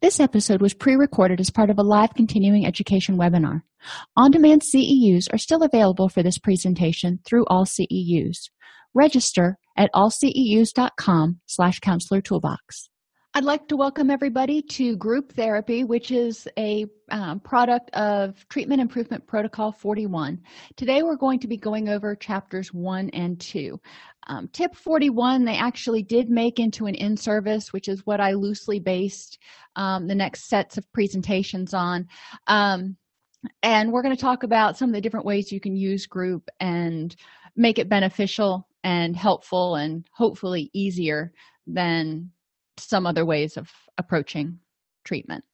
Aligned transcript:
This 0.00 0.20
episode 0.20 0.62
was 0.62 0.74
pre-recorded 0.74 1.40
as 1.40 1.50
part 1.50 1.70
of 1.70 1.78
a 1.78 1.82
live 1.82 2.14
continuing 2.14 2.64
education 2.64 3.18
webinar. 3.18 3.62
On-demand 4.16 4.62
CEUs 4.62 5.26
are 5.32 5.38
still 5.38 5.64
available 5.64 6.08
for 6.08 6.22
this 6.22 6.38
presentation 6.38 7.18
through 7.24 7.44
all 7.46 7.64
CEUs. 7.64 8.48
Register 8.94 9.58
at 9.76 9.90
allceus.com 9.94 11.40
slash 11.46 11.80
counselor 11.80 12.20
toolbox. 12.20 12.88
I'd 13.34 13.44
like 13.44 13.68
to 13.68 13.76
welcome 13.76 14.10
everybody 14.10 14.62
to 14.62 14.96
Group 14.96 15.32
Therapy, 15.32 15.84
which 15.84 16.10
is 16.10 16.48
a 16.56 16.86
um, 17.10 17.40
product 17.40 17.90
of 17.90 18.48
Treatment 18.48 18.80
Improvement 18.80 19.26
Protocol 19.26 19.70
41. 19.70 20.40
Today 20.76 21.02
we're 21.02 21.16
going 21.16 21.38
to 21.40 21.46
be 21.46 21.56
going 21.56 21.88
over 21.88 22.16
chapters 22.16 22.72
1 22.72 23.10
and 23.10 23.38
2. 23.38 23.78
Um, 24.28 24.48
tip 24.48 24.74
41, 24.74 25.44
they 25.44 25.56
actually 25.56 26.02
did 26.02 26.28
make 26.28 26.58
into 26.58 26.86
an 26.86 26.94
in 26.94 27.16
service, 27.16 27.72
which 27.72 27.88
is 27.88 28.04
what 28.04 28.20
I 28.20 28.32
loosely 28.32 28.78
based 28.78 29.38
um, 29.76 30.06
the 30.06 30.14
next 30.14 30.48
sets 30.48 30.76
of 30.76 30.90
presentations 30.92 31.72
on. 31.72 32.06
Um, 32.46 32.96
and 33.62 33.92
we're 33.92 34.02
going 34.02 34.14
to 34.14 34.20
talk 34.20 34.42
about 34.42 34.76
some 34.76 34.90
of 34.90 34.94
the 34.94 35.00
different 35.00 35.26
ways 35.26 35.52
you 35.52 35.60
can 35.60 35.76
use 35.76 36.06
group 36.06 36.48
and 36.60 37.14
make 37.56 37.78
it 37.78 37.88
beneficial 37.88 38.68
and 38.84 39.16
helpful 39.16 39.76
and 39.76 40.06
hopefully 40.12 40.70
easier 40.72 41.32
than 41.66 42.30
some 42.76 43.06
other 43.06 43.24
ways 43.24 43.56
of 43.56 43.70
approaching 43.96 44.58
treatment. 45.04 45.44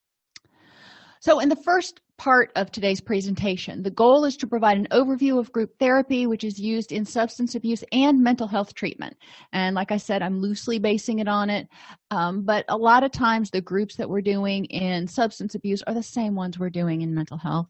So, 1.21 1.41
in 1.41 1.49
the 1.49 1.57
first 1.57 2.01
part 2.17 2.51
of 2.57 2.71
today's 2.71 3.01
presentation, 3.01 3.83
the 3.83 3.91
goal 3.91 4.25
is 4.25 4.37
to 4.37 4.47
provide 4.47 4.77
an 4.77 4.89
overview 4.91 5.39
of 5.39 5.53
group 5.53 5.71
therapy, 5.79 6.27
which 6.27 6.45
is 6.45 6.59
used 6.59 6.93
in 6.93 7.05
substance 7.05 7.55
abuse 7.55 7.83
and 7.93 8.23
mental 8.23 8.47
health 8.47 8.75
treatment. 8.75 9.17
And 9.53 9.75
like 9.75 9.91
I 9.91 9.97
said, 9.97 10.23
I'm 10.23 10.41
loosely 10.41 10.79
basing 10.79 11.19
it 11.19 11.29
on 11.29 11.51
it, 11.51 11.69
um, 12.11 12.45
but 12.45 12.65
a 12.69 12.77
lot 12.77 13.05
of 13.05 13.13
times 13.13 13.51
the 13.51 13.61
groups 13.61 13.97
that 13.97 14.09
we're 14.09 14.21
doing 14.21 14.65
in 14.67 15.07
substance 15.07 15.55
abuse 15.55 15.83
are 15.87 15.95
the 15.95 16.03
same 16.03 16.35
ones 16.35 16.59
we're 16.59 16.71
doing 16.71 17.03
in 17.03 17.15
mental 17.15 17.39
health. 17.39 17.69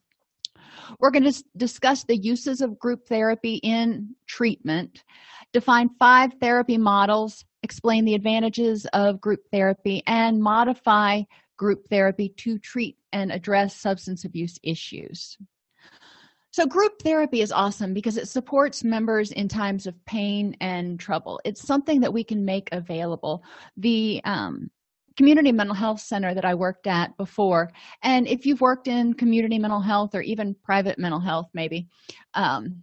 We're 0.99 1.11
going 1.11 1.31
to 1.31 1.45
discuss 1.57 2.05
the 2.05 2.17
uses 2.17 2.61
of 2.61 2.79
group 2.79 3.07
therapy 3.09 3.55
in 3.63 4.15
treatment, 4.27 5.05
define 5.53 5.89
five 5.99 6.33
therapy 6.41 6.79
models, 6.79 7.45
explain 7.63 8.05
the 8.05 8.15
advantages 8.15 8.87
of 8.93 9.21
group 9.21 9.41
therapy, 9.51 10.03
and 10.07 10.41
modify 10.41 11.23
group 11.57 11.87
therapy 11.89 12.29
to 12.29 12.59
treat 12.59 12.97
and 13.13 13.33
address 13.33 13.77
substance 13.77 14.25
abuse 14.25 14.59
issues. 14.63 15.37
So, 16.51 16.67
group 16.67 17.03
therapy 17.03 17.41
is 17.41 17.51
awesome 17.51 17.95
because 17.95 18.17
it 18.17 18.29
supports 18.29 18.85
members 18.85 19.33
in 19.33 19.49
times 19.49 19.89
of 19.89 20.05
pain 20.05 20.57
and 20.61 21.01
trouble. 21.01 21.41
It's 21.45 21.67
something 21.67 22.01
that 22.01 22.13
we 22.13 22.23
can 22.23 22.45
make 22.45 22.69
available. 22.71 23.43
The 23.77 24.21
um, 24.25 24.71
community 25.17 25.53
mental 25.53 25.75
health 25.75 26.01
center 26.01 26.35
that 26.35 26.45
I 26.45 26.55
worked 26.55 26.87
at 26.87 27.17
before. 27.17 27.71
And 28.03 28.27
if 28.27 28.47
you've 28.47 28.61
worked 28.61 28.89
in 28.89 29.15
community 29.15 29.59
mental 29.59 29.81
health 29.81 30.15
or 30.15 30.23
even 30.23 30.55
private 30.65 30.99
mental 30.99 31.21
health, 31.21 31.49
maybe, 31.55 31.89
um, 32.35 32.83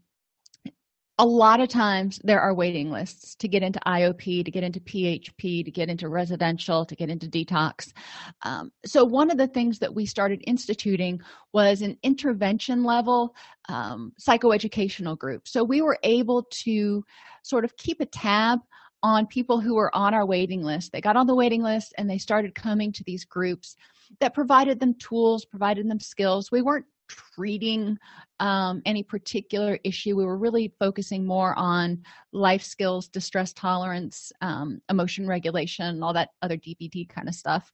a 1.22 1.26
lot 1.26 1.60
of 1.62 1.70
times 1.70 2.20
there 2.24 2.42
are 2.42 2.52
waiting 2.52 2.90
lists 2.90 3.36
to 3.36 3.48
get 3.48 3.62
into 3.62 3.80
IOP, 3.86 4.44
to 4.44 4.50
get 4.50 4.64
into 4.64 4.80
PHP, 4.80 5.64
to 5.64 5.70
get 5.70 5.88
into 5.88 6.10
residential, 6.10 6.84
to 6.84 6.96
get 6.96 7.12
into 7.12 7.28
detox. 7.28 7.94
Um, 8.42 8.72
so, 8.88 9.06
one 9.06 9.30
of 9.30 9.38
the 9.38 9.46
things 9.46 9.78
that 9.80 9.94
we 9.94 10.08
started 10.08 10.44
instituting 10.48 11.22
was 11.54 11.84
an 11.84 11.96
intervention 12.02 12.84
level 12.84 13.36
um, 13.70 14.14
psychoeducational 14.20 15.16
group. 15.16 15.48
So, 15.48 15.64
we 15.64 15.84
were 15.84 16.00
able 16.02 16.48
to 16.64 17.06
sort 17.44 17.66
of 17.66 17.78
keep 17.78 18.02
a 18.02 18.08
tab 18.08 18.60
on 19.04 19.28
people 19.28 19.60
who 19.60 19.76
were 19.76 19.96
on 19.96 20.16
our 20.16 20.26
waiting 20.26 20.64
list. 20.64 20.92
They 20.92 21.02
got 21.02 21.18
on 21.18 21.28
the 21.28 21.36
waiting 21.36 21.62
list 21.62 21.94
and 22.00 22.10
they 22.10 22.18
started 22.18 22.56
coming 22.56 22.92
to 22.94 23.04
these 23.04 23.26
groups 23.26 23.76
that 24.20 24.34
provided 24.34 24.80
them 24.80 24.96
tools, 24.96 25.46
provided 25.46 25.88
them 25.88 26.00
skills. 26.00 26.52
We 26.52 26.64
weren't 26.64 26.86
treating 27.12 27.98
um, 28.40 28.82
any 28.86 29.04
particular 29.04 29.80
issue. 29.84 30.16
We 30.16 30.26
were 30.26 30.38
really 30.38 30.74
focusing 30.80 31.26
more 31.26 31.58
on 31.58 32.04
life 32.32 32.64
skills, 32.64 33.08
distress 33.08 33.54
tolerance, 33.54 34.32
um, 34.42 34.82
emotion 34.90 35.28
regulation, 35.28 36.02
all 36.04 36.14
that 36.14 36.30
other 36.42 36.58
DBT 36.58 37.10
kind 37.10 37.28
of 37.28 37.36
stuff. 37.36 37.72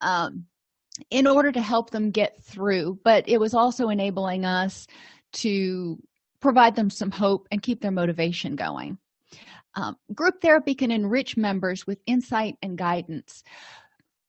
Um, 0.00 0.46
in 1.10 1.26
order 1.26 1.50
to 1.52 1.62
help 1.62 1.90
them 1.90 2.10
get 2.10 2.42
through, 2.42 2.98
but 3.04 3.26
it 3.28 3.38
was 3.38 3.54
also 3.54 3.88
enabling 3.88 4.44
us 4.44 4.86
to 5.32 5.98
provide 6.40 6.74
them 6.74 6.90
some 6.90 7.10
hope 7.10 7.46
and 7.50 7.62
keep 7.62 7.80
their 7.80 7.90
motivation 7.90 8.56
going. 8.56 8.98
Um, 9.74 9.96
group 10.14 10.40
therapy 10.42 10.74
can 10.74 10.90
enrich 10.90 11.36
members 11.36 11.86
with 11.86 12.00
insight 12.06 12.56
and 12.62 12.76
guidance. 12.76 13.44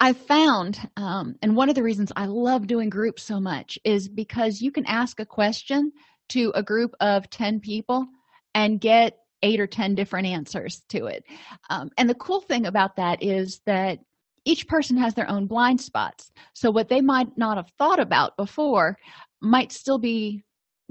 I've 0.01 0.17
found, 0.17 0.79
um, 0.97 1.35
and 1.43 1.55
one 1.55 1.69
of 1.69 1.75
the 1.75 1.83
reasons 1.83 2.11
I 2.15 2.25
love 2.25 2.65
doing 2.65 2.89
groups 2.89 3.21
so 3.21 3.39
much 3.39 3.77
is 3.83 4.09
because 4.09 4.59
you 4.59 4.71
can 4.71 4.83
ask 4.87 5.19
a 5.19 5.27
question 5.27 5.91
to 6.29 6.51
a 6.55 6.63
group 6.63 6.95
of 6.99 7.29
10 7.29 7.59
people 7.59 8.07
and 8.55 8.81
get 8.81 9.19
eight 9.43 9.59
or 9.59 9.67
10 9.67 9.93
different 9.93 10.25
answers 10.25 10.81
to 10.89 11.05
it. 11.05 11.23
Um, 11.69 11.91
and 11.99 12.09
the 12.09 12.15
cool 12.15 12.41
thing 12.41 12.65
about 12.65 12.95
that 12.95 13.21
is 13.21 13.61
that 13.67 13.99
each 14.43 14.67
person 14.67 14.97
has 14.97 15.13
their 15.13 15.29
own 15.29 15.45
blind 15.45 15.79
spots. 15.79 16.31
So, 16.53 16.71
what 16.71 16.89
they 16.89 17.01
might 17.01 17.37
not 17.37 17.57
have 17.57 17.69
thought 17.77 17.99
about 17.99 18.35
before 18.37 18.97
might 19.39 19.71
still 19.71 19.99
be 19.99 20.43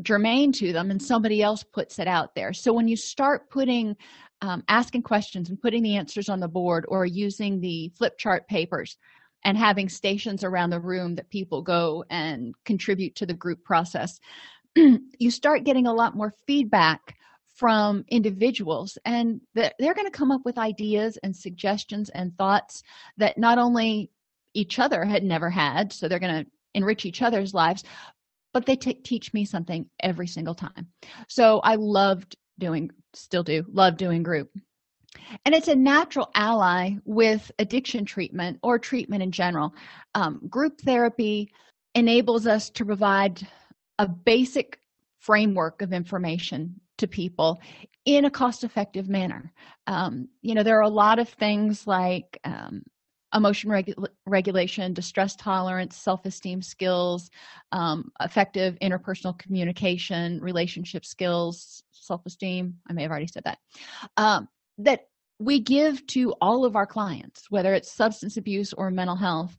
germane 0.03 0.53
to 0.53 0.72
them, 0.72 0.91
and 0.91 1.03
somebody 1.03 1.43
else 1.43 1.62
puts 1.62 1.99
it 1.99 2.09
out 2.09 2.34
there. 2.34 2.53
So, 2.53 2.72
when 2.72 2.88
you 2.88 2.97
start 2.97 3.50
putting 3.50 3.97
um, 4.43 4.62
asking 4.69 5.03
questions 5.03 5.49
and 5.49 5.61
putting 5.61 5.83
the 5.83 5.97
answers 5.97 6.28
on 6.28 6.41
the 6.41 6.49
board 6.49 6.87
or 6.88 7.05
using 7.05 7.61
the 7.61 7.91
flip 7.97 8.16
chart 8.19 8.49
papers 8.49 8.97
and 9.44 9.56
having 9.56 9.88
stations 9.88 10.44
around 10.44 10.71
the 10.71 10.81
room 10.81 11.15
that 11.15 11.31
people 11.31 11.62
go 11.62 12.05
and 12.11 12.55
contribute 12.65 13.15
to 13.16 13.27
the 13.27 13.34
group 13.34 13.62
process 13.65 14.19
you 14.77 15.31
start 15.31 15.65
getting 15.65 15.87
a 15.87 15.93
lot 15.93 16.17
more 16.17 16.35
feedback 16.46 17.17
from 17.56 18.05
individuals 18.08 18.96
and 19.05 19.41
they're 19.55 19.94
going 19.94 20.06
to 20.06 20.11
come 20.11 20.31
up 20.31 20.41
with 20.44 20.56
ideas 20.56 21.19
and 21.23 21.37
suggestions 21.37 22.08
and 22.11 22.37
thoughts 22.38 22.82
that 23.19 23.37
not 23.37 23.58
only 23.58 24.11
each 24.55 24.79
other 24.79 25.05
had 25.05 25.23
never 25.23 25.50
had 25.50 25.93
so 25.93 26.08
they're 26.08 26.19
going 26.19 26.44
to 26.44 26.50
enrich 26.75 27.05
each 27.05 27.20
other's 27.20 27.53
lives 27.53 27.85
but 28.52 28.67
they 28.67 28.76
t- 28.76 28.94
teach 28.94 29.32
me 29.32 29.44
something 29.44 29.88
every 30.00 30.26
single 30.26 30.55
time. 30.55 30.88
So 31.29 31.61
i 31.61 31.75
loved 31.76 32.37
doing 32.58 32.91
still 33.14 33.43
do 33.43 33.64
love 33.73 33.97
doing 33.97 34.23
group. 34.23 34.50
And 35.44 35.55
it's 35.55 35.69
a 35.69 35.75
natural 35.75 36.31
ally 36.35 36.93
with 37.05 37.50
addiction 37.58 38.05
treatment 38.05 38.58
or 38.62 38.79
treatment 38.79 39.23
in 39.23 39.32
general. 39.32 39.75
Um, 40.14 40.41
group 40.49 40.81
therapy 40.81 41.50
enables 41.94 42.47
us 42.47 42.70
to 42.70 42.85
provide 42.85 43.47
a 43.99 44.06
basic 44.06 44.79
framework 45.19 45.82
of 45.82 45.93
information 45.93 46.81
to 46.99 47.08
people 47.08 47.61
in 48.05 48.25
a 48.25 48.31
cost 48.31 48.64
effective 48.64 49.08
manner. 49.08 49.53
Um, 49.87 50.29
you 50.43 50.55
know 50.55 50.62
there 50.62 50.79
are 50.79 50.82
a 50.82 50.88
lot 50.88 51.19
of 51.19 51.29
things 51.29 51.87
like 51.87 52.38
um, 52.44 52.82
emotion 53.35 53.71
regu- 53.71 54.06
regulation 54.27 54.93
distress 54.93 55.37
tolerance 55.37 55.97
self-esteem 55.97 56.62
skills 56.62 57.31
um, 57.73 58.11
effective 58.21 58.77
interpersonal 58.81 59.38
communication 59.38 60.41
relationship 60.41 61.05
skills 61.05 61.82
self-esteem 61.93 62.75
i 62.88 62.93
may 62.93 63.03
have 63.03 63.11
already 63.11 63.27
said 63.27 63.44
that 63.44 63.59
um, 64.17 64.49
that 64.79 65.06
we 65.38 65.59
give 65.59 66.06
to 66.06 66.32
all 66.41 66.65
of 66.65 66.77
our 66.77 66.87
clients 66.87 67.50
whether 67.50 67.75
it's 67.75 67.91
substance 67.91 68.37
abuse 68.37 68.73
or 68.73 68.91
mental 68.91 69.17
health 69.17 69.56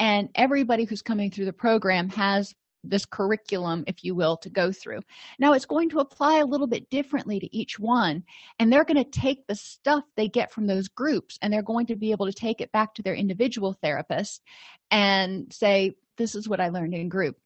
and 0.00 0.28
everybody 0.34 0.84
who's 0.84 1.02
coming 1.02 1.30
through 1.30 1.44
the 1.44 1.52
program 1.52 2.08
has 2.08 2.54
this 2.84 3.04
curriculum 3.04 3.84
if 3.86 4.04
you 4.04 4.14
will 4.14 4.36
to 4.38 4.50
go 4.50 4.72
through. 4.72 5.00
Now 5.38 5.52
it's 5.52 5.66
going 5.66 5.88
to 5.90 6.00
apply 6.00 6.38
a 6.38 6.46
little 6.46 6.66
bit 6.66 6.90
differently 6.90 7.38
to 7.40 7.56
each 7.56 7.78
one 7.78 8.24
and 8.58 8.72
they're 8.72 8.84
going 8.84 9.02
to 9.02 9.10
take 9.10 9.46
the 9.46 9.54
stuff 9.54 10.04
they 10.16 10.28
get 10.28 10.52
from 10.52 10.66
those 10.66 10.88
groups 10.88 11.38
and 11.42 11.52
they're 11.52 11.62
going 11.62 11.86
to 11.86 11.96
be 11.96 12.10
able 12.10 12.26
to 12.26 12.32
take 12.32 12.60
it 12.60 12.72
back 12.72 12.94
to 12.94 13.02
their 13.02 13.14
individual 13.14 13.76
therapist 13.82 14.42
and 14.90 15.52
say 15.52 15.94
this 16.18 16.34
is 16.34 16.48
what 16.48 16.60
i 16.60 16.68
learned 16.68 16.94
in 16.94 17.08
group. 17.08 17.36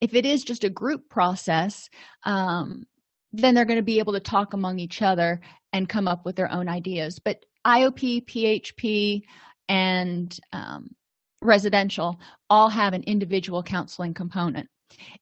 If 0.00 0.14
it 0.14 0.24
is 0.24 0.44
just 0.44 0.64
a 0.64 0.70
group 0.70 1.08
process 1.08 1.88
um, 2.24 2.86
then 3.32 3.54
they're 3.54 3.64
going 3.64 3.78
to 3.78 3.82
be 3.82 3.98
able 3.98 4.14
to 4.14 4.20
talk 4.20 4.54
among 4.54 4.78
each 4.78 5.02
other 5.02 5.40
and 5.72 5.88
come 5.88 6.08
up 6.08 6.24
with 6.24 6.36
their 6.36 6.50
own 6.50 6.68
ideas. 6.68 7.18
But 7.18 7.44
iop 7.66 8.24
php 8.26 9.22
and 9.68 10.38
um, 10.52 10.94
residential 11.42 12.18
all 12.50 12.68
have 12.68 12.92
an 12.92 13.02
individual 13.04 13.62
counseling 13.62 14.14
component. 14.14 14.68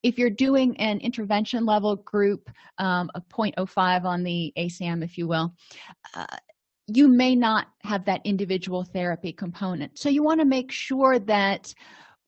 If 0.02 0.19
you're 0.19 0.31
doing 0.31 0.76
an 0.78 1.00
intervention 1.00 1.64
level 1.64 1.96
group 1.96 2.50
um, 2.78 3.11
of 3.14 3.28
0.05 3.28 4.05
on 4.05 4.22
the 4.22 4.52
ASAM 4.58 5.02
if 5.02 5.19
you 5.19 5.26
will 5.26 5.55
uh, 6.14 6.26
you 6.87 7.08
may 7.08 7.34
not 7.34 7.69
have 7.82 8.05
that 8.05 8.20
individual 8.25 8.84
therapy 8.84 9.32
component. 9.32 9.99
So 9.99 10.08
you 10.08 10.22
want 10.22 10.40
to 10.40 10.46
make 10.46 10.70
sure 10.70 11.19
that 11.20 11.72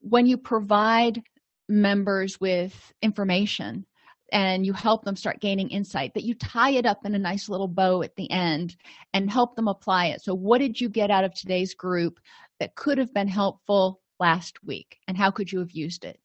when 0.01 0.27
you 0.27 0.39
provide 0.39 1.23
members 1.69 2.41
with 2.41 2.93
information 3.03 3.85
and 4.33 4.67
you 4.67 4.73
help 4.73 5.05
them 5.05 5.17
start 5.17 5.41
gaining 5.41 5.69
insight 5.69 6.13
that 6.15 6.25
you 6.25 6.35
tie 6.35 6.71
it 6.71 6.87
up 6.87 7.05
in 7.05 7.15
a 7.15 7.19
nice 7.19 7.49
little 7.49 7.69
bow 7.69 8.03
at 8.03 8.17
the 8.17 8.31
end 8.31 8.77
and 9.15 9.31
help 9.31 9.55
them 9.55 9.69
apply 9.69 10.07
it. 10.07 10.23
So 10.23 10.35
what 10.35 10.59
did 10.59 10.81
you 10.81 10.89
get 10.89 11.11
out 11.11 11.25
of 11.25 11.35
today's 11.35 11.75
group 11.75 12.19
that 12.61 12.75
could 12.75 12.99
have 12.99 13.13
been 13.13 13.29
helpful 13.29 14.01
last 14.19 14.63
week 14.65 14.99
and 15.09 15.17
how 15.17 15.31
could 15.31 15.51
you 15.51 15.59
have 15.59 15.73
used 15.73 16.05
it? 16.05 16.19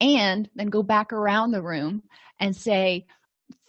And 0.00 0.48
then 0.54 0.68
go 0.68 0.82
back 0.82 1.12
around 1.12 1.50
the 1.50 1.62
room 1.62 2.02
and 2.40 2.54
say 2.54 3.06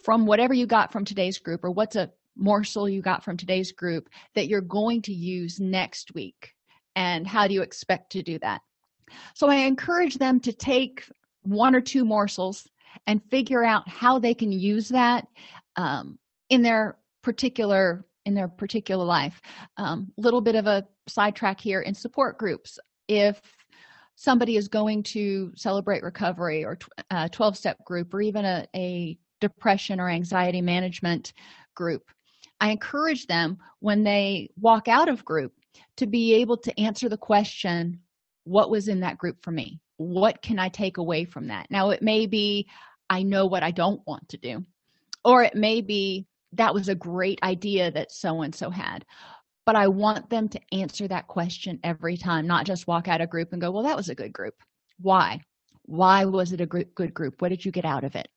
from 0.03 0.25
whatever 0.25 0.53
you 0.53 0.65
got 0.65 0.91
from 0.91 1.05
today's 1.05 1.39
group 1.39 1.63
or 1.63 1.71
what's 1.71 1.95
a 1.95 2.11
morsel 2.35 2.87
you 2.87 3.01
got 3.01 3.23
from 3.23 3.37
today's 3.37 3.71
group 3.71 4.09
that 4.35 4.47
you're 4.47 4.61
going 4.61 5.01
to 5.03 5.13
use 5.13 5.59
next 5.59 6.13
week 6.13 6.53
and 6.95 7.25
how 7.25 7.47
do 7.47 7.53
you 7.53 7.61
expect 7.61 8.11
to 8.11 8.21
do 8.21 8.37
that? 8.39 8.61
So 9.35 9.47
i 9.47 9.55
encourage 9.55 10.17
them 10.17 10.39
to 10.41 10.51
take 10.51 11.09
one 11.43 11.73
or 11.73 11.81
two 11.81 12.03
morsels 12.03 12.67
and 13.05 13.23
figure 13.29 13.63
out 13.63 13.87
how 13.87 14.19
they 14.19 14.33
can 14.33 14.51
use 14.51 14.89
that 14.89 15.27
um, 15.75 16.17
in 16.49 16.61
their 16.61 16.97
particular 17.21 18.05
in 18.27 18.35
their 18.35 18.47
particular 18.47 19.05
life. 19.05 19.41
A 19.79 19.81
um, 19.81 20.11
little 20.17 20.41
bit 20.41 20.55
of 20.55 20.67
a 20.67 20.85
sidetrack 21.07 21.59
here 21.59 21.81
in 21.81 21.95
support 21.95 22.37
groups 22.37 22.77
if 23.07 23.41
somebody 24.15 24.57
is 24.57 24.67
going 24.67 25.01
to 25.01 25.51
celebrate 25.55 26.03
recovery 26.03 26.65
or 26.65 26.77
a 27.09 27.29
12 27.29 27.57
step 27.57 27.83
group 27.85 28.13
or 28.13 28.21
even 28.21 28.43
a, 28.45 28.67
a 28.75 29.17
depression 29.39 29.99
or 29.99 30.09
anxiety 30.09 30.61
management 30.61 31.31
group 31.75 32.01
i 32.59 32.71
encourage 32.71 33.27
them 33.27 33.55
when 33.79 34.03
they 34.03 34.49
walk 34.59 34.87
out 34.87 35.07
of 35.07 35.23
group 35.23 35.53
to 35.95 36.07
be 36.07 36.33
able 36.33 36.57
to 36.57 36.77
answer 36.79 37.07
the 37.07 37.17
question 37.17 37.99
what 38.43 38.69
was 38.69 38.87
in 38.87 39.01
that 39.01 39.17
group 39.17 39.43
for 39.43 39.51
me? 39.51 39.79
What 39.97 40.41
can 40.41 40.57
i 40.57 40.69
take 40.69 40.97
away 40.97 41.25
from 41.25 41.47
that? 41.47 41.67
Now 41.69 41.91
it 41.91 42.01
may 42.01 42.25
be 42.25 42.67
i 43.09 43.23
know 43.23 43.45
what 43.45 43.63
i 43.63 43.71
don't 43.71 44.01
want 44.05 44.27
to 44.29 44.37
do 44.37 44.65
or 45.23 45.43
it 45.43 45.55
may 45.55 45.81
be 45.81 46.25
that 46.53 46.73
was 46.73 46.89
a 46.89 46.95
great 46.95 47.39
idea 47.43 47.91
that 47.91 48.11
so 48.11 48.41
and 48.41 48.53
so 48.53 48.69
had. 48.69 49.05
But 49.65 49.75
i 49.75 49.87
want 49.87 50.29
them 50.29 50.47
to 50.49 50.61
answer 50.71 51.07
that 51.07 51.27
question 51.27 51.79
every 51.83 52.15
time 52.15 52.47
not 52.47 52.65
just 52.65 52.87
walk 52.87 53.07
out 53.07 53.21
a 53.21 53.27
group 53.27 53.51
and 53.51 53.61
go 53.61 53.71
well 53.71 53.83
that 53.83 53.97
was 53.97 54.09
a 54.09 54.15
good 54.15 54.33
group. 54.33 54.55
Why? 54.99 55.41
Why 55.83 56.25
was 56.25 56.51
it 56.51 56.61
a 56.61 56.65
good 56.65 57.13
group? 57.13 57.41
What 57.41 57.49
did 57.49 57.63
you 57.63 57.71
get 57.71 57.85
out 57.85 58.03
of 58.03 58.15
it? 58.15 58.27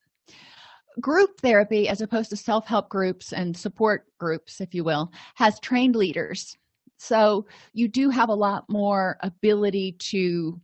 Group 1.01 1.41
therapy 1.41 1.89
as 1.89 2.01
opposed 2.01 2.31
to 2.31 2.37
self-help 2.37 2.89
groups 2.89 3.33
and 3.33 3.57
support 3.57 4.07
groups 4.19 4.61
if 4.61 4.75
you 4.75 4.85
will 4.85 5.13
has 5.37 5.59
trained 5.61 5.97
leaders. 5.97 6.57
So 6.99 7.47
you 7.73 7.89
do 7.89 8.11
have 8.11 8.29
a 8.29 8.35
lot 8.35 8.69
more 8.69 9.17
ability 9.23 9.93
to 10.11 10.61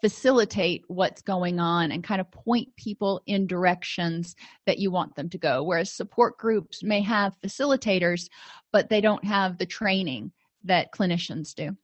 facilitate 0.00 0.84
what's 0.88 1.22
going 1.22 1.60
on 1.60 1.92
and 1.92 2.02
kind 2.02 2.20
of 2.20 2.30
point 2.30 2.74
people 2.76 3.20
in 3.26 3.46
directions 3.46 4.34
that 4.66 4.78
you 4.78 4.90
want 4.90 5.14
them 5.14 5.28
to 5.28 5.38
go. 5.38 5.62
Whereas 5.62 5.92
support 5.92 6.38
groups 6.38 6.82
may 6.82 7.00
have 7.02 7.36
facilitators 7.44 8.28
but 8.72 8.88
they 8.88 9.00
don't 9.00 9.24
have 9.24 9.58
the 9.58 9.66
training 9.66 10.32
that 10.64 10.92
clinicians 10.92 11.54
do. 11.54 11.76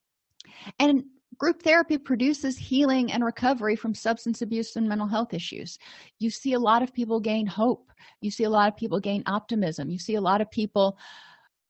And 0.79 1.05
group 1.39 1.63
therapy 1.63 1.99
produces 1.99 2.57
healing 2.57 3.13
and 3.13 3.25
recovery 3.25 3.77
from 3.77 3.95
substance 3.95 4.43
abuse 4.43 4.77
and 4.77 4.89
mental 4.89 5.07
health 5.07 5.35
issues. 5.35 5.79
You 6.19 6.31
see 6.31 6.55
a 6.55 6.59
lot 6.59 6.83
of 6.83 6.95
people 6.95 7.21
gain 7.21 7.47
hope. 7.47 7.91
You 8.21 8.31
see 8.31 8.45
a 8.45 8.51
lot 8.51 8.69
of 8.69 8.77
people 8.77 9.01
gain 9.01 9.23
optimism. 9.27 9.91
You 9.91 9.99
see 9.99 10.15
a 10.15 10.21
lot 10.21 10.41
of 10.41 10.51
people 10.51 10.99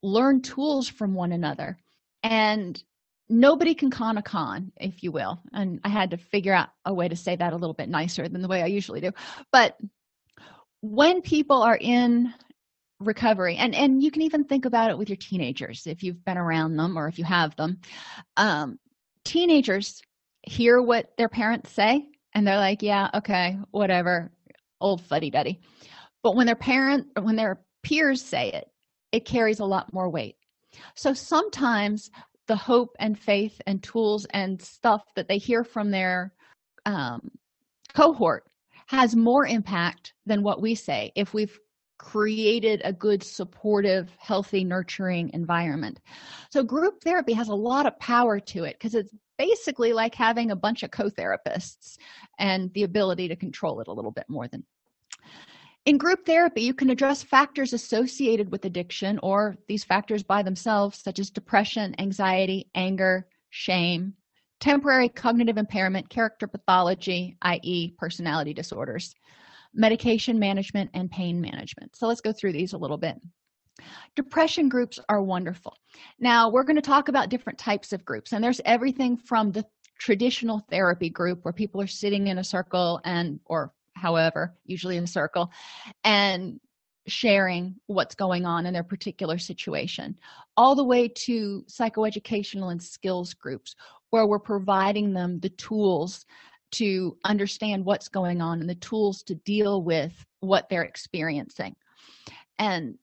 learn 0.03 0.41
tools 0.41 0.87
from 0.87 1.13
one 1.13 1.31
another. 1.31 1.77
And 2.23 2.81
nobody 3.29 3.73
can 3.73 3.89
con 3.89 4.17
a 4.17 4.21
con 4.21 4.71
if 4.77 5.03
you 5.03 5.11
will. 5.11 5.39
And 5.53 5.79
i 5.83 5.89
had 5.89 6.11
to 6.11 6.17
figure 6.17 6.53
out 6.53 6.69
a 6.85 6.93
way 6.93 7.07
to 7.07 7.15
say 7.15 7.35
that 7.35 7.53
a 7.53 7.57
little 7.57 7.73
bit 7.73 7.89
nicer 7.89 8.27
than 8.27 8.41
the 8.41 8.47
way 8.47 8.61
i 8.61 8.67
usually 8.67 9.01
do. 9.01 9.11
But 9.51 9.77
when 10.81 11.21
people 11.21 11.61
are 11.63 11.77
in 11.79 12.33
recovery 12.99 13.57
and 13.57 13.75
and 13.75 14.01
you 14.01 14.09
can 14.09 14.23
even 14.23 14.43
think 14.43 14.65
about 14.65 14.89
it 14.89 14.97
with 14.97 15.09
your 15.09 15.17
teenagers 15.17 15.85
if 15.85 16.01
you've 16.01 16.25
been 16.25 16.37
around 16.37 16.77
them 16.77 16.97
or 16.97 17.07
if 17.07 17.19
you 17.19 17.25
have 17.25 17.55
them. 17.55 17.79
Um 18.37 18.79
teenagers 19.23 20.01
hear 20.43 20.81
what 20.81 21.11
their 21.17 21.29
parents 21.29 21.71
say 21.71 22.07
and 22.33 22.47
they're 22.47 22.57
like 22.57 22.81
yeah 22.81 23.09
okay 23.13 23.57
whatever 23.71 24.31
old 24.79 25.01
fuddy-duddy 25.01 25.59
but 26.23 26.35
when 26.35 26.45
their 26.45 26.55
parent 26.55 27.07
when 27.21 27.35
their 27.35 27.59
peers 27.83 28.21
say 28.21 28.51
it 28.51 28.67
it 29.11 29.25
carries 29.25 29.59
a 29.59 29.65
lot 29.65 29.93
more 29.93 30.09
weight. 30.09 30.35
So 30.95 31.13
sometimes 31.13 32.11
the 32.47 32.55
hope 32.55 32.95
and 32.99 33.17
faith 33.17 33.61
and 33.67 33.83
tools 33.83 34.25
and 34.31 34.61
stuff 34.61 35.03
that 35.15 35.27
they 35.27 35.37
hear 35.37 35.63
from 35.63 35.91
their 35.91 36.33
um, 36.85 37.29
cohort 37.93 38.43
has 38.87 39.15
more 39.15 39.45
impact 39.45 40.13
than 40.25 40.43
what 40.43 40.61
we 40.61 40.73
say 40.73 41.11
if 41.15 41.33
we've 41.33 41.59
created 41.97 42.81
a 42.83 42.93
good 42.93 43.23
supportive 43.23 44.09
healthy 44.19 44.63
nurturing 44.63 45.29
environment. 45.33 45.99
So 46.51 46.63
group 46.63 47.01
therapy 47.03 47.33
has 47.33 47.49
a 47.49 47.55
lot 47.55 47.85
of 47.85 47.99
power 47.99 48.39
to 48.39 48.63
it 48.63 48.77
because 48.79 48.95
it's 48.95 49.13
basically 49.37 49.93
like 49.93 50.15
having 50.15 50.51
a 50.51 50.55
bunch 50.55 50.83
of 50.83 50.91
co-therapists 50.91 51.97
and 52.39 52.71
the 52.73 52.83
ability 52.83 53.27
to 53.27 53.35
control 53.35 53.81
it 53.81 53.87
a 53.87 53.93
little 53.93 54.11
bit 54.11 54.25
more 54.29 54.47
than 54.47 54.63
in 55.87 55.97
group 55.97 56.25
therapy, 56.25 56.63
you 56.63 56.73
can 56.73 56.89
address 56.89 57.23
factors 57.23 57.71
associated 57.71 58.51
with 58.51 58.65
addiction 58.65 59.17
or 59.23 59.55
these 59.69 59.85
factors 59.85 60.21
by 60.21 60.43
themselves, 60.43 61.01
such 61.01 61.17
as 61.17 61.29
depression, 61.29 61.95
anxiety, 61.97 62.69
anger, 62.75 63.25
shame, 63.51 64.13
temporary 64.59 65.07
cognitive 65.07 65.57
impairment, 65.57 66.09
character 66.09 66.45
pathology, 66.45 67.37
i.e., 67.43 67.93
personality 67.97 68.53
disorders, 68.53 69.15
medication 69.73 70.37
management, 70.37 70.89
and 70.93 71.09
pain 71.09 71.39
management. 71.39 71.95
So 71.95 72.05
let's 72.05 72.19
go 72.19 72.33
through 72.33 72.51
these 72.51 72.73
a 72.73 72.77
little 72.77 72.97
bit. 72.97 73.15
Depression 74.13 74.67
groups 74.67 74.99
are 75.07 75.23
wonderful. 75.23 75.73
Now, 76.19 76.49
we're 76.49 76.63
going 76.63 76.75
to 76.75 76.81
talk 76.81 77.07
about 77.07 77.29
different 77.29 77.59
types 77.59 77.93
of 77.93 78.03
groups, 78.03 78.33
and 78.33 78.43
there's 78.43 78.59
everything 78.65 79.15
from 79.15 79.53
the 79.53 79.63
traditional 79.99 80.59
therapy 80.69 81.09
group 81.09 81.45
where 81.45 81.53
people 81.53 81.79
are 81.79 81.87
sitting 81.87 82.27
in 82.27 82.39
a 82.39 82.43
circle 82.43 82.99
and 83.05 83.39
or 83.45 83.71
however 83.97 84.55
usually 84.65 84.97
in 84.97 85.03
a 85.03 85.07
circle 85.07 85.51
and 86.03 86.59
sharing 87.07 87.75
what's 87.87 88.15
going 88.15 88.45
on 88.45 88.65
in 88.65 88.73
their 88.73 88.83
particular 88.83 89.37
situation 89.37 90.17
all 90.57 90.75
the 90.75 90.83
way 90.83 91.07
to 91.07 91.63
psychoeducational 91.69 92.71
and 92.71 92.83
skills 92.83 93.33
groups 93.33 93.75
where 94.09 94.25
we're 94.25 94.39
providing 94.39 95.13
them 95.13 95.39
the 95.39 95.49
tools 95.49 96.25
to 96.71 97.17
understand 97.23 97.85
what's 97.85 98.09
going 98.09 98.41
on 98.41 98.59
and 98.59 98.69
the 98.69 98.75
tools 98.75 99.23
to 99.23 99.35
deal 99.35 99.81
with 99.81 100.25
what 100.41 100.67
they're 100.67 100.83
experiencing. 100.83 101.73
And 102.59 102.97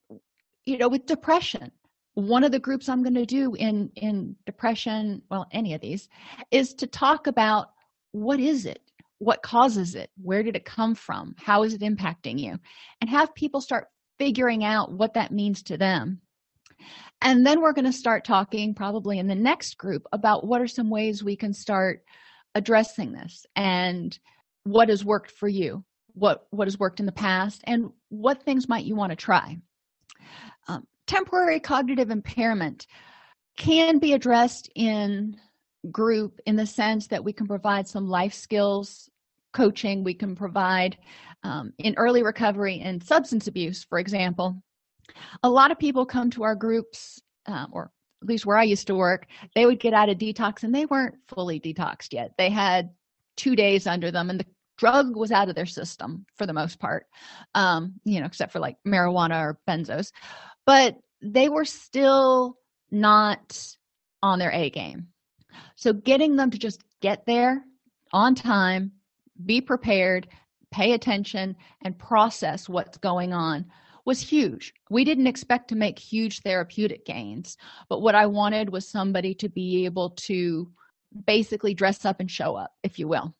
you 0.64 0.78
know 0.78 0.88
with 0.88 1.06
depression 1.06 1.70
one 2.14 2.44
of 2.44 2.52
the 2.52 2.58
groups 2.58 2.88
i'm 2.88 3.02
going 3.02 3.14
to 3.14 3.26
do 3.26 3.54
in 3.54 3.90
in 3.96 4.34
depression 4.46 5.22
well 5.30 5.46
any 5.52 5.74
of 5.74 5.80
these 5.80 6.08
is 6.50 6.74
to 6.74 6.86
talk 6.86 7.26
about 7.26 7.72
what 8.12 8.40
is 8.40 8.66
it 8.66 8.83
what 9.24 9.42
causes 9.42 9.94
it? 9.94 10.10
Where 10.22 10.42
did 10.42 10.54
it 10.54 10.66
come 10.66 10.94
from? 10.94 11.34
How 11.38 11.62
is 11.62 11.72
it 11.72 11.80
impacting 11.80 12.38
you? 12.38 12.58
And 13.00 13.08
have 13.08 13.34
people 13.34 13.60
start 13.60 13.88
figuring 14.18 14.64
out 14.64 14.92
what 14.92 15.14
that 15.14 15.32
means 15.32 15.62
to 15.64 15.78
them. 15.78 16.20
And 17.22 17.46
then 17.46 17.62
we're 17.62 17.72
going 17.72 17.86
to 17.86 17.92
start 17.92 18.24
talking, 18.24 18.74
probably 18.74 19.18
in 19.18 19.26
the 19.26 19.34
next 19.34 19.78
group, 19.78 20.06
about 20.12 20.46
what 20.46 20.60
are 20.60 20.66
some 20.66 20.90
ways 20.90 21.24
we 21.24 21.36
can 21.36 21.54
start 21.54 22.04
addressing 22.54 23.12
this 23.12 23.46
and 23.56 24.16
what 24.64 24.90
has 24.90 25.04
worked 25.04 25.30
for 25.30 25.48
you, 25.48 25.84
what, 26.12 26.46
what 26.50 26.68
has 26.68 26.78
worked 26.78 27.00
in 27.00 27.06
the 27.06 27.12
past, 27.12 27.62
and 27.64 27.90
what 28.10 28.42
things 28.42 28.68
might 28.68 28.84
you 28.84 28.94
want 28.94 29.10
to 29.10 29.16
try. 29.16 29.56
Um, 30.68 30.86
temporary 31.06 31.60
cognitive 31.60 32.10
impairment 32.10 32.86
can 33.56 33.98
be 33.98 34.12
addressed 34.12 34.70
in 34.74 35.36
group 35.90 36.40
in 36.46 36.56
the 36.56 36.66
sense 36.66 37.06
that 37.08 37.24
we 37.24 37.32
can 37.32 37.46
provide 37.46 37.88
some 37.88 38.06
life 38.06 38.34
skills 38.34 39.10
coaching 39.54 40.04
we 40.04 40.12
can 40.12 40.34
provide 40.34 40.98
um, 41.42 41.72
in 41.78 41.94
early 41.96 42.22
recovery 42.22 42.80
and 42.80 43.02
substance 43.02 43.46
abuse 43.46 43.84
for 43.84 43.98
example. 43.98 44.62
A 45.42 45.48
lot 45.48 45.70
of 45.70 45.78
people 45.78 46.04
come 46.04 46.30
to 46.30 46.42
our 46.42 46.54
groups 46.54 47.20
um, 47.46 47.68
or 47.72 47.90
at 48.22 48.28
least 48.28 48.46
where 48.46 48.56
i 48.56 48.62
used 48.62 48.86
to 48.86 48.94
work 48.94 49.26
they 49.54 49.66
would 49.66 49.78
get 49.78 49.92
out 49.92 50.08
of 50.08 50.16
detox 50.18 50.62
and 50.62 50.74
they 50.74 50.86
weren't 50.86 51.14
fully 51.28 51.60
detoxed 51.60 52.12
yet. 52.12 52.32
They 52.36 52.50
had 52.50 52.90
two 53.36 53.56
days 53.56 53.86
under 53.86 54.10
them 54.10 54.30
and 54.30 54.40
the 54.40 54.46
drug 54.76 55.16
was 55.16 55.30
out 55.30 55.48
of 55.48 55.54
their 55.54 55.66
system 55.66 56.26
for 56.36 56.46
the 56.46 56.52
most 56.52 56.78
part 56.78 57.06
um, 57.54 57.94
you 58.04 58.20
know 58.20 58.26
except 58.26 58.52
for 58.52 58.58
like 58.58 58.76
marijuana 58.86 59.40
or 59.40 59.58
benzos. 59.68 60.12
But 60.66 60.98
they 61.22 61.48
were 61.48 61.64
still 61.64 62.58
not 62.90 63.76
on 64.22 64.38
their 64.38 64.52
a 64.52 64.70
game. 64.70 65.08
So 65.76 65.92
getting 65.92 66.36
them 66.36 66.50
to 66.50 66.58
just 66.58 66.82
get 67.00 67.26
there 67.26 67.62
on 68.12 68.34
time 68.34 68.92
be 69.44 69.60
prepared 69.60 70.28
pay 70.70 70.92
attention 70.92 71.54
and 71.82 71.96
process 71.98 72.68
what's 72.68 72.98
going 72.98 73.32
on 73.32 73.64
was 74.04 74.20
huge. 74.20 74.74
We 74.90 75.04
didn't 75.04 75.28
expect 75.28 75.68
to 75.68 75.76
make 75.76 75.98
huge 75.98 76.40
therapeutic 76.40 77.06
gains 77.06 77.56
but 77.88 78.00
what 78.00 78.14
i 78.14 78.26
wanted 78.26 78.70
was 78.70 78.88
somebody 78.88 79.34
to 79.34 79.48
be 79.48 79.84
able 79.84 80.10
to 80.10 80.70
basically 81.26 81.74
dress 81.74 82.04
up 82.04 82.20
and 82.20 82.30
show 82.30 82.56
up 82.56 82.72
if 82.82 82.98
you 82.98 83.08
will. 83.08 83.34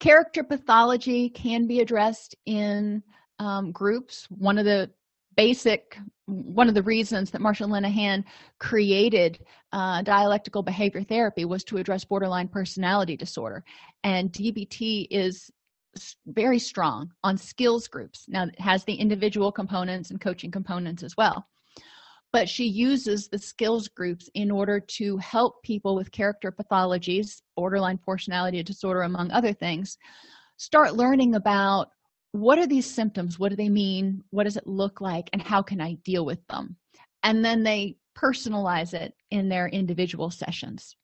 Character 0.00 0.42
pathology 0.42 1.28
can 1.28 1.66
be 1.66 1.80
addressed 1.80 2.34
in 2.46 3.02
um, 3.38 3.70
groups. 3.70 4.26
One 4.30 4.58
of 4.58 4.64
the 4.64 4.90
basic 5.36 5.98
one 6.26 6.68
of 6.68 6.74
the 6.74 6.82
reasons 6.82 7.30
that 7.30 7.40
Marsha 7.40 7.68
Linehan 7.68 8.24
created 8.58 9.44
uh, 9.72 10.02
dialectical 10.02 10.62
behavior 10.62 11.02
therapy 11.02 11.44
was 11.44 11.64
to 11.64 11.76
address 11.76 12.04
borderline 12.04 12.48
personality 12.48 13.16
disorder. 13.16 13.62
And 14.04 14.32
dbt 14.32 15.06
is 15.10 15.50
very 16.26 16.58
strong 16.58 17.12
on 17.22 17.36
skills 17.36 17.86
groups. 17.86 18.24
Now 18.28 18.44
it 18.44 18.58
has 18.58 18.84
the 18.84 18.94
individual 18.94 19.52
components 19.52 20.10
and 20.10 20.20
coaching 20.20 20.50
components 20.50 21.02
as 21.02 21.16
well. 21.16 21.46
But 22.32 22.48
she 22.48 22.64
uses 22.64 23.28
the 23.28 23.38
skills 23.38 23.86
groups 23.86 24.28
in 24.34 24.50
order 24.50 24.80
to 24.80 25.16
help 25.18 25.62
people 25.62 25.94
with 25.94 26.10
character 26.10 26.50
pathologies 26.50 27.42
borderline 27.54 27.98
personality 27.98 28.62
disorder 28.62 29.02
among 29.02 29.30
other 29.30 29.52
things 29.52 29.98
start 30.56 30.94
learning 30.94 31.34
about 31.34 31.88
what 32.34 32.58
are 32.58 32.66
these 32.66 32.92
symptoms? 32.92 33.38
What 33.38 33.50
do 33.50 33.56
they 33.56 33.68
mean? 33.68 34.20
What 34.30 34.42
does 34.42 34.56
it 34.56 34.66
look 34.66 35.00
like? 35.00 35.30
And 35.32 35.40
how 35.40 35.62
can 35.62 35.80
i 35.80 35.94
deal 36.04 36.24
with 36.24 36.44
them? 36.48 36.76
And 37.22 37.44
then 37.44 37.62
they 37.62 37.96
personalize 38.18 38.92
it 38.92 39.14
in 39.30 39.48
their 39.48 39.68
individual 39.68 40.32
sessions. 40.32 40.96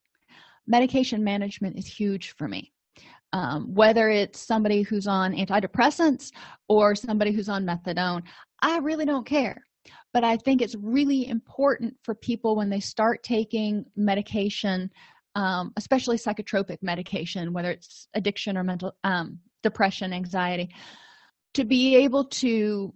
Medication 0.67 1.23
management 1.23 1.79
is 1.79 1.87
huge 1.87 2.35
for 2.37 2.49
me. 2.49 2.73
Um, 3.33 3.73
whether 3.73 4.11
it's 4.11 4.41
somebody 4.41 4.83
who's 4.83 5.07
on 5.07 5.33
antidepressants 5.33 6.33
or 6.69 6.97
somebody 6.97 7.31
who's 7.31 7.49
on 7.49 7.65
methadone 7.65 8.23
i 8.61 8.79
really 8.79 9.05
don't 9.05 9.25
care. 9.25 9.63
But 10.13 10.25
i 10.25 10.37
think 10.37 10.61
it's 10.61 10.75
really 10.75 11.29
important 11.29 11.95
for 12.03 12.17
people 12.17 12.57
when 12.57 12.71
they 12.71 12.81
start 12.81 13.23
taking 13.23 13.85
medication 13.95 14.91
um, 15.37 15.73
especially 15.77 16.17
psychotropic 16.17 16.79
medication 16.83 17.53
whether 17.53 17.71
it's 17.71 18.09
addiction 18.15 18.59
or 18.59 18.65
mental 18.65 18.97
um, 19.05 19.39
depression 19.63 20.13
anxiety 20.13 20.71
to 21.55 21.65
be 21.65 21.97
able 21.97 22.25
to 22.25 22.95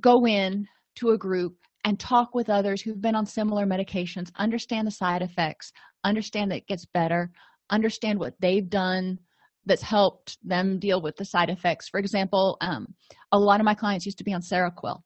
go 0.00 0.26
in 0.26 0.66
to 0.96 1.10
a 1.10 1.18
group 1.18 1.56
and 1.84 2.00
talk 2.00 2.34
with 2.34 2.48
others 2.48 2.80
who've 2.80 3.00
been 3.00 3.14
on 3.14 3.26
similar 3.26 3.66
medications 3.66 4.30
understand 4.36 4.86
the 4.86 4.92
side 4.92 5.22
effects 5.22 5.72
understand 6.04 6.50
that 6.50 6.58
it 6.58 6.66
gets 6.66 6.86
better 6.86 7.30
understand 7.70 8.18
what 8.18 8.34
they've 8.40 8.68
done 8.68 9.18
that's 9.66 9.82
helped 9.82 10.36
them 10.46 10.78
deal 10.78 11.00
with 11.00 11.16
the 11.16 11.24
side 11.24 11.48
effects. 11.48 11.88
For 11.88 11.98
example 11.98 12.56
um, 12.60 12.86
a 13.32 13.38
lot 13.38 13.60
of 13.60 13.64
my 13.64 13.74
clients 13.74 14.06
used 14.06 14.18
to 14.18 14.24
be 14.24 14.34
on 14.34 14.42
seroquel 14.42 15.00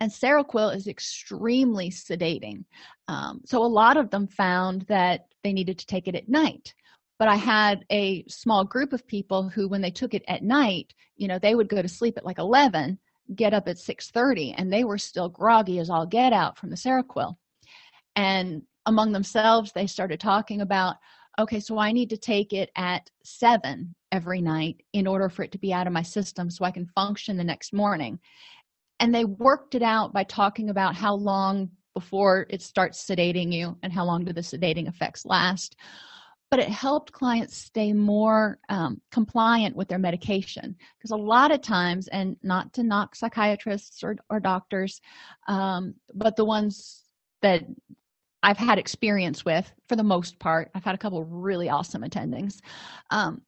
and 0.00 0.10
seroquel 0.10 0.74
is 0.74 0.88
extremely 0.88 1.90
sedating. 1.90 2.64
Um, 3.06 3.40
so 3.44 3.62
a 3.62 3.66
lot 3.66 3.96
of 3.96 4.10
them 4.10 4.26
found 4.26 4.82
that 4.88 5.26
they 5.44 5.52
needed 5.52 5.78
to 5.78 5.86
take 5.86 6.08
it 6.08 6.14
at 6.14 6.28
night 6.28 6.74
but 7.18 7.28
i 7.28 7.36
had 7.36 7.84
a 7.90 8.24
small 8.28 8.64
group 8.64 8.92
of 8.92 9.06
people 9.06 9.48
who 9.48 9.68
when 9.68 9.80
they 9.80 9.90
took 9.90 10.14
it 10.14 10.24
at 10.28 10.42
night 10.42 10.94
you 11.16 11.28
know 11.28 11.38
they 11.38 11.54
would 11.54 11.68
go 11.68 11.82
to 11.82 11.88
sleep 11.88 12.16
at 12.16 12.24
like 12.24 12.38
11 12.38 12.98
get 13.34 13.54
up 13.54 13.68
at 13.68 13.78
6 13.78 14.10
30 14.10 14.52
and 14.52 14.72
they 14.72 14.84
were 14.84 14.98
still 14.98 15.28
groggy 15.28 15.78
as 15.78 15.90
all 15.90 16.06
get 16.06 16.32
out 16.32 16.58
from 16.58 16.70
the 16.70 16.76
seroquel. 16.76 17.36
And 18.16 18.62
among 18.86 19.12
themselves 19.12 19.72
they 19.72 19.86
started 19.86 20.18
talking 20.18 20.62
about 20.62 20.96
okay 21.38 21.60
so 21.60 21.78
i 21.78 21.92
need 21.92 22.08
to 22.10 22.16
take 22.16 22.52
it 22.52 22.70
at 22.76 23.10
7 23.22 23.94
every 24.12 24.40
night 24.40 24.82
in 24.94 25.06
order 25.06 25.28
for 25.28 25.42
it 25.42 25.52
to 25.52 25.58
be 25.58 25.72
out 25.72 25.86
of 25.86 25.92
my 25.92 26.02
system 26.02 26.50
so 26.50 26.64
i 26.64 26.70
can 26.70 26.86
function 26.86 27.36
the 27.36 27.44
next 27.44 27.72
morning. 27.72 28.18
And 29.00 29.14
they 29.14 29.24
worked 29.24 29.74
it 29.74 29.82
out 29.82 30.12
by 30.12 30.24
talking 30.24 30.70
about 30.70 30.96
how 30.96 31.14
long 31.14 31.70
before 31.94 32.46
it 32.50 32.62
starts 32.62 33.04
sedating 33.04 33.52
you 33.52 33.76
and 33.82 33.92
how 33.92 34.04
long 34.04 34.24
do 34.24 34.32
the 34.32 34.40
sedating 34.40 34.88
effects 34.88 35.24
last 35.24 35.76
but 36.50 36.60
it 36.60 36.68
helped 36.68 37.12
clients 37.12 37.56
stay 37.56 37.92
more 37.92 38.58
um, 38.68 39.00
compliant 39.10 39.76
with 39.76 39.88
their 39.88 39.98
medication. 39.98 40.76
Because 40.98 41.10
a 41.10 41.16
lot 41.16 41.50
of 41.50 41.60
times 41.60 42.08
and 42.08 42.36
not 42.42 42.72
to 42.74 42.82
knock 42.82 43.14
psychiatrists 43.14 44.02
or, 44.02 44.16
or 44.30 44.40
doctors 44.40 45.00
um, 45.46 45.94
but 46.14 46.36
the 46.36 46.44
ones 46.44 47.04
that 47.42 47.64
i've 48.42 48.56
had 48.56 48.78
experience 48.78 49.44
with 49.44 49.70
for 49.88 49.96
the 49.96 50.02
most 50.02 50.38
part 50.38 50.70
i've 50.74 50.84
had 50.84 50.94
a 50.94 50.98
couple 50.98 51.22
really 51.24 51.68
awesome 51.68 52.02
attendings 52.02 52.60
um, 53.10 53.42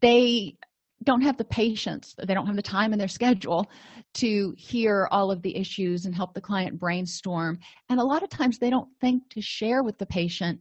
they 0.00 0.56
don't 1.04 1.20
have 1.20 1.36
the 1.36 1.44
patience 1.44 2.14
they 2.26 2.34
don't 2.34 2.46
have 2.46 2.56
the 2.56 2.62
time 2.62 2.92
in 2.92 2.98
their 2.98 3.08
schedule 3.08 3.68
to 4.14 4.54
hear 4.56 5.08
all 5.10 5.30
of 5.30 5.42
the 5.42 5.54
issues 5.56 6.06
and 6.06 6.14
help 6.14 6.34
the 6.34 6.40
client 6.40 6.78
brainstorm. 6.78 7.58
And 7.88 8.00
a 8.00 8.04
lot 8.04 8.22
of 8.22 8.30
times 8.30 8.58
they 8.58 8.70
don't 8.70 8.88
think 9.00 9.28
to 9.30 9.40
share 9.40 9.82
with 9.82 9.98
the 9.98 10.06
patient 10.06 10.60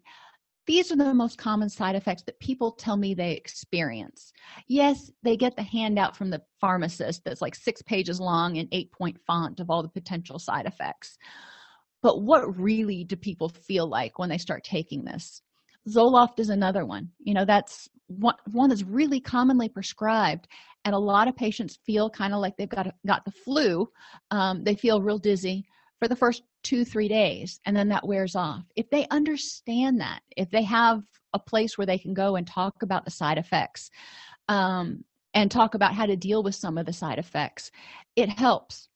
these 0.67 0.91
are 0.91 0.97
the 0.97 1.13
most 1.13 1.38
common 1.38 1.69
side 1.69 1.95
effects 1.95 2.24
that 2.24 2.39
people 2.39 2.71
tell 2.74 2.97
me 2.97 3.13
they 3.13 3.31
experience. 3.31 4.31
Yes 4.67 5.12
they 5.24 5.36
get 5.36 5.55
the 5.55 5.63
handout 5.63 6.15
from 6.15 6.29
the 6.29 6.41
pharmacist 6.59 7.24
that's 7.24 7.41
like 7.41 7.55
six 7.55 7.81
pages 7.81 8.19
long 8.19 8.57
and 8.57 8.67
eight 8.71 8.91
point 8.91 9.17
font 9.25 9.59
of 9.59 9.69
all 9.69 9.81
the 9.81 9.89
potential 9.89 10.38
side 10.38 10.65
effects. 10.65 11.17
But 12.03 12.21
what 12.21 12.59
really 12.59 13.03
do 13.03 13.15
people 13.15 13.50
feel 13.50 13.88
like 13.88 14.19
when 14.19 14.29
they 14.29 14.38
start 14.38 14.63
taking 14.63 15.03
this? 15.03 15.41
Zoloft 15.89 16.39
is 16.39 16.50
another 16.50 16.86
one. 16.86 17.09
You 17.19 17.33
know 17.33 17.45
that's 17.45 17.88
one, 18.07 18.36
one 18.51 18.69
that's 18.69 18.83
really 18.83 19.19
commonly 19.19 19.69
prescribed 19.69 20.47
and 20.86 20.95
a 20.95 21.00
lot 21.00 21.27
of 21.27 21.36
patients 21.36 21.79
feel 21.86 22.09
kind 22.09 22.33
of 22.33 22.39
like 22.39 22.55
they've 22.57 22.69
got 22.69 22.88
got 23.05 23.25
the 23.25 23.31
flu. 23.31 23.89
Um, 24.31 24.63
they 24.63 24.75
feel 24.75 25.01
real 25.01 25.17
dizzy. 25.17 25.65
For 26.00 26.07
the 26.07 26.15
first 26.15 26.43
two 26.67 26.83
three 26.83 27.07
days 27.07 27.62
and 27.65 27.75
then 27.75 27.88
that 27.88 28.05
wears 28.05 28.36
off. 28.36 28.63
If 28.75 28.89
they 28.89 29.07
understand 29.09 30.01
that 30.01 30.19
if 30.36 30.50
they 30.50 30.63
have 30.63 31.01
a 31.33 31.39
place 31.39 31.77
where 31.77 31.88
they 31.88 31.97
can 31.97 32.13
go 32.13 32.36
and 32.36 32.45
talk 32.45 32.83
about 32.83 33.05
the 33.05 33.12
side 33.12 33.38
effects 33.38 33.89
um, 34.50 35.03
and 35.33 35.50
talk 35.50 35.75
about 35.75 35.93
how 35.93 36.05
to 36.05 36.17
deal 36.17 36.43
with 36.43 36.55
some 36.55 36.77
of 36.77 36.86
the 36.86 36.91
side 36.91 37.19
effects 37.19 37.71
it 38.17 38.29
helps. 38.29 38.89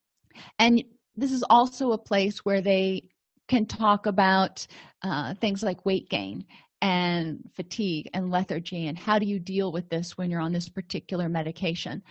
And 0.60 0.84
this 1.16 1.32
is 1.32 1.44
also 1.50 1.92
a 1.92 1.98
place 1.98 2.40
where 2.40 2.62
they 2.62 3.10
can 3.48 3.66
talk 3.66 4.06
about 4.06 4.68
uh, 5.04 5.34
things 5.36 5.64
like 5.64 5.86
weight 5.86 6.10
gain 6.10 6.46
and 6.82 7.40
fatigue 7.56 8.10
and 8.14 8.32
lethargy 8.32 8.88
and 8.88 8.98
how 8.98 9.20
do 9.20 9.26
you 9.26 9.40
deal 9.40 9.72
with 9.72 9.88
this 9.90 10.18
when 10.18 10.32
you're 10.32 10.42
on 10.42 10.52
this 10.52 10.70
particular 10.70 11.30
medication? 11.30 12.02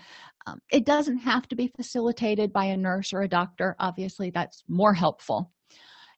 Um, 0.47 0.61
it 0.71 0.87
doesn't 0.87 1.19
have 1.19 1.49
to 1.49 1.57
be 1.57 1.73
facilitated 1.77 2.53
by 2.53 2.67
a 2.67 2.77
nurse 2.77 3.13
or 3.13 3.23
a 3.23 3.29
doctor. 3.29 3.77
Obviously 3.79 4.31
that's 4.31 4.63
more 4.69 4.95
helpful. 4.95 5.51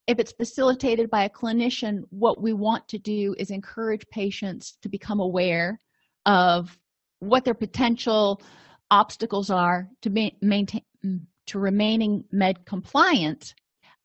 If 0.07 0.19
it's 0.19 0.33
facilitated 0.33 1.11
by 1.11 1.25
a 1.25 1.31
clinician 1.31 2.01
what 2.11 2.43
we 2.43 2.53
want 2.53 2.87
to 2.89 2.99
do 2.99 3.35
is 3.39 3.51
encourage 3.51 4.07
patients 4.11 4.77
to 4.83 4.89
become 4.89 5.21
aware 5.21 5.81
of 6.27 6.77
what 7.21 7.45
their 7.45 7.55
potential 7.55 8.41
obstacles 8.91 9.49
are 9.49 9.89
to 10.03 10.11
maintain 10.43 10.83
to 11.47 11.59
remaining 11.59 12.25
med 12.31 12.65
compliant. 12.67 13.55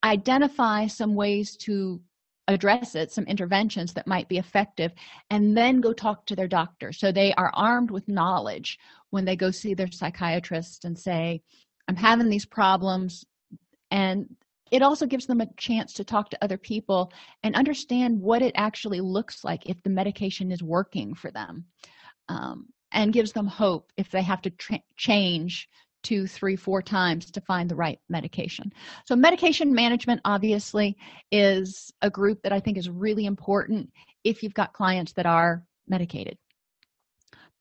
Identify 0.03 0.87
some 0.87 1.15
ways 1.15 1.55
to 1.57 2.01
address 2.47 2.95
it 2.95 3.11
some 3.11 3.25
interventions 3.25 3.93
that 3.93 4.07
might 4.07 4.29
be 4.29 4.37
effective 4.37 4.93
and 5.29 5.55
then 5.55 5.81
go 5.81 5.91
talk 5.91 6.25
to 6.25 6.35
their 6.35 6.47
doctor. 6.47 6.93
So 6.93 7.11
they 7.11 7.33
are 7.33 7.51
armed 7.53 7.91
with 7.91 8.07
knowledge 8.07 8.79
when 9.09 9.25
they 9.25 9.35
go 9.35 9.51
see 9.51 9.73
their 9.73 9.91
psychiatrist 9.91 10.85
and 10.85 10.97
say 10.97 11.41
i'm 11.87 11.95
having 11.95 12.29
these 12.29 12.45
problems 12.45 13.25
and 13.91 14.27
it 14.69 14.81
also 14.81 15.05
gives 15.05 15.25
them 15.25 15.39
a 15.39 15.53
chance 15.55 15.93
to 15.93 16.03
talk 16.03 16.29
to 16.29 16.43
other 16.43 16.57
people 16.57 17.11
and 17.43 17.55
understand 17.55 18.19
what 18.19 18.41
it 18.41 18.51
actually 18.55 18.99
looks 18.99 19.43
like 19.43 19.65
if 19.65 19.81
the 19.83 19.89
medication 19.89 20.51
is 20.51 20.61
working 20.61 21.13
for 21.13 21.31
them 21.31 21.65
um, 22.27 22.67
and 22.91 23.13
gives 23.13 23.31
them 23.31 23.47
hope 23.47 23.91
if 23.95 24.11
they 24.11 24.21
have 24.21 24.41
to 24.41 24.49
tra- 24.51 24.81
change 24.97 25.69
two 26.03 26.27
three 26.27 26.55
four 26.55 26.81
times 26.81 27.31
to 27.31 27.41
find 27.41 27.69
the 27.69 27.75
right 27.75 27.99
medication. 28.09 28.71
So 29.05 29.15
medication 29.15 29.73
management 29.73 30.21
obviously 30.25 30.97
is 31.31 31.91
a 32.01 32.09
group 32.09 32.41
that 32.43 32.53
i 32.53 32.59
think 32.59 32.77
is 32.77 32.89
really 32.89 33.25
important 33.25 33.89
if 34.23 34.43
you've 34.43 34.53
got 34.53 34.73
clients 34.73 35.13
that 35.13 35.25
are 35.25 35.63
medicated. 35.87 36.37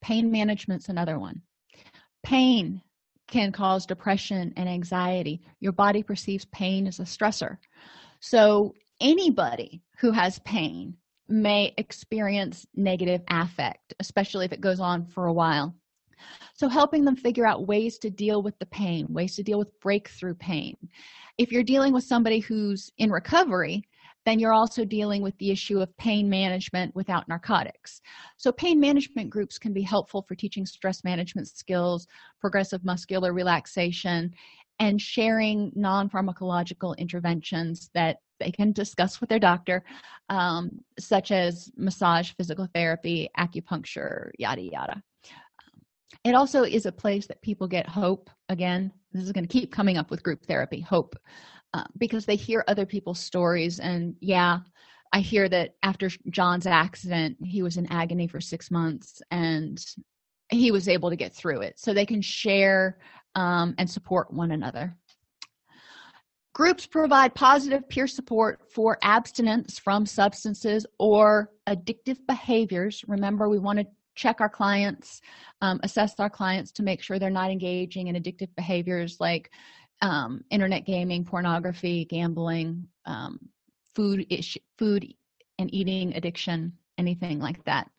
Pain 0.03 0.31
management's 0.31 0.89
another 0.89 1.19
one. 1.19 1.43
Pain 2.23 2.83
can 3.29 3.51
cause 3.51 3.87
depression 3.87 4.53
and 4.57 4.69
anxiety. 4.69 5.41
Your 5.61 5.73
body 5.73 6.03
perceives 6.03 6.45
pain 6.47 6.87
as 6.87 7.01
a 7.01 7.05
stressor. 7.05 7.57
So 8.21 8.75
anybody 9.01 9.83
who 9.99 10.13
has 10.13 10.39
pain 10.41 10.97
may 11.29 11.75
experience 11.77 12.67
negative 12.75 13.21
affect 13.29 13.95
especially 13.99 14.45
if 14.45 14.53
it 14.53 14.61
goes 14.61 14.79
on 14.79 15.05
for 15.07 15.27
a 15.27 15.33
while 15.33 15.75
so 16.55 16.69
helping 16.69 17.05
them 17.05 17.17
figure 17.17 17.47
out 17.47 17.67
ways 17.67 17.99
to 17.99 18.11
deal 18.11 18.43
with 18.43 18.59
the 18.59 18.67
pain 18.67 19.07
ways 19.11 19.37
to 19.37 19.43
deal 19.43 19.59
with 19.59 19.81
breakthrough 19.81 20.35
pain. 20.35 20.77
If 21.39 21.53
you're 21.53 21.63
dealing 21.63 21.93
with 21.93 22.05
somebody 22.05 22.41
who's 22.41 22.91
in 22.99 23.11
recovery 23.11 23.85
then 24.27 24.41
you're 24.41 24.53
also 24.53 24.85
dealing 24.85 25.23
with 25.23 25.39
the 25.39 25.53
issue 25.53 25.81
of 25.81 25.97
pain 25.97 26.29
management 26.29 26.95
without 26.97 27.29
narcotics. 27.29 28.03
So 28.37 28.51
pain 28.51 28.79
management 28.81 29.31
groups 29.31 29.57
can 29.57 29.73
be 29.73 29.83
helpful 29.83 30.25
for 30.27 30.35
teaching 30.35 30.67
stress 30.67 31.05
management 31.05 31.49
skills 31.49 32.09
progressive 32.41 32.85
muscular 32.85 33.33
relaxation 33.33 34.35
and 34.81 35.01
sharing 35.01 35.73
non-pharmacological 35.75 36.99
interventions 36.99 37.89
that 37.95 38.19
they 38.39 38.51
can 38.51 38.73
discuss 38.73 39.21
with 39.21 39.31
their 39.31 39.39
doctor 39.39 39.83
um, 40.29 40.71
such 40.99 41.31
as 41.31 41.71
massage 41.77 42.33
physical 42.33 42.69
therapy 42.75 43.31
acupuncture 43.39 44.31
yada 44.39 44.61
yada 44.61 45.03
it 46.31 46.35
also 46.35 46.63
is 46.63 46.87
a 46.87 46.93
place 46.93 47.27
that 47.27 47.43
people 47.43 47.69
get 47.69 47.89
hope 47.89 48.31
again. 48.49 48.93
This 49.13 49.25
is 49.25 49.33
going 49.33 49.47
to 49.47 49.53
keep 49.53 49.73
coming 49.73 49.97
up 49.97 50.11
with 50.11 50.23
group 50.23 50.45
therapy 50.45 50.81
hope 50.81 51.17
uh, 51.75 51.85
because 51.99 52.27
they 52.27 52.37
hear 52.37 52.65
other 52.69 52.87
people's 52.87 53.21
stories. 53.21 53.81
And 53.81 54.15
yeah 54.21 54.61
i 55.13 55.21
hear 55.21 55.49
that 55.49 55.77
after 55.85 56.11
john's 56.31 56.67
accident 56.67 57.37
he 57.41 57.63
was 57.63 57.77
in 57.77 57.87
agony 57.93 58.27
for 58.27 58.41
six 58.41 58.73
months 58.73 59.23
and 59.31 59.81
he 60.51 60.71
was 60.71 60.89
able 60.89 61.11
to 61.11 61.17
get 61.17 61.35
through 61.35 61.61
it. 61.61 61.79
So 61.79 61.93
they 61.93 62.07
can 62.07 62.23
share 62.23 62.99
um, 63.35 63.75
and 63.79 63.89
support 63.89 64.33
one 64.33 64.53
another. 64.53 64.97
Groups 66.55 66.87
provide 66.87 67.35
positive 67.35 67.87
peer 67.89 68.07
support 68.07 68.63
for 68.71 68.99
abstinence 69.03 69.79
from 69.79 70.07
substances 70.07 70.87
or 70.99 71.51
addictive 71.69 72.19
behaviors. 72.27 73.05
Remember 73.07 73.49
we 73.49 73.59
want 73.59 73.79
to 73.79 73.87
check 74.17 74.41
our 74.41 74.49
clients 74.49 75.21
um, 75.61 75.79
assess 75.83 76.19
our 76.19 76.31
clients 76.31 76.73
to 76.73 76.83
make 76.83 77.03
sure 77.03 77.19
they're 77.19 77.31
not 77.31 77.51
engaging 77.51 78.09
in 78.09 78.17
addictive 78.17 78.49
behaviors 78.57 79.19
like 79.21 79.51
um, 80.03 80.43
internet 80.51 80.85
gaming 80.85 81.25
pornography 81.25 82.05
gambling 82.07 82.87
um, 83.07 83.39
food 83.95 84.27
ish, 84.29 84.59
food 84.77 85.07
and 85.59 85.73
eating 85.73 86.15
addiction 86.15 86.73
anything 86.99 87.39
like 87.39 87.63
that. 87.65 87.91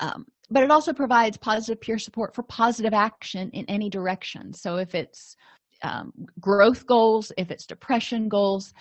Um, 0.00 0.26
but 0.50 0.62
it 0.62 0.70
also 0.70 0.92
provides 0.92 1.36
positive 1.36 1.80
peer 1.80 1.98
support 1.98 2.34
for 2.34 2.42
positive 2.42 2.94
action 2.94 3.50
in 3.50 3.64
any 3.66 3.90
direction. 3.90 4.52
So 4.52 4.76
if 4.76 4.94
it's 4.94 5.36
um, 5.82 6.12
growth 6.40 6.86
goals 6.86 7.32
if 7.36 7.50
it's 7.50 7.66
depression 7.66 8.28
goals 8.28 8.72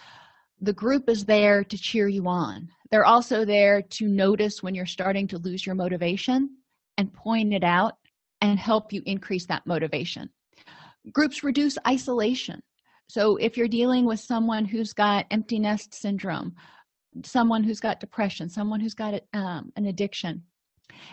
the 0.62 0.74
group 0.74 1.10
is 1.10 1.26
there 1.26 1.64
to 1.66 1.78
cheer 1.78 2.08
you 2.08 2.28
on. 2.28 2.70
They're 2.90 3.06
also 3.06 3.44
there 3.44 3.82
to 3.82 4.08
notice 4.08 4.64
when 4.64 4.74
you're 4.74 4.86
starting 4.86 5.28
to 5.28 5.38
lose 5.38 5.66
your 5.66 5.76
motivation 5.76 6.50
and 6.98 7.14
point 7.14 7.54
it 7.54 7.64
out 7.64 7.94
and 8.42 8.60
help 8.60 8.94
you 8.94 9.02
increase 9.06 9.46
that 9.48 9.66
motivation. 9.66 10.30
Groups 11.12 11.44
reduce 11.44 11.78
isolation. 11.88 12.62
So 13.08 13.38
if 13.38 13.58
you're 13.58 13.68
dealing 13.68 14.06
with 14.06 14.20
someone 14.20 14.66
who's 14.66 14.94
got 14.94 15.26
empty 15.30 15.60
nest 15.60 15.94
syndrome 15.94 16.56
someone 17.24 17.64
who's 17.64 17.80
got 17.80 18.00
depression 18.00 18.50
someone 18.50 18.80
who's 18.80 18.94
got 18.94 19.22
um, 19.34 19.72
an 19.76 19.86
addiction 19.86 20.44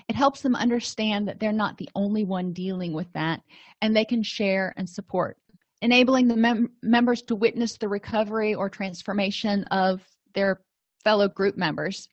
it 0.09 0.17
helps 0.17 0.41
them 0.41 0.55
understand 0.57 1.29
that 1.29 1.39
they're 1.39 1.53
not 1.53 1.79
the 1.79 1.89
only 1.95 2.25
one 2.25 2.53
dealing 2.53 2.93
with 2.93 3.11
that 3.13 3.41
and 3.81 3.95
they 3.95 4.05
can 4.05 4.23
share 4.23 4.73
and 4.77 4.89
support 4.89 5.37
enabling 5.81 6.29
the 6.29 6.37
mem- 6.37 6.73
members 6.83 7.23
to 7.23 7.37
witness 7.37 7.77
the 7.77 7.89
recovery 7.89 8.55
or 8.55 8.69
transformation 8.69 9.65
of 9.65 10.03
their 10.35 10.61
fellow 11.05 11.29
group 11.29 11.57
members 11.57 12.09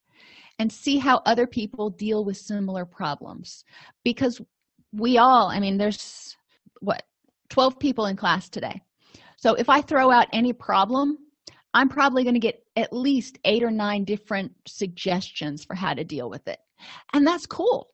and 0.60 0.72
see 0.72 0.98
how 0.98 1.22
other 1.26 1.48
people 1.48 1.90
deal 1.90 2.24
with 2.24 2.38
similar 2.38 2.86
problems. 2.86 3.64
Because 4.04 4.40
we 4.92 5.18
all 5.18 5.48
i 5.50 5.60
mean 5.60 5.78
there's 5.78 6.36
what 6.82 7.04
12 7.50 7.80
people 7.80 8.06
in 8.06 8.16
class 8.16 8.50
today. 8.50 8.82
So 9.38 9.54
if 9.54 9.70
i 9.70 9.82
throw 9.82 10.12
out 10.12 10.28
any 10.34 10.54
problem 10.54 11.18
i'm 11.74 11.90
probably 11.90 12.24
going 12.24 12.36
to 12.36 12.40
get 12.40 12.64
at 12.76 12.94
least 12.94 13.38
eight 13.46 13.64
or 13.64 13.72
nine 13.72 14.04
different 14.04 14.52
suggestions 14.68 15.64
for 15.64 15.76
how 15.76 15.94
to 15.94 16.04
deal 16.04 16.30
with 16.30 16.48
it. 16.48 16.60
And 17.14 17.28
that's 17.28 17.46
cool. 17.46 17.90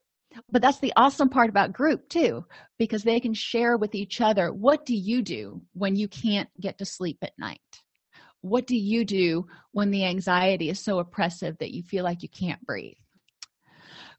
But 0.50 0.62
that's 0.62 0.80
the 0.80 0.92
awesome 0.96 1.28
part 1.28 1.50
about 1.50 1.72
group 1.72 2.08
too 2.08 2.44
because 2.78 3.02
they 3.02 3.20
can 3.20 3.34
share 3.34 3.76
with 3.76 3.94
each 3.94 4.20
other 4.20 4.52
what 4.52 4.86
do 4.86 4.94
you 4.94 5.22
do 5.22 5.60
when 5.72 5.96
you 5.96 6.08
can't 6.08 6.48
get 6.60 6.78
to 6.78 6.84
sleep 6.84 7.18
at 7.22 7.38
night 7.38 7.60
what 8.48 8.66
do 8.66 8.76
you 8.76 9.04
do 9.04 9.46
when 9.72 9.90
the 9.90 10.04
anxiety 10.04 10.70
is 10.70 10.80
so 10.80 10.98
oppressive 10.98 11.56
that 11.58 11.72
you 11.72 11.82
feel 11.82 12.04
like 12.04 12.22
you 12.22 12.28
can't 12.28 12.64
breathe? 12.64 12.96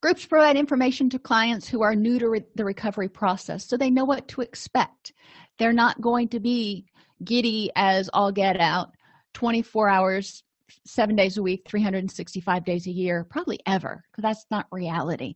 Groups 0.02 0.26
provide 0.26 0.58
information 0.58 1.10
to 1.10 1.20
clients 1.20 1.68
who 1.68 1.82
are 1.82 1.96
new 1.96 2.20
to 2.20 2.30
re- 2.30 2.46
the 2.56 2.66
recovery 2.66 3.10
process 3.10 3.66
so 3.66 3.78
they 3.78 3.90
know 3.90 4.06
what 4.06 4.28
to 4.28 4.42
expect. 4.42 5.14
They're 5.58 5.74
not 5.74 6.02
going 6.02 6.30
to 6.30 6.40
be 6.40 6.86
giddy 7.24 7.72
as 7.76 8.10
all 8.14 8.32
get 8.32 8.60
out 8.60 8.92
24 9.34 9.90
hours 9.90 10.44
seven 10.86 11.16
days 11.16 11.38
a 11.38 11.42
week 11.42 11.64
365 11.68 12.66
days 12.66 12.88
a 12.88 12.92
year 12.92 13.26
probably 13.30 13.60
ever 13.66 14.04
because 14.12 14.22
that's 14.22 14.46
not 14.52 14.68
reality. 14.72 15.36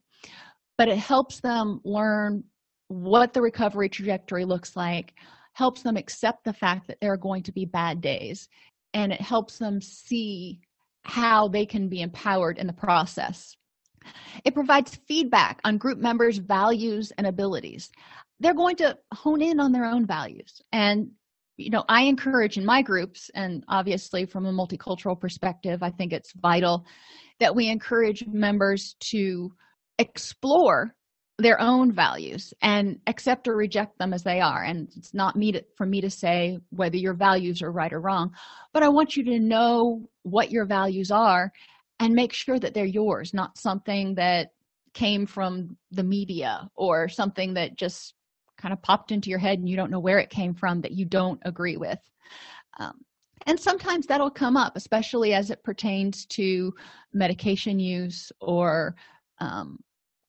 But 0.78 0.90
it 0.90 0.98
helps 0.98 1.40
them 1.40 1.82
learn 1.84 2.44
what 2.88 3.34
the 3.34 3.42
recovery 3.42 3.90
trajectory 3.90 4.46
looks 4.46 4.76
like 4.76 5.14
helps 5.54 5.82
them 5.82 5.98
accept 5.98 6.44
the 6.44 6.54
fact 6.54 6.88
that 6.88 6.98
there 7.02 7.12
are 7.12 7.18
going 7.18 7.44
to 7.44 7.52
be 7.52 7.66
bad 7.66 8.02
days 8.02 8.48
and 8.94 9.12
it 9.12 9.22
helps 9.22 9.58
them 9.58 9.82
see 9.82 10.60
how 11.04 11.48
they 11.48 11.66
can 11.66 11.88
be 11.88 12.02
empowered 12.02 12.58
in 12.58 12.68
the 12.68 12.74
process. 12.74 13.56
It 14.44 14.54
provides 14.54 15.00
feedback 15.08 15.60
on 15.64 15.78
group 15.78 16.00
members' 16.00 16.38
values 16.38 17.12
and 17.18 17.28
abilities. 17.28 17.92
They're 18.40 18.54
going 18.54 18.76
to 18.78 18.98
hone 19.14 19.42
in 19.42 19.60
on 19.60 19.72
their 19.72 19.86
own 19.86 20.06
values. 20.06 20.62
And, 20.72 21.12
you 21.58 21.70
know, 21.70 21.84
I 21.88 22.04
encourage 22.04 22.58
in 22.58 22.66
my 22.66 22.82
groups, 22.82 23.30
and 23.36 23.64
obviously 23.68 24.26
from 24.26 24.46
a 24.46 24.52
multicultural 24.52 25.20
perspective, 25.20 25.84
I 25.84 25.92
think 25.92 26.14
it's 26.14 26.34
vital 26.34 26.86
that 27.40 27.56
we 27.56 27.70
encourage 27.70 28.26
members 28.28 28.96
to 29.12 29.54
explore 30.00 30.96
their 31.42 31.60
own 31.60 31.92
values 31.92 32.54
and 32.62 33.00
accept 33.08 33.48
or 33.48 33.56
reject 33.56 33.98
them 33.98 34.14
as 34.14 34.24
they 34.24 34.40
are. 34.40 34.64
And 34.64 34.90
it's 34.96 35.14
not 35.14 35.36
me 35.36 35.52
to, 35.54 35.64
for 35.76 35.86
me 35.86 36.02
to 36.02 36.10
say 36.10 36.60
whether 36.70 36.98
your 36.98 37.14
values 37.14 37.62
are 37.62 37.72
right 37.72 37.92
or 37.92 38.00
wrong 38.02 38.32
but 38.74 38.84
i 38.84 38.90
want 38.90 39.16
you 39.16 39.24
to 39.24 39.40
know 39.40 40.08
what 40.24 40.52
your 40.52 40.66
values 40.66 41.12
are 41.12 41.52
and 42.00 42.14
make 42.14 42.34
sure 42.34 42.60
that 42.60 42.74
they're 42.74 42.86
yours 42.86 43.34
not 43.34 43.58
something 43.58 44.16
that 44.16 44.52
came 44.94 45.26
from 45.26 45.78
the 45.92 46.04
media 46.04 46.70
or 46.76 47.08
something 47.08 47.54
that 47.54 47.76
just 47.76 48.14
kind 48.58 48.74
of 48.74 48.82
popped 48.82 49.12
into 49.12 49.30
your 49.30 49.40
head 49.40 49.60
and 49.60 49.70
you 49.70 49.76
don't 49.76 49.92
know 49.92 50.00
where 50.00 50.20
it 50.20 50.30
came 50.30 50.54
from 50.54 50.82
that 50.82 50.92
you 50.92 51.06
don't 51.06 51.40
agree 51.44 51.78
with. 51.78 51.98
Um, 52.80 53.00
and 53.48 53.60
sometimes 53.60 54.06
that'll 54.06 54.30
come 54.30 54.56
up 54.56 54.76
especially 54.76 55.34
as 55.34 55.50
it 55.50 55.64
pertains 55.64 56.26
to 56.28 56.74
medication 57.14 57.80
use 57.80 58.32
or 58.40 58.96
um, 59.40 59.80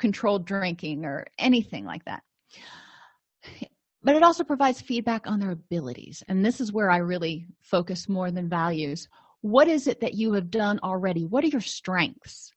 controlled 0.03 0.45
drinking 0.45 1.05
or 1.05 1.25
anything 1.39 1.85
like 1.85 2.05
that. 2.05 2.25
But 4.05 4.17
it 4.17 4.25
also 4.25 4.43
provides 4.43 4.81
feedback 4.81 5.29
on 5.29 5.39
their 5.39 5.53
abilities. 5.53 6.25
And 6.27 6.45
this 6.45 6.61
is 6.61 6.73
where 6.73 6.91
i 6.91 6.97
really 6.97 7.47
focus 7.61 8.09
more 8.09 8.33
than 8.33 8.49
values. 8.49 9.09
What 9.43 9.69
is 9.69 9.87
it 9.87 10.01
that 10.01 10.15
you 10.15 10.33
have 10.33 10.51
done 10.51 10.81
already? 10.83 11.25
What 11.25 11.45
are 11.45 11.55
your 11.57 11.61
strengths? 11.61 12.51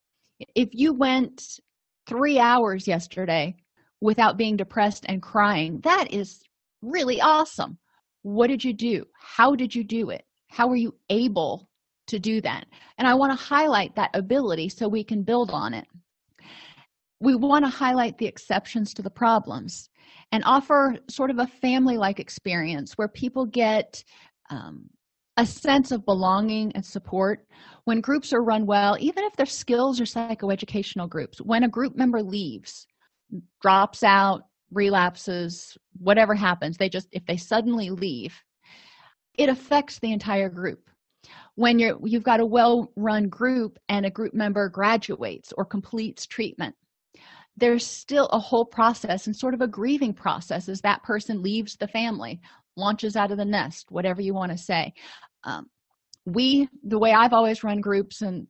If 0.56 0.70
you 0.74 0.92
went 0.92 1.60
three 2.08 2.40
hours 2.40 2.88
yesterday 2.88 3.56
without 4.02 4.38
being 4.38 4.58
depressed 4.58 5.06
and 5.08 5.22
crying 5.22 5.82
that 5.84 6.12
is 6.12 6.42
really 6.82 7.22
awesome. 7.22 7.78
What 8.24 8.48
did 8.48 8.64
you 8.64 8.74
do? 8.74 9.06
How 9.14 9.56
did 9.56 9.76
you 9.76 9.84
do 9.84 10.10
it? 10.10 10.26
How 10.48 10.68
were 10.68 10.84
you 10.86 10.96
able 11.12 11.70
to 12.08 12.18
do 12.18 12.42
that? 12.42 12.66
And 12.98 13.08
i 13.08 13.14
want 13.14 13.32
to 13.32 13.46
highlight 13.54 13.96
that 13.96 14.16
ability 14.16 14.70
so 14.70 14.88
we 14.88 15.04
can 15.04 15.22
build 15.22 15.52
on 15.52 15.76
it 15.76 15.86
we 17.26 17.36
want 17.36 17.66
to 17.66 17.70
highlight 17.70 18.20
the 18.20 18.28
exceptions 18.28 18.94
to 18.94 19.02
the 19.02 19.10
problems 19.10 19.90
and 20.32 20.44
offer 20.46 20.96
sort 21.10 21.32
of 21.32 21.40
a 21.40 21.48
family 21.48 21.98
like 21.98 22.20
experience 22.20 22.94
where 22.94 23.08
people 23.08 23.48
get 23.48 24.04
um, 24.52 24.88
a 25.38 25.46
sense 25.46 25.92
of 25.92 26.06
belonging 26.06 26.72
and 26.74 26.86
support 26.86 27.48
when 27.86 28.00
groups 28.00 28.32
are 28.32 28.44
run 28.44 28.68
well 28.68 28.96
even 29.00 29.24
if 29.24 29.36
they're 29.36 29.48
skills 29.48 30.00
or 30.00 30.04
psychoeducational 30.04 31.10
groups. 31.10 31.42
When 31.42 31.64
a 31.64 31.68
group 31.68 31.96
member 31.96 32.22
leaves 32.22 32.86
drops 33.60 34.04
out 34.04 34.44
relapses 34.72 35.78
whatever 35.98 36.36
happens 36.36 36.78
they 36.78 36.90
just 36.90 37.08
if 37.12 37.26
they 37.26 37.38
suddenly 37.38 37.90
leave 37.90 38.36
it 39.36 39.50
affects 39.50 40.00
the 40.00 40.12
entire 40.12 40.50
group. 40.50 40.90
When 41.56 41.80
you're 41.80 41.98
you've 42.04 42.24
got 42.24 42.40
a 42.40 42.46
well 42.46 42.92
run 42.96 43.30
group 43.30 43.80
and 43.90 44.06
a 44.06 44.12
group 44.12 44.36
member 44.36 44.70
graduates 44.70 45.52
or 45.58 45.66
completes 45.66 46.28
treatment 46.28 46.76
there's 47.58 47.86
still 47.86 48.28
a 48.28 48.40
whole 48.40 48.66
process 48.66 49.28
and 49.28 49.36
sort 49.36 49.54
of 49.54 49.62
a 49.62 49.68
grieving 49.68 50.14
process 50.14 50.68
as 50.68 50.82
that 50.82 51.04
person 51.04 51.42
leaves 51.42 51.76
the 51.76 51.88
family 51.88 52.42
launches 52.76 53.16
out 53.16 53.32
of 53.32 53.38
the 53.38 53.46
nest 53.46 53.90
whatever 53.90 54.22
you 54.22 54.34
want 54.34 54.52
to 54.52 54.58
say. 54.58 54.94
Um, 55.44 55.70
we 56.26 56.68
the 56.84 56.98
way 56.98 57.14
i've 57.14 57.34
always 57.34 57.64
run 57.64 57.80
groups 57.80 58.22
and 58.22 58.48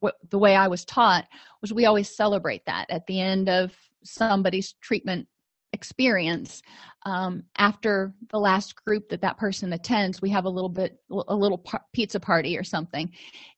what 0.00 0.16
the 0.30 0.38
way 0.38 0.56
i 0.56 0.66
was 0.66 0.84
taught 0.84 1.24
was 1.60 1.72
we 1.72 1.86
always 1.86 2.14
celebrate 2.14 2.64
that 2.66 2.86
at 2.90 3.06
the 3.06 3.20
end 3.20 3.48
of 3.48 3.72
somebody's 4.02 4.74
treatment 4.80 5.26
experience. 5.72 6.62
Um, 7.04 7.42
after 7.56 8.14
the 8.30 8.38
last 8.38 8.76
group 8.84 9.08
that 9.08 9.22
that 9.22 9.38
person 9.38 9.72
attends 9.72 10.22
we 10.22 10.30
have 10.30 10.44
a 10.44 10.50
little 10.50 10.68
bit 10.68 10.98
a 11.10 11.34
little 11.34 11.58
par- 11.58 11.84
pizza 11.92 12.20
party 12.20 12.56
or 12.56 12.62
something. 12.62 13.10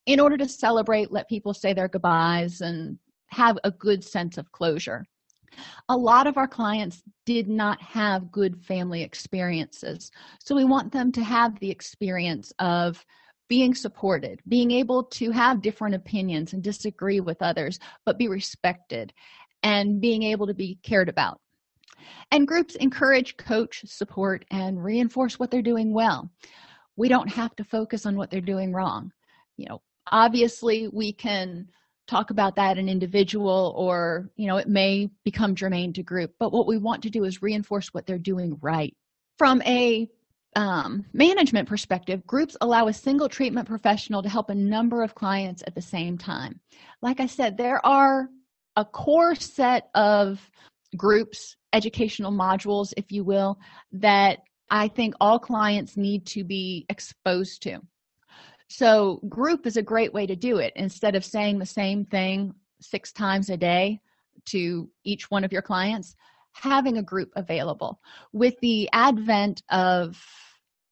In 0.06 0.18
order 0.20 0.38
to 0.38 0.48
celebrate 0.48 1.12
let 1.12 1.28
people 1.28 1.52
say 1.52 1.74
their 1.74 1.88
goodbyes 1.88 2.62
and 2.62 2.98
have 3.28 3.58
a 3.64 3.70
good 3.70 4.04
sense 4.04 4.38
of 4.38 4.52
closure. 4.52 5.04
A 5.88 5.96
lot 5.96 6.26
of 6.26 6.36
our 6.36 6.48
clients 6.48 7.02
did 7.26 7.48
not 7.48 7.80
have 7.80 8.32
good 8.32 8.60
family 8.64 9.02
experiences 9.02 10.10
so 10.40 10.54
we 10.54 10.64
want 10.64 10.92
them 10.92 11.12
to 11.12 11.22
have 11.22 11.58
the 11.60 11.70
experience 11.70 12.52
of 12.58 13.04
being 13.48 13.74
supported 13.74 14.40
being 14.48 14.72
able 14.72 15.04
to 15.04 15.30
have 15.30 15.62
different 15.62 15.94
opinions 15.94 16.52
and 16.52 16.62
disagree 16.62 17.20
with 17.20 17.40
others 17.40 17.78
but 18.04 18.18
be 18.18 18.26
respected 18.26 19.12
and 19.62 20.00
being 20.00 20.22
able 20.24 20.46
to 20.46 20.54
be 20.54 20.78
cared 20.82 21.08
about. 21.08 21.40
And 22.30 22.48
groups 22.48 22.74
encourage 22.74 23.36
coach 23.36 23.82
support 23.86 24.44
and 24.50 24.82
reinforce 24.82 25.38
what 25.38 25.50
they're 25.50 25.62
doing 25.62 25.94
well. 25.94 26.30
We 26.96 27.08
don't 27.08 27.30
have 27.30 27.56
to 27.56 27.64
focus 27.64 28.04
on 28.04 28.16
what 28.16 28.30
they're 28.30 28.40
doing 28.40 28.72
wrong. 28.72 29.12
You 29.56 29.66
know 29.68 29.82
obviously 30.10 30.88
we 30.88 31.12
can 31.12 31.68
talk 32.06 32.30
about 32.30 32.56
that 32.56 32.78
in 32.78 32.88
individual 32.88 33.74
or 33.76 34.30
you 34.36 34.46
know 34.46 34.56
it 34.56 34.68
may 34.68 35.08
become 35.24 35.54
germane 35.54 35.92
to 35.92 36.02
group 36.02 36.32
but 36.38 36.52
what 36.52 36.66
we 36.66 36.76
want 36.76 37.02
to 37.02 37.10
do 37.10 37.24
is 37.24 37.42
reinforce 37.42 37.88
what 37.88 38.06
they're 38.06 38.18
doing 38.18 38.58
right. 38.60 38.94
From 39.38 39.62
a 39.62 40.08
um, 40.56 41.04
management 41.12 41.68
perspective 41.68 42.24
groups 42.26 42.56
allow 42.60 42.86
a 42.86 42.92
single 42.92 43.28
treatment 43.28 43.66
professional 43.66 44.22
to 44.22 44.28
help 44.28 44.50
a 44.50 44.54
number 44.54 45.02
of 45.02 45.14
clients 45.14 45.64
at 45.66 45.74
the 45.74 45.82
same 45.82 46.18
time. 46.18 46.60
Like 47.02 47.20
i 47.20 47.26
said 47.26 47.56
there 47.56 47.84
are 47.84 48.28
a 48.76 48.84
core 48.84 49.34
set 49.34 49.88
of 49.94 50.40
groups 50.96 51.56
educational 51.72 52.32
modules 52.32 52.92
if 52.96 53.10
you 53.10 53.24
will 53.24 53.58
that 53.92 54.40
i 54.70 54.86
think 54.88 55.14
all 55.20 55.38
clients 55.38 55.96
need 55.96 56.24
to 56.26 56.44
be 56.44 56.86
exposed 56.88 57.62
to 57.62 57.80
so 58.68 59.20
group 59.28 59.66
is 59.66 59.76
a 59.76 59.82
great 59.82 60.12
way 60.12 60.26
to 60.26 60.36
do 60.36 60.58
it. 60.58 60.72
Instead 60.76 61.14
of 61.14 61.24
saying 61.24 61.58
the 61.58 61.66
same 61.66 62.04
thing 62.04 62.54
six 62.80 63.12
times 63.12 63.50
a 63.50 63.56
day 63.56 64.00
to 64.46 64.90
each 65.04 65.30
one 65.30 65.44
of 65.44 65.52
your 65.52 65.62
clients 65.62 66.16
having 66.52 66.98
a 66.98 67.02
group 67.02 67.30
available. 67.36 68.00
With 68.32 68.58
the 68.60 68.88
advent 68.92 69.62
of 69.70 70.22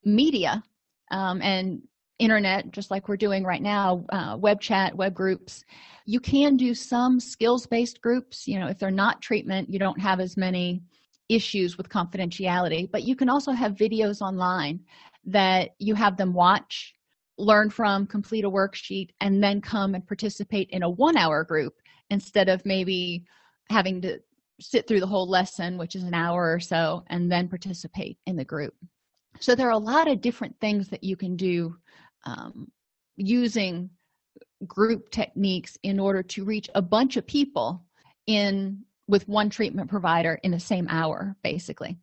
media 0.05 0.63
um, 1.11 1.41
and 1.43 1.83
internet 2.19 2.71
just 2.71 2.91
like 2.91 3.09
we're 3.09 3.17
doing 3.17 3.43
right 3.43 3.63
now 3.63 4.05
uh, 4.11 4.37
web 4.39 4.61
chat 4.61 4.95
web 4.95 5.13
groups 5.13 5.65
you 6.05 6.21
can 6.21 6.57
do 6.57 6.73
some 6.73 7.19
skills 7.19 7.67
based 7.67 8.01
groups. 8.01 8.47
You 8.47 8.61
know 8.61 8.67
if 8.69 8.79
they're 8.79 8.91
not 8.91 9.23
treatment 9.23 9.71
you 9.71 9.79
don't 9.79 10.01
have 10.01 10.21
as 10.21 10.37
many 10.37 10.83
issues 11.29 11.77
with 11.77 11.89
confidentiality. 11.89 12.91
But 12.91 13.05
you 13.05 13.17
can 13.17 13.29
also 13.29 13.53
have 13.53 13.73
videos 13.73 14.21
online 14.21 14.81
that 15.25 15.71
you 15.79 15.95
have 15.95 16.17
them 16.17 16.33
watch 16.33 16.95
learn 17.39 17.71
from 17.71 18.07
complete 18.07 18.45
a 18.45 18.51
worksheet 18.51 19.11
and 19.21 19.43
then 19.43 19.61
come 19.61 19.95
and 19.95 20.07
participate 20.07 20.69
in 20.71 20.83
a 20.83 20.91
one 20.91 21.17
hour 21.17 21.45
group 21.45 21.75
instead 22.11 22.49
of 22.49 22.65
maybe 22.67 23.25
having 23.71 24.01
to 24.03 24.19
sit 24.61 24.87
through 24.87 25.01
the 25.01 25.07
whole 25.07 25.29
lesson 25.29 25.79
which 25.79 25.97
is 25.97 26.05
an 26.05 26.15
hour 26.15 26.53
or 26.53 26.61
so 26.61 27.03
and 27.09 27.33
then 27.33 27.49
participate 27.49 28.19
in 28.27 28.37
the 28.37 28.45
group. 28.45 28.75
So 29.41 29.55
there 29.55 29.69
are 29.69 29.71
a 29.71 29.79
lot 29.79 30.09
of 30.09 30.21
different 30.21 30.55
things 30.61 30.89
that 30.89 31.03
you 31.03 31.17
can 31.17 31.37
do 31.37 31.75
um, 32.25 32.71
using 33.17 33.91
group 34.67 35.11
techniques 35.11 35.77
in 35.83 35.99
order 35.99 36.23
to 36.23 36.45
reach 36.45 36.69
a 36.75 36.83
bunch 36.83 37.17
of 37.17 37.27
people 37.27 37.85
in 38.27 38.85
with 39.09 39.29
one 39.29 39.51
treatment 39.51 39.91
provider 39.91 40.39
in 40.43 40.51
the 40.51 40.61
same 40.61 40.87
hour 40.89 41.37
basically. 41.43 41.99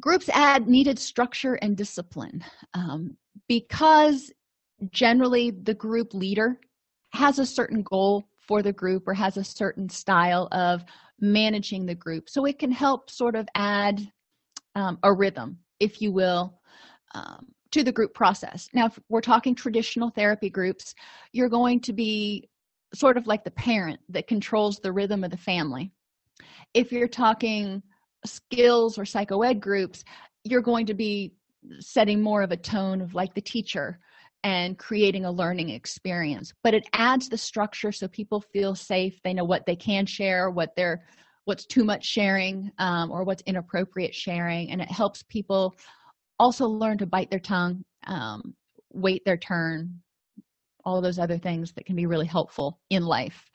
Groups 0.00 0.28
add 0.30 0.68
needed 0.68 0.98
structure 0.98 1.54
and 1.54 1.76
discipline. 1.76 2.44
Um, 2.74 3.16
because 3.48 4.32
generally 4.90 5.50
the 5.50 5.74
group 5.74 6.14
leader 6.14 6.58
has 7.10 7.38
a 7.38 7.46
certain 7.46 7.82
goal 7.82 8.24
for 8.38 8.62
the 8.62 8.72
group 8.72 9.06
or 9.06 9.14
has 9.14 9.36
a 9.36 9.44
certain 9.44 9.88
style 9.88 10.48
of 10.52 10.84
managing 11.20 11.86
the 11.86 11.94
group. 11.94 12.28
So 12.28 12.44
it 12.44 12.58
can 12.58 12.70
help 12.70 13.10
sort 13.10 13.34
of 13.34 13.48
add 13.54 14.00
um, 14.74 14.98
a 15.02 15.12
rhythm 15.12 15.58
if 15.80 16.00
you 16.00 16.12
will 16.12 16.60
um, 17.14 17.46
to 17.72 17.82
the 17.82 17.92
group 17.92 18.14
process. 18.14 18.68
Now 18.72 18.86
if 18.86 18.98
we're 19.08 19.20
talking 19.20 19.54
traditional 19.54 20.10
therapy 20.10 20.50
groups 20.50 20.94
you're 21.32 21.48
going 21.48 21.80
to 21.80 21.92
be 21.92 22.48
sort 22.94 23.16
of 23.16 23.26
like 23.26 23.44
the 23.44 23.50
parent 23.50 24.00
that 24.10 24.28
controls 24.28 24.78
the 24.78 24.92
rhythm 24.92 25.24
of 25.24 25.30
the 25.30 25.36
family. 25.36 25.90
If 26.74 26.92
you're 26.92 27.08
talking 27.08 27.82
skills 28.24 28.98
or 28.98 29.04
psychoed 29.04 29.60
groups 29.60 30.04
you're 30.44 30.62
going 30.62 30.86
to 30.86 30.94
be 30.94 31.32
setting 31.80 32.22
more 32.22 32.42
of 32.42 32.52
a 32.52 32.56
tone 32.56 33.00
of 33.00 33.14
like 33.14 33.34
the 33.34 33.40
teacher 33.40 33.98
and 34.44 34.78
creating 34.78 35.24
a 35.24 35.30
learning 35.30 35.70
experience. 35.70 36.52
But 36.62 36.74
it 36.74 36.88
adds 36.92 37.28
the 37.28 37.38
structure 37.38 37.92
so 37.92 38.06
people 38.08 38.40
feel 38.40 38.74
safe. 38.74 39.20
They 39.22 39.34
know 39.34 39.44
what 39.44 39.66
they 39.66 39.76
can 39.76 40.06
share 40.06 40.50
what 40.50 40.70
they're 40.76 41.04
what's 41.44 41.66
too 41.66 41.84
much 41.84 42.04
sharing 42.04 42.72
um, 42.78 43.10
or 43.10 43.22
what's 43.22 43.42
inappropriate 43.46 44.14
sharing. 44.14 44.70
And 44.70 44.80
it 44.80 44.90
helps 44.90 45.22
people 45.22 45.76
also 46.40 46.66
learn 46.66 46.98
to 46.98 47.06
bite 47.06 47.30
their 47.30 47.40
tongue 47.40 47.84
um, 48.06 48.54
wait 48.92 49.24
their 49.24 49.36
turn 49.36 50.00
all 50.84 51.00
those 51.00 51.18
other 51.18 51.36
things 51.36 51.72
that 51.72 51.84
can 51.84 51.96
be 51.96 52.06
really 52.06 52.26
helpful 52.26 52.78
in 52.90 53.04
life. 53.04 53.50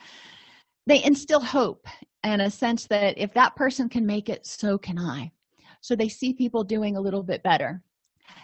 They 0.85 1.03
instill 1.03 1.39
hope 1.39 1.87
and 2.23 2.41
a 2.41 2.51
sense 2.51 2.87
that 2.87 3.17
if 3.17 3.33
that 3.33 3.55
person 3.55 3.87
can 3.87 4.05
make 4.05 4.27
it 4.29 4.45
so 4.45 4.77
can 4.77 4.99
i. 4.99 5.31
So 5.79 5.95
they 5.95 6.09
see 6.09 6.33
people 6.33 6.63
doing 6.63 6.97
a 6.97 7.01
little 7.01 7.23
bit 7.23 7.41
better 7.41 7.81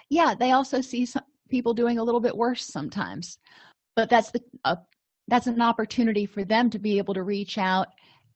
yeah 0.10 0.34
they 0.38 0.52
also 0.52 0.82
see 0.82 1.06
some 1.06 1.23
people 1.47 1.73
doing 1.73 1.97
a 1.97 2.04
little 2.04 2.19
bit 2.19 2.36
worse 2.36 2.65
sometimes. 2.65 3.39
But 3.95 4.10
that's 4.10 4.32
the 4.32 4.41
uh, 4.63 4.76
that's 5.28 5.47
an 5.47 5.62
opportunity 5.62 6.26
for 6.26 6.45
them 6.45 6.69
to 6.69 6.80
be 6.80 6.97
able 6.97 7.13
to 7.13 7.23
reach 7.23 7.58
out 7.58 7.88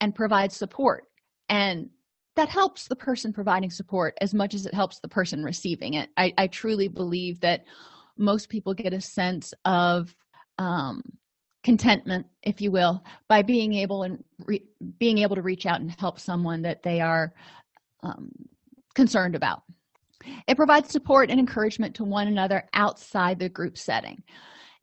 and 0.01 0.15
provide 0.15 0.51
support. 0.51 1.05
And 1.49 1.89
that 2.35 2.49
helps 2.49 2.87
the 2.87 2.95
person 2.95 3.31
providing 3.31 3.69
support 3.69 4.17
as 4.21 4.33
much 4.33 4.53
as 4.53 4.65
it 4.65 4.73
helps 4.73 4.99
the 4.99 5.07
person 5.07 5.43
receiving 5.43 5.93
it. 5.95 6.09
I, 6.17 6.33
I 6.37 6.47
truly 6.47 6.87
believe 6.87 7.39
that 7.41 7.65
most 8.17 8.49
people 8.49 8.73
get 8.73 8.93
a 8.93 9.01
sense 9.01 9.53
of 9.65 10.15
um, 10.57 11.01
contentment 11.63 12.25
if 12.43 12.61
you 12.61 12.71
will 12.71 13.03
by 13.27 13.41
being 13.41 13.73
able 13.73 14.03
and 14.03 14.23
re- 14.45 14.65
being 14.97 15.19
able 15.19 15.35
to 15.35 15.41
reach 15.41 15.65
out 15.65 15.81
and 15.81 15.91
help 15.99 16.19
someone 16.19 16.61
that 16.61 16.83
they 16.83 16.99
are 16.99 17.33
um, 18.03 18.31
concerned 18.95 19.35
about 19.35 19.63
it 20.47 20.57
provides 20.57 20.89
support 20.89 21.29
and 21.29 21.39
encouragement 21.39 21.95
to 21.95 22.03
one 22.03 22.27
another 22.27 22.63
outside 22.73 23.39
the 23.39 23.49
group 23.49 23.77
setting. 23.77 24.21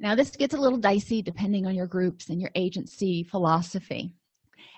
Now 0.01 0.15
this 0.15 0.31
gets 0.31 0.55
a 0.55 0.61
little 0.61 0.79
dicey 0.79 1.23
depending 1.23 1.67
on 1.67 1.75
your 1.75 1.87
groups 1.87 2.29
and 2.29 2.41
your 2.41 2.51
agency 2.55 3.25
philosophy. 3.25 4.13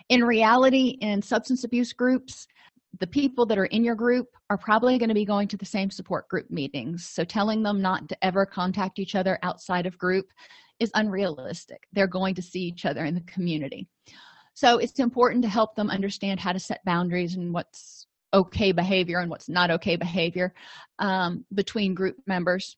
In 0.09 0.25
reality 0.25 0.99
in 1.01 1.23
substance 1.23 1.64
abuse 1.64 1.92
groups 1.92 2.46
the 2.99 3.07
people 3.07 3.46
that 3.46 3.59
are 3.59 3.66
in 3.66 3.85
your 3.85 3.94
group 3.94 4.29
are 4.49 4.59
probably 4.59 4.99
going 4.99 5.09
to 5.09 5.14
be 5.14 5.25
going 5.25 5.46
to 5.49 5.57
the 5.57 5.64
same 5.64 5.90
support 5.90 6.29
group 6.29 6.51
meetings. 6.51 7.07
So 7.07 7.25
telling 7.25 7.62
them 7.62 7.81
not 7.81 8.09
to 8.09 8.25
ever 8.25 8.44
contact 8.44 8.99
each 8.99 9.14
other 9.14 9.38
outside 9.42 9.87
of 9.87 9.96
group 9.96 10.27
is 10.81 10.90
unrealistic. 10.94 11.87
They're 11.92 12.09
going 12.09 12.35
to 12.35 12.42
see 12.42 12.61
each 12.61 12.85
other 12.85 13.05
in 13.05 13.14
the 13.14 13.20
community. 13.23 13.87
So 14.55 14.79
it's 14.79 14.99
important 14.99 15.42
to 15.44 15.49
help 15.49 15.77
them 15.77 15.90
understand 15.90 16.40
how 16.40 16.53
to 16.53 16.59
set 16.59 16.85
boundaries 16.85 17.37
and 17.37 17.55
what's 17.55 18.07
okay 18.33 18.73
behavior 18.73 19.19
and 19.19 19.31
what's 19.31 19.49
not 19.49 19.71
okay 19.71 19.97
behavior 19.97 20.55
um, 20.99 21.45
between 21.55 21.95
group 21.95 22.16
members. 22.27 22.77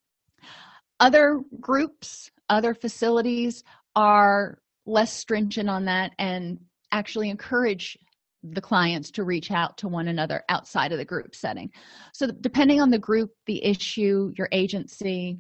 Other 1.00 1.40
groups 1.60 2.30
other 2.48 2.74
facilities 2.74 3.64
are 3.96 4.58
less 4.84 5.12
stringent 5.12 5.70
on 5.70 5.86
that 5.86 6.12
and 6.18 6.58
actually 6.92 7.30
encourage 7.30 7.96
the 8.42 8.60
clients 8.60 9.10
to 9.12 9.24
reach 9.24 9.50
out 9.50 9.78
to 9.78 9.88
one 9.88 10.08
another 10.08 10.42
outside 10.48 10.92
of 10.92 10.98
the 10.98 11.04
group 11.04 11.34
setting. 11.34 11.70
So 12.12 12.26
depending 12.26 12.80
on 12.80 12.90
the 12.90 12.98
group 12.98 13.30
the 13.46 13.64
issue 13.64 14.32
your 14.36 14.48
agency 14.52 15.38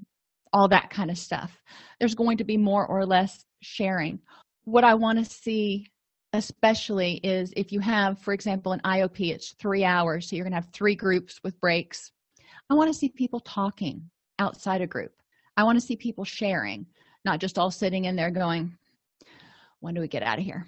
all 0.54 0.68
that 0.68 0.90
kind 0.90 1.10
of 1.10 1.16
stuff 1.16 1.58
there's 1.98 2.14
going 2.14 2.36
to 2.36 2.44
be 2.44 2.56
more 2.56 2.86
or 2.86 3.04
less 3.06 3.44
sharing. 3.62 4.20
What 4.64 4.84
i 4.84 4.94
want 4.94 5.18
to 5.18 5.24
see 5.24 5.91
especially 6.32 7.14
is 7.22 7.52
if 7.56 7.72
you 7.72 7.80
have 7.80 8.18
for 8.18 8.32
example 8.32 8.72
an 8.72 8.80
iop 8.80 9.30
it's 9.30 9.52
three 9.52 9.84
hours 9.84 10.28
so 10.28 10.36
you're 10.36 10.44
to 10.48 10.54
have 10.54 10.68
three 10.72 10.94
groups 10.94 11.40
with 11.44 11.60
breaks. 11.60 12.12
I 12.70 12.74
want 12.74 12.92
to 12.92 12.98
see 12.98 13.08
people 13.08 13.40
talking 13.40 14.10
outside 14.38 14.80
a 14.80 14.86
group. 14.86 15.12
I 15.56 15.64
want 15.64 15.78
to 15.78 15.86
see 15.86 15.96
people 15.96 16.24
sharing 16.24 16.86
not 17.24 17.38
just 17.38 17.58
all 17.58 17.70
sitting 17.70 18.06
in 18.06 18.16
there 18.16 18.30
going 18.30 18.76
when 19.80 19.94
do 19.94 20.00
we 20.00 20.08
get 20.08 20.22
out 20.22 20.38
of 20.38 20.44
here? 20.44 20.66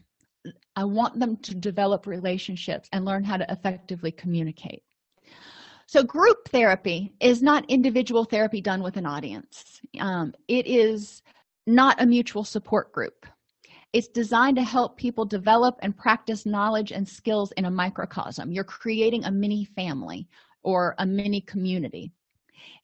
I 0.77 0.85
want 0.85 1.19
them 1.19 1.37
to 1.39 1.55
develop 1.55 2.07
relationships 2.07 2.89
and 2.93 3.05
learn 3.05 3.25
how 3.25 3.37
to 3.37 3.51
effectively 3.51 4.11
communicate. 4.11 4.83
So 5.87 6.03
group 6.03 6.49
therapy 6.49 7.15
is 7.21 7.43
not 7.43 7.71
individual 7.71 8.25
therapy 8.25 8.61
done 8.61 8.83
with 8.83 8.97
an 8.97 9.07
audience. 9.07 9.81
Um, 10.01 10.35
it 10.49 10.67
is 10.67 11.23
not 11.67 12.03
a 12.03 12.07
mutual 12.07 12.45
support 12.45 12.93
group 12.93 13.27
it's 13.95 14.09
designed 14.09 14.57
to 14.57 14.65
help 14.65 14.97
people 14.97 15.25
develop 15.25 15.79
and 15.81 15.97
practice 15.97 16.45
knowledge 16.45 16.91
and 16.91 17.09
skills 17.09 17.53
in 17.53 17.67
a 17.67 17.71
microcosm. 17.71 18.51
You're 18.51 18.65
creating 18.65 19.25
a 19.25 19.31
mini 19.31 19.65
family 19.65 20.27
or 20.65 20.97
a 20.99 21.07
mini 21.07 21.41
community. 21.41 22.11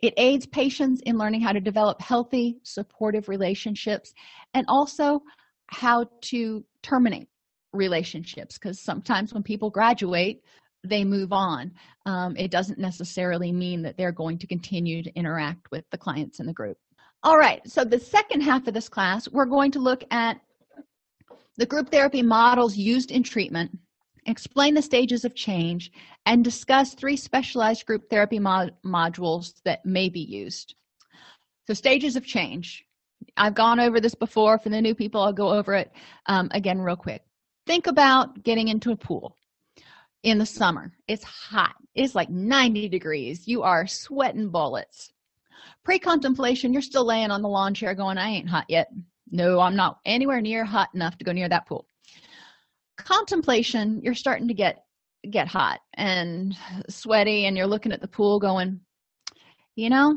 It 0.03 0.15
aids 0.17 0.47
patients 0.47 1.03
in 1.03 1.19
learning 1.19 1.41
how 1.41 1.53
to 1.53 1.61
develop 1.61 2.01
healthy 2.01 2.61
supportive 2.63 3.29
relationships 3.29 4.15
and 4.55 4.65
also 4.69 5.23
how 5.67 6.07
to 6.23 6.65
terminate 6.85 7.27
relationships 7.73 8.57
because 8.57 8.81
sometimes 8.81 9.35
when 9.35 9.43
people 9.43 9.69
graduate 9.69 10.43
they 10.83 11.05
move 11.05 11.31
on. 11.31 11.73
Um, 12.07 12.37
it 12.39 12.51
doesn't 12.51 12.79
necessarily 12.79 13.53
mean 13.53 13.83
that 13.83 13.99
they're 13.99 14.13
going 14.13 14.39
to 14.39 14.47
continue 14.47 15.03
to 15.03 15.15
interact 15.15 15.71
with 15.71 15.85
the 15.91 15.99
clients 15.99 16.41
in 16.41 16.47
the 16.47 16.55
group. 16.55 16.79
All 17.25 17.37
right 17.37 17.61
so 17.69 17.85
the 17.85 17.99
second 17.99 18.43
half 18.43 18.69
of 18.69 18.75
this 18.75 18.89
class 18.89 19.29
we're 19.29 19.45
going 19.45 19.73
to 19.73 19.81
look 19.81 20.05
at 20.13 20.41
the 21.61 21.67
group 21.67 21.91
therapy 21.91 22.23
models 22.23 22.75
used 22.75 23.11
in 23.11 23.23
treatment 23.23 23.71
explain 24.25 24.73
the 24.73 24.81
stages 24.81 25.27
of 25.27 25.35
change 25.35 25.93
and 26.25 26.43
discuss 26.43 26.95
three 26.95 27.17
specialized 27.17 27.85
group 27.85 28.09
therapy 28.09 28.39
mod 28.39 28.73
modules 28.83 29.53
that 29.67 29.85
may 29.85 30.09
be 30.09 30.21
used. 30.21 30.75
So 31.67 31.75
stages 31.75 32.17
of 32.17 32.25
change. 32.25 32.87
I've 33.37 33.55
gone 33.55 33.79
over 33.79 34.01
this 34.01 34.15
before. 34.15 34.59
For 34.59 34.71
the 34.71 34.81
new 34.81 34.95
people 34.95 35.21
i'll 35.21 35.35
go 35.35 35.51
over 35.51 35.75
it 35.75 35.93
um, 36.27 36.49
again 36.53 36.81
real 36.81 36.97
quick. 36.97 37.23
Think 37.67 37.87
about 37.87 38.43
getting 38.43 38.69
into 38.69 38.93
a 38.93 38.97
pool 38.97 39.37
in 40.23 40.39
the 40.39 40.47
summer. 40.47 40.95
It's 41.09 41.25
hot. 41.25 41.75
It's 41.95 42.15
like 42.15 42.31
90 42.31 42.89
degrees. 42.89 43.47
You 43.47 43.63
are 43.65 43.87
sweating 43.87 44.49
bullets. 44.49 45.13
Pre-contemplation 45.85 46.73
you're 46.73 46.81
still 46.81 47.05
laying 47.05 47.31
on 47.31 47.43
the 47.43 47.49
lawn 47.49 47.75
chair 47.75 47.95
going 47.95 48.17
i 48.17 48.31
ain't 48.31 48.49
hot 48.49 48.65
yet 48.69 48.89
no 49.31 49.61
i'm 49.61 49.77
not 49.77 49.99
anywhere 50.05 50.41
near 50.41 50.65
hot 50.65 50.89
enough 50.95 51.17
to 51.19 51.25
go 51.25 51.33
near 51.33 51.49
that 51.49 51.67
pool. 51.67 51.87
Contemplation 52.97 54.01
you're 54.03 54.15
starting 54.15 54.49
to 54.49 54.55
get 54.55 54.85
get 55.31 55.49
hot 55.49 55.81
and 55.95 56.57
sweaty 56.89 57.47
and 57.47 57.57
you're 57.57 57.67
looking 57.67 57.93
at 57.93 58.01
the 58.01 58.09
pool 58.09 58.39
going 58.39 58.81
you 59.77 59.91
know 59.91 60.17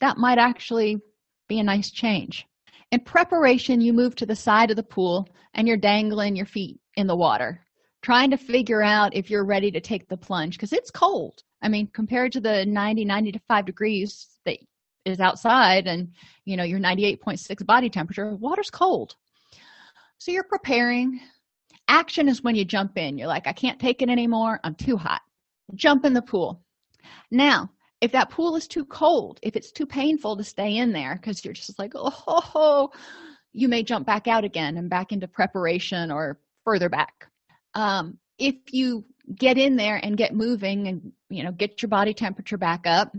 that 0.00 0.18
might 0.18 0.38
actually 0.38 1.00
be 1.48 1.60
a 1.60 1.62
nice 1.62 1.90
change. 1.90 2.46
In 2.90 3.00
preparation 3.00 3.80
you 3.80 3.92
move 3.92 4.14
to 4.16 4.26
the 4.26 4.36
side 4.36 4.70
of 4.70 4.76
the 4.76 4.82
pool 4.82 5.28
and 5.54 5.68
you're 5.68 5.76
dangling 5.76 6.36
your 6.36 6.46
feet 6.46 6.80
in 6.96 7.06
the 7.06 7.16
water 7.16 7.64
trying 8.02 8.30
to 8.30 8.36
figure 8.36 8.82
out 8.82 9.14
if 9.14 9.30
you're 9.30 9.44
ready 9.44 9.70
to 9.70 9.80
take 9.80 10.08
the 10.08 10.16
plunge 10.16 10.56
because 10.56 10.72
it's 10.72 10.90
cold. 10.90 11.42
I 11.62 11.68
mean 11.68 11.88
compared 11.92 12.32
to 12.32 12.40
the 12.40 12.66
90 12.66 13.04
95 13.04 13.64
degrees 13.64 14.31
is 15.04 15.20
outside 15.20 15.86
and 15.86 16.12
you 16.44 16.56
know 16.56 16.64
your 16.64 16.78
98.6 16.78 17.66
body 17.66 17.90
temperature 17.90 18.34
water's 18.36 18.70
cold. 18.70 19.16
So 20.18 20.30
you're 20.30 20.44
preparing. 20.44 21.20
Action 21.88 22.28
is 22.28 22.42
when 22.42 22.54
you 22.54 22.64
jump 22.64 22.96
in. 22.96 23.18
You're 23.18 23.28
like 23.28 23.46
i 23.46 23.52
can't 23.52 23.80
take 23.80 24.02
it 24.02 24.08
anymore. 24.08 24.60
I'm 24.64 24.74
too 24.74 24.96
hot. 24.96 25.22
Jump 25.74 26.04
in 26.04 26.12
the 26.12 26.22
pool. 26.22 26.62
Now 27.30 27.70
if 28.00 28.12
that 28.12 28.30
pool 28.30 28.56
is 28.56 28.66
too 28.66 28.84
cold 28.84 29.38
if 29.42 29.54
it's 29.54 29.70
too 29.70 29.86
painful 29.86 30.36
to 30.36 30.44
stay 30.44 30.76
in 30.76 30.92
there 30.92 31.14
because 31.14 31.44
you're 31.44 31.54
just 31.54 31.78
like 31.78 31.92
oh 31.94 32.10
ho, 32.10 32.40
ho, 32.40 32.92
you 33.52 33.68
may 33.68 33.82
jump 33.82 34.06
back 34.06 34.28
out 34.28 34.44
again 34.44 34.76
and 34.76 34.90
back 34.90 35.12
into 35.12 35.28
preparation 35.28 36.10
or 36.10 36.38
further 36.64 36.88
back. 36.88 37.28
Um, 37.74 38.18
if 38.38 38.56
you 38.70 39.04
get 39.34 39.58
in 39.58 39.76
there 39.76 40.00
and 40.02 40.16
get 40.16 40.34
moving 40.34 40.88
and 40.88 41.12
you 41.28 41.42
know 41.42 41.52
get 41.52 41.80
your 41.80 41.88
body 41.88 42.12
temperature 42.12 42.58
back 42.58 42.86
up 42.86 43.16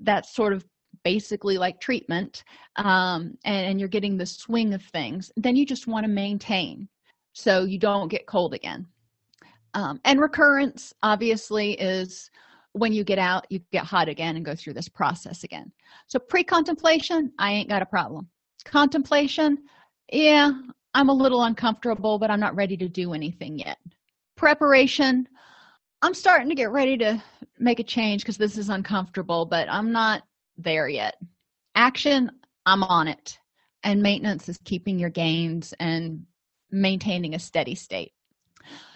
that's 0.00 0.34
sort 0.34 0.52
of 0.52 0.64
basically 1.04 1.58
like 1.58 1.80
treatment 1.80 2.44
um, 2.76 3.36
and, 3.44 3.66
and 3.66 3.80
you're 3.80 3.88
getting 3.88 4.16
the 4.16 4.26
swing 4.26 4.74
of 4.74 4.82
things 4.82 5.30
then 5.36 5.56
you 5.56 5.66
just 5.66 5.86
want 5.86 6.04
to 6.04 6.10
maintain 6.10 6.88
so 7.38 7.62
you 7.62 7.78
don't 7.78 8.08
get 8.08 8.26
cold 8.26 8.52
again. 8.52 8.84
Um, 9.74 10.00
and 10.04 10.20
recurrence 10.20 10.92
obviously 11.04 11.74
is 11.74 12.32
when 12.72 12.92
you 12.92 13.04
get 13.04 13.18
out 13.18 13.46
you 13.48 13.60
get 13.70 13.84
hot 13.84 14.08
again 14.08 14.34
and 14.34 14.44
go 14.44 14.56
through 14.56 14.72
this 14.74 14.88
process 14.88 15.44
again. 15.44 15.70
So 16.08 16.18
pre-contemplation 16.18 17.32
i 17.38 17.52
ain't 17.52 17.68
got 17.68 17.82
a 17.82 17.86
problem. 17.86 18.28
Contemplation 18.64 19.58
yeah 20.12 20.50
i'm 20.94 21.10
a 21.10 21.14
little 21.14 21.44
uncomfortable 21.44 22.18
but 22.18 22.30
i'm 22.30 22.40
not 22.40 22.56
ready 22.56 22.76
to 22.76 22.88
do 22.88 23.12
anything 23.12 23.58
yet. 23.58 23.78
Preparation 24.36 25.28
i'm 26.02 26.14
starting 26.14 26.48
to 26.48 26.56
get 26.56 26.72
ready 26.72 26.96
to 26.96 27.22
make 27.58 27.78
a 27.78 27.84
change 27.84 28.22
because 28.22 28.36
this 28.36 28.58
is 28.58 28.68
uncomfortable 28.68 29.46
but 29.46 29.68
i'm 29.70 29.92
not 29.92 30.22
there 30.58 30.88
yet. 30.88 31.16
Action 31.74 32.30
i'm 32.66 32.82
on 32.82 33.08
it. 33.08 33.38
And 33.82 34.02
maintenance 34.02 34.48
is 34.48 34.58
keeping 34.64 34.98
your 34.98 35.10
gains 35.10 35.72
and 35.80 36.26
maintaining 36.70 37.34
a 37.34 37.38
steady 37.38 37.74
state. 37.74 38.12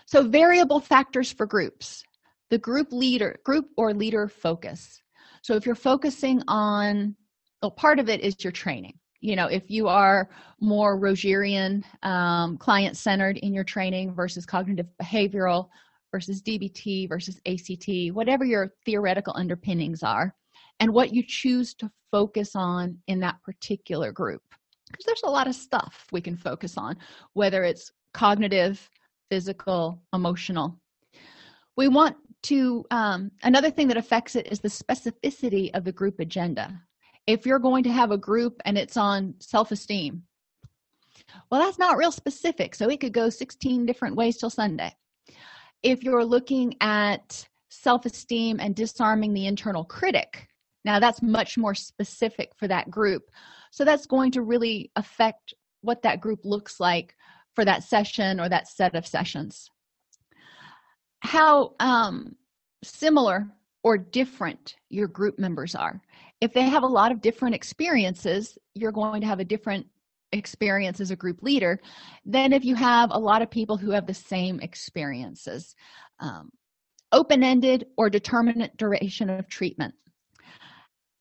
So 0.06 0.28
variable 0.28 0.80
factors 0.80 1.32
for 1.32 1.46
groups. 1.46 2.04
The 2.50 2.58
group 2.58 2.92
leader 2.92 3.38
group 3.44 3.68
or 3.78 3.94
leader 3.94 4.28
focus. 4.28 5.00
So 5.42 5.54
if 5.54 5.64
you're 5.64 5.74
focusing 5.74 6.42
on 6.48 7.16
well 7.62 7.70
part 7.70 7.98
of 7.98 8.10
it 8.10 8.20
is 8.20 8.44
your 8.44 8.52
training. 8.52 8.98
You 9.20 9.36
know 9.36 9.46
if 9.46 9.70
you 9.70 9.88
are 9.88 10.28
more 10.60 11.00
rogerian 11.00 11.82
um, 12.02 12.58
client 12.58 12.96
centered 12.96 13.38
in 13.38 13.54
your 13.54 13.64
training 13.64 14.14
versus 14.14 14.44
cognitive 14.44 14.88
behavioral 15.00 15.68
versus 16.10 16.42
dbt 16.42 17.08
versus 17.08 17.40
act 17.46 18.12
whatever 18.12 18.44
your 18.44 18.74
theoretical 18.84 19.32
underpinnings 19.34 20.02
are 20.02 20.34
and 20.82 20.92
what 20.92 21.14
you 21.14 21.22
choose 21.24 21.74
to 21.74 21.88
focus 22.10 22.56
on 22.56 22.98
in 23.06 23.20
that 23.20 23.40
particular 23.44 24.10
group. 24.10 24.42
Because 24.90 25.04
there's 25.06 25.22
a 25.24 25.30
lot 25.30 25.46
of 25.46 25.54
stuff 25.54 26.06
we 26.10 26.20
can 26.20 26.36
focus 26.36 26.76
on 26.76 26.96
whether 27.34 27.62
it's 27.62 27.92
cognitive 28.12 28.90
physical 29.30 30.02
emotional. 30.12 30.76
We 31.76 31.86
want 31.86 32.16
to 32.44 32.84
um, 32.90 33.30
another 33.44 33.70
thing 33.70 33.86
that 33.88 33.96
affects 33.96 34.34
it 34.34 34.48
is 34.50 34.58
the 34.58 34.68
specificity 34.68 35.70
of 35.72 35.84
the 35.84 35.92
group 35.92 36.18
agenda. 36.18 36.82
If 37.28 37.46
you're 37.46 37.60
going 37.60 37.84
to 37.84 37.92
have 37.92 38.10
a 38.10 38.18
group 38.18 38.60
and 38.64 38.76
it's 38.76 38.96
on 38.96 39.34
self-esteem 39.38 40.24
well 41.50 41.60
that's 41.62 41.78
not 41.78 41.96
real 41.96 42.10
specific 42.10 42.74
so 42.74 42.88
it 42.88 43.00
could 43.00 43.12
go 43.12 43.30
16 43.30 43.86
different 43.86 44.16
ways 44.16 44.36
till 44.36 44.50
sunday. 44.50 44.92
If 45.84 46.02
you're 46.02 46.24
looking 46.24 46.74
at 46.80 47.46
self-esteem 47.70 48.58
and 48.58 48.74
disarming 48.74 49.32
the 49.32 49.46
internal 49.46 49.84
critic 49.84 50.48
now 50.84 50.98
that's 50.98 51.22
much 51.22 51.56
more 51.56 51.74
specific 51.74 52.50
for 52.56 52.68
that 52.68 52.90
group 52.90 53.30
so 53.70 53.84
that's 53.84 54.06
going 54.06 54.30
to 54.30 54.42
really 54.42 54.90
affect 54.96 55.54
what 55.80 56.02
that 56.02 56.20
group 56.20 56.40
looks 56.44 56.78
like 56.80 57.14
for 57.54 57.64
that 57.64 57.82
session 57.82 58.40
or 58.40 58.48
that 58.48 58.68
set 58.68 58.94
of 58.94 59.06
sessions 59.06 59.70
how 61.20 61.74
um, 61.78 62.34
similar 62.82 63.46
or 63.82 63.98
different 63.98 64.76
your 64.90 65.08
group 65.08 65.38
members 65.38 65.74
are. 65.74 66.00
If 66.40 66.52
they 66.52 66.62
have 66.62 66.82
a 66.82 66.88
lot 66.88 67.12
of 67.12 67.20
different 67.20 67.54
experiences, 67.54 68.58
you're 68.74 68.92
going 68.92 69.20
to 69.20 69.26
have 69.26 69.40
a 69.40 69.44
different 69.44 69.86
experience 70.32 71.00
as 71.00 71.10
a 71.10 71.16
group 71.16 71.42
leader 71.42 71.80
than 72.24 72.52
if 72.52 72.64
you 72.64 72.74
have 72.74 73.10
a 73.12 73.18
lot 73.18 73.42
of 73.42 73.50
people 73.50 73.76
who 73.76 73.90
have 73.90 74.06
the 74.06 74.14
same 74.14 74.60
experiences. 74.60 75.74
Um, 76.20 76.50
Open 77.12 77.42
ended 77.42 77.86
or 77.98 78.08
determinate 78.08 78.76
duration 78.78 79.28
of 79.28 79.46
treatment. 79.46 79.94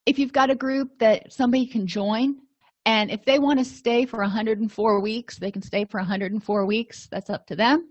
If 0.06 0.18
you've 0.18 0.34
got 0.34 0.50
a 0.50 0.56
group 0.56 0.98
that 1.00 1.32
somebody 1.32 1.68
can 1.68 1.86
join, 1.86 2.38
and 2.86 3.12
if 3.12 3.24
they 3.26 3.38
want 3.38 3.60
to 3.60 3.66
stay 3.66 4.06
for 4.06 4.20
104 4.20 5.02
weeks, 5.02 5.38
they 5.38 5.52
can 5.52 5.62
stay 5.62 5.86
for 5.86 6.00
104 6.00 6.66
weeks. 6.66 7.08
That's 7.12 7.30
up 7.30 7.46
to 7.48 7.56
them 7.56 7.90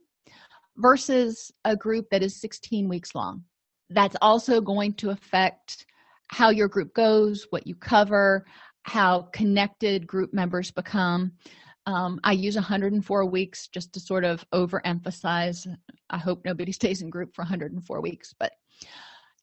versus 0.77 1.53
a 1.65 1.77
group 1.77 2.07
that 2.11 2.23
is 2.23 2.41
16 2.41 2.89
weeks 2.89 3.15
long. 3.15 3.45
That's 3.91 4.17
also 4.21 4.61
going 4.61 4.95
to 4.95 5.11
affect 5.11 5.87
how 6.29 6.51
your 6.51 6.69
group 6.69 6.95
goes, 6.95 7.47
what 7.51 7.67
you 7.67 7.75
cover, 7.75 8.47
how 8.83 9.23
connected 9.33 10.07
group 10.07 10.33
members 10.33 10.71
become. 10.71 11.33
Um, 11.87 12.21
I 12.25 12.33
use 12.33 12.55
104 12.55 13.27
weeks 13.27 13.69
just 13.69 13.93
to 13.95 14.01
sort 14.01 14.25
of 14.25 14.45
overemphasize. 14.53 15.67
I 16.11 16.19
hope 16.19 16.45
nobody 16.45 16.73
stays 16.81 17.03
in 17.03 17.11
group 17.11 17.35
for 17.35 17.43
104 17.43 18.01
weeks, 18.01 18.35
but 18.39 18.53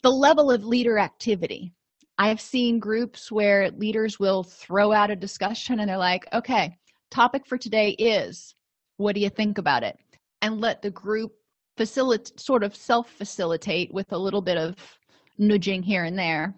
the 0.02 0.12
level 0.12 0.52
of 0.52 0.64
leader 0.64 0.98
activity. 0.98 1.74
I've 2.18 2.42
seen 2.42 2.80
groups 2.80 3.32
where 3.32 3.70
leaders 3.72 4.20
will 4.20 4.44
throw 4.44 4.92
out 4.92 5.12
a 5.12 5.16
discussion 5.16 5.80
and 5.80 5.90
they're 5.90 5.98
like, 5.98 6.26
okay, 6.34 6.78
topic 7.12 7.46
for 7.46 7.58
today 7.58 7.92
is 7.92 8.56
what 8.98 9.14
do 9.14 9.22
you 9.22 9.30
think 9.30 9.58
about 9.58 9.84
it? 9.84 9.98
And 10.42 10.60
let 10.60 10.82
the 10.82 10.92
group 10.92 11.34
facilitate, 11.78 12.40
sort 12.40 12.64
of 12.64 12.76
self 12.76 13.10
facilitate 13.12 13.94
with 13.94 14.12
a 14.12 14.18
little 14.18 14.42
bit 14.42 14.58
of 14.58 14.76
nudging 15.38 15.84
here 15.84 16.04
and 16.04 16.18
there 16.18 16.56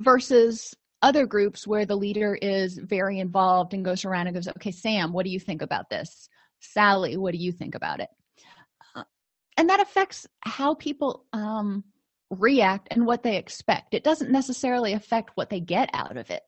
versus 0.00 0.74
other 1.02 1.26
groups 1.26 1.66
where 1.66 1.86
the 1.86 1.96
leader 1.96 2.34
is 2.42 2.78
very 2.78 3.20
involved 3.20 3.74
and 3.74 3.84
goes 3.84 4.04
around 4.04 4.26
and 4.26 4.34
goes, 4.34 4.48
okay, 4.48 4.72
Sam, 4.72 5.12
what 5.12 5.24
do 5.24 5.30
you 5.30 5.38
think 5.38 5.62
about 5.62 5.88
this? 5.88 6.28
Sally, 6.60 7.16
what 7.16 7.32
do 7.32 7.38
you 7.38 7.52
think 7.52 7.74
about 7.74 8.00
it? 8.00 8.08
Uh, 8.96 9.04
and 9.56 9.68
that 9.68 9.80
affects 9.80 10.26
how 10.40 10.74
people 10.74 11.26
um, 11.32 11.84
react 12.30 12.88
and 12.90 13.06
what 13.06 13.22
they 13.22 13.36
expect. 13.36 13.94
It 13.94 14.04
doesn't 14.04 14.30
necessarily 14.30 14.92
affect 14.92 15.30
what 15.34 15.50
they 15.50 15.60
get 15.60 15.90
out 15.92 16.16
of 16.16 16.30
it, 16.30 16.42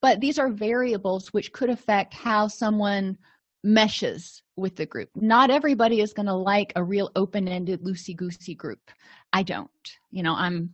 but 0.00 0.20
these 0.20 0.38
are 0.38 0.50
variables 0.50 1.32
which 1.32 1.52
could 1.52 1.70
affect 1.70 2.14
how 2.14 2.48
someone 2.48 3.18
meshes 3.62 4.42
with 4.56 4.76
the 4.76 4.86
group. 4.86 5.10
Not 5.14 5.50
everybody 5.50 6.00
is 6.00 6.12
going 6.12 6.26
to 6.26 6.34
like 6.34 6.72
a 6.76 6.84
real 6.84 7.10
open 7.16 7.48
ended, 7.48 7.82
loosey 7.82 8.16
goosey 8.16 8.54
group. 8.54 8.90
I 9.32 9.42
don't. 9.42 9.70
You 10.10 10.22
know, 10.22 10.34
I'm 10.34 10.70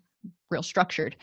real 0.51 0.63
structured. 0.63 1.17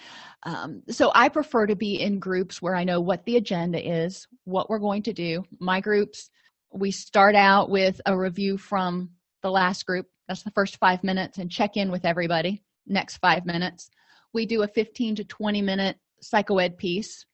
Um, 0.44 0.84
so 0.90 1.12
I 1.16 1.30
prefer 1.30 1.68
to 1.68 1.76
be 1.76 2.02
in 2.02 2.20
groups 2.20 2.62
where 2.62 2.76
I 2.76 2.84
know 2.84 3.00
what 3.00 3.26
the 3.26 3.38
agenda 3.38 3.80
is, 3.80 4.28
what 4.44 4.70
we're 4.70 4.80
going 4.80 5.04
to 5.04 5.14
do. 5.14 5.44
My 5.60 5.80
groups, 5.80 6.30
we 6.74 6.92
start 6.92 7.36
out 7.36 7.70
with 7.70 8.02
a 8.06 8.18
review 8.18 8.58
from 8.58 9.12
the 9.42 9.52
last 9.52 9.86
group. 9.86 10.08
That's 10.28 10.44
the 10.44 10.52
first 10.52 10.78
five 10.78 11.04
minutes 11.04 11.38
and 11.38 11.52
check 11.52 11.78
in 11.78 11.92
with 11.92 12.06
everybody. 12.06 12.64
Next 12.88 13.18
five 13.18 13.46
minutes. 13.46 13.90
We 14.34 14.46
do 14.46 14.64
a 14.64 14.68
15 14.68 15.16
to 15.16 15.24
20 15.24 15.62
minute 15.62 15.98
psychoed 16.24 16.78
piece. 16.78 17.26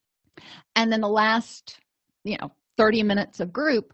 And 0.76 0.92
then 0.92 1.02
the 1.02 1.08
last, 1.08 1.80
you 2.24 2.38
know, 2.40 2.52
30 2.78 3.04
minutes 3.04 3.40
of 3.40 3.54
group, 3.54 3.94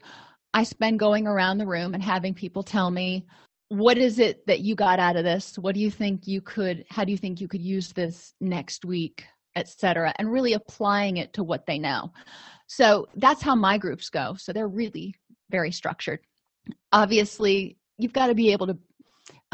I 0.54 0.64
spend 0.64 1.00
going 1.00 1.28
around 1.28 1.58
the 1.58 1.68
room 1.68 1.94
and 1.94 2.04
having 2.04 2.34
people 2.34 2.64
tell 2.64 2.92
me 2.92 3.26
what 3.70 3.98
is 3.98 4.20
it 4.20 4.46
that 4.46 4.60
you 4.60 4.76
got 4.76 5.00
out 5.00 5.16
of 5.16 5.24
this? 5.24 5.58
What 5.58 5.74
do 5.74 5.82
you 5.82 5.90
think 5.90 6.28
you 6.28 6.40
could 6.40 6.86
how 6.90 7.04
do 7.04 7.12
you 7.12 7.18
think 7.18 7.42
you 7.42 7.48
could 7.48 7.62
use 7.62 7.94
this 7.94 8.34
next 8.40 8.86
week? 8.86 9.26
etc 9.56 10.14
and 10.18 10.32
really 10.32 10.54
applying 10.54 11.18
it 11.18 11.34
to 11.34 11.44
what 11.44 11.66
they 11.66 11.80
know. 11.80 12.12
So 12.68 13.08
that's 13.16 13.42
how 13.42 13.56
my 13.56 13.78
groups 13.78 14.10
go. 14.10 14.36
So 14.38 14.52
they're 14.52 14.68
really 14.68 15.16
very 15.50 15.72
structured. 15.72 16.20
Obviously 16.92 17.78
you've 17.98 18.14
got 18.14 18.28
to 18.28 18.36
be 18.36 18.52
able 18.52 18.68
to 18.68 18.78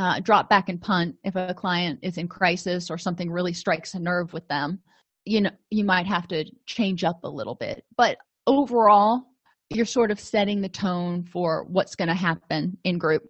uh, 0.02 0.20
drop 0.20 0.50
back 0.50 0.70
and 0.70 0.82
punt 0.82 1.16
if 1.24 1.36
a 1.36 1.54
client 1.54 2.00
is 2.02 2.18
in 2.18 2.28
crisis 2.28 2.90
or 2.90 2.98
something 2.98 3.30
really 3.30 3.54
strikes 3.54 3.94
a 3.94 4.00
nerve 4.00 4.34
with 4.34 4.48
them 4.48 4.80
you 5.26 5.42
know 5.42 5.52
you 5.70 5.84
might 5.84 6.06
have 6.06 6.28
to 6.28 6.46
change 6.66 7.04
up 7.04 7.24
a 7.24 7.30
little 7.30 7.56
bit. 7.56 7.84
But 7.98 8.18
overall 8.48 9.24
you're 9.70 9.86
sort 9.86 10.12
of 10.12 10.20
setting 10.20 10.62
the 10.62 10.70
tone 10.70 11.24
for 11.24 11.64
what's 11.70 11.96
going 11.96 12.10
to 12.10 12.14
happen 12.14 12.78
in 12.84 12.98
group. 12.98 13.24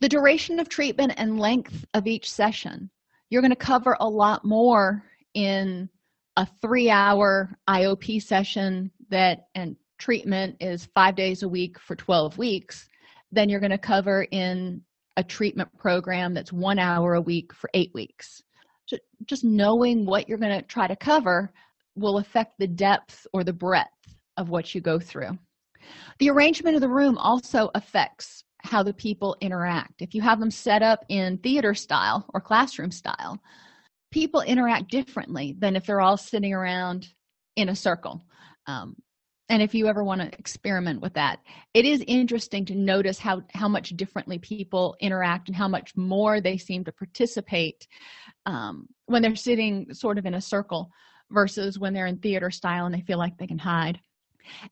The 0.00 0.08
duration 0.08 0.58
of 0.58 0.70
treatment 0.70 1.12
and 1.18 1.38
length 1.38 1.84
of 1.92 2.06
each 2.06 2.30
session. 2.30 2.90
You're 3.28 3.42
going 3.42 3.50
to 3.50 3.56
cover 3.56 3.96
a 4.00 4.08
lot 4.08 4.44
more 4.44 5.04
in 5.34 5.90
a 6.38 6.46
three 6.62 6.88
hour 6.88 7.58
iop 7.68 8.22
session 8.22 8.90
that 9.10 9.48
and 9.54 9.76
treatment 9.98 10.56
is 10.60 10.88
five 10.94 11.14
days 11.16 11.42
a 11.42 11.48
week 11.48 11.78
for 11.78 11.96
12 11.96 12.36
weeks 12.36 12.88
then 13.32 13.48
you're 13.48 13.60
going 13.60 13.70
to 13.70 13.78
cover 13.78 14.26
in 14.30 14.80
a 15.16 15.24
treatment 15.24 15.68
program 15.78 16.34
that's 16.34 16.52
one 16.52 16.78
hour 16.78 17.14
a 17.14 17.20
week 17.20 17.52
for 17.52 17.70
eight 17.74 17.92
weeks 17.94 18.42
so 18.86 18.96
just 19.24 19.44
knowing 19.44 20.04
what 20.04 20.28
you're 20.28 20.38
going 20.38 20.60
to 20.60 20.66
try 20.66 20.86
to 20.86 20.96
cover 20.96 21.52
will 21.94 22.18
affect 22.18 22.58
the 22.58 22.66
depth 22.66 23.26
or 23.32 23.42
the 23.42 23.52
breadth 23.52 23.88
of 24.36 24.48
what 24.48 24.74
you 24.74 24.80
go 24.80 24.98
through 24.98 25.36
the 26.18 26.30
arrangement 26.30 26.74
of 26.74 26.80
the 26.80 26.88
room 26.88 27.18
also 27.18 27.70
affects 27.74 28.44
how 28.66 28.82
the 28.82 28.92
people 28.92 29.36
interact. 29.40 30.02
If 30.02 30.14
you 30.14 30.22
have 30.22 30.40
them 30.40 30.50
set 30.50 30.82
up 30.82 31.04
in 31.08 31.38
theater 31.38 31.74
style 31.74 32.26
or 32.34 32.40
classroom 32.40 32.90
style, 32.90 33.40
people 34.10 34.40
interact 34.40 34.90
differently 34.90 35.54
than 35.58 35.76
if 35.76 35.86
they're 35.86 36.00
all 36.00 36.16
sitting 36.16 36.52
around 36.52 37.08
in 37.56 37.68
a 37.68 37.76
circle. 37.76 38.24
Um, 38.66 38.96
and 39.48 39.62
if 39.62 39.74
you 39.74 39.86
ever 39.86 40.02
want 40.02 40.20
to 40.20 40.38
experiment 40.38 41.00
with 41.00 41.14
that, 41.14 41.38
it 41.72 41.84
is 41.84 42.02
interesting 42.06 42.64
to 42.66 42.74
notice 42.74 43.18
how 43.18 43.42
how 43.54 43.68
much 43.68 43.90
differently 43.90 44.38
people 44.38 44.96
interact 45.00 45.48
and 45.48 45.56
how 45.56 45.68
much 45.68 45.96
more 45.96 46.40
they 46.40 46.56
seem 46.56 46.84
to 46.84 46.92
participate 46.92 47.86
um, 48.46 48.88
when 49.06 49.22
they're 49.22 49.36
sitting 49.36 49.92
sort 49.92 50.18
of 50.18 50.26
in 50.26 50.34
a 50.34 50.40
circle 50.40 50.90
versus 51.30 51.78
when 51.78 51.92
they're 51.92 52.06
in 52.06 52.18
theater 52.18 52.50
style 52.50 52.86
and 52.86 52.94
they 52.94 53.00
feel 53.02 53.18
like 53.18 53.36
they 53.38 53.46
can 53.46 53.58
hide. 53.58 54.00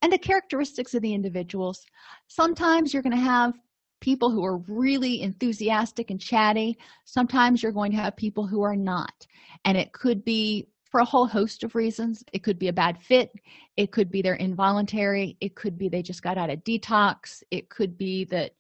And 0.03 0.13
the 0.13 0.19
characteristics 0.19 0.95
of 0.95 1.03
the 1.03 1.15
individuals 1.15 1.85
sometimes 2.29 2.93
you're 2.93 3.03
going 3.03 3.17
to 3.17 3.23
have 3.23 3.55
people 4.01 4.31
who 4.31 4.45
are 4.45 4.59
really 4.59 5.23
enthusiastic 5.23 6.11
and 6.11 6.21
chatty. 6.21 6.77
Sometimes 7.07 7.63
you're 7.63 7.73
going 7.73 7.91
to 7.93 7.97
have 7.97 8.15
people 8.17 8.47
who 8.47 8.61
are 8.63 8.77
not. 8.77 9.27
And 9.65 9.79
it 9.79 9.93
could 9.93 10.25
be 10.25 10.69
for 10.95 11.01
a 11.01 11.05
whole 11.05 11.27
host 11.27 11.65
of 11.65 11.75
reasons. 11.75 12.23
It 12.33 12.45
could 12.45 12.57
be 12.57 12.69
a 12.69 12.73
bad 12.73 13.03
fit. 13.03 13.33
It 13.77 13.91
could 13.91 14.13
be 14.13 14.23
they're 14.23 14.37
involuntary. 14.37 15.37
It 15.41 15.57
could 15.57 15.77
be 15.77 15.89
they 15.89 16.03
just 16.03 16.23
got 16.23 16.39
out 16.39 16.51
of 16.51 16.63
detox. 16.63 17.43
It 17.51 17.69
could 17.69 17.99
be 17.99 18.27
that 18.27 18.53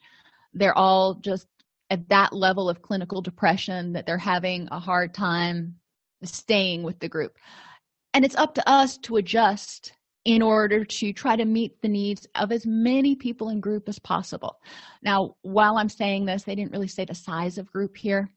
they're 0.52 0.76
all 0.76 1.14
just 1.14 1.46
at 1.90 2.08
that 2.08 2.32
level 2.32 2.68
of 2.68 2.82
clinical 2.82 3.22
depression 3.22 3.92
that 3.92 4.04
they're 4.04 4.18
having 4.18 4.66
a 4.72 4.80
hard 4.80 5.14
time 5.14 5.76
staying 6.24 6.82
with 6.82 6.98
the 6.98 7.08
group. 7.08 7.38
And 8.14 8.24
it's 8.24 8.34
up 8.34 8.52
to 8.56 8.68
us 8.68 8.98
to 8.98 9.18
adjust 9.18 9.92
in 10.24 10.42
order 10.42 10.84
to 10.84 11.12
try 11.12 11.36
to 11.36 11.44
meet 11.44 11.80
the 11.82 11.88
needs 11.88 12.26
of 12.34 12.50
as 12.50 12.66
many 12.66 13.14
people 13.14 13.50
in 13.50 13.60
group 13.60 13.88
as 13.88 14.00
possible. 14.00 14.56
Now, 15.04 15.36
while 15.42 15.78
I'm 15.78 15.88
saying 15.88 16.24
this, 16.24 16.42
they 16.42 16.56
didn't 16.56 16.72
really 16.72 16.88
say 16.88 17.04
the 17.04 17.14
size 17.14 17.58
of 17.58 17.70
group 17.70 17.96
here. 17.96 18.28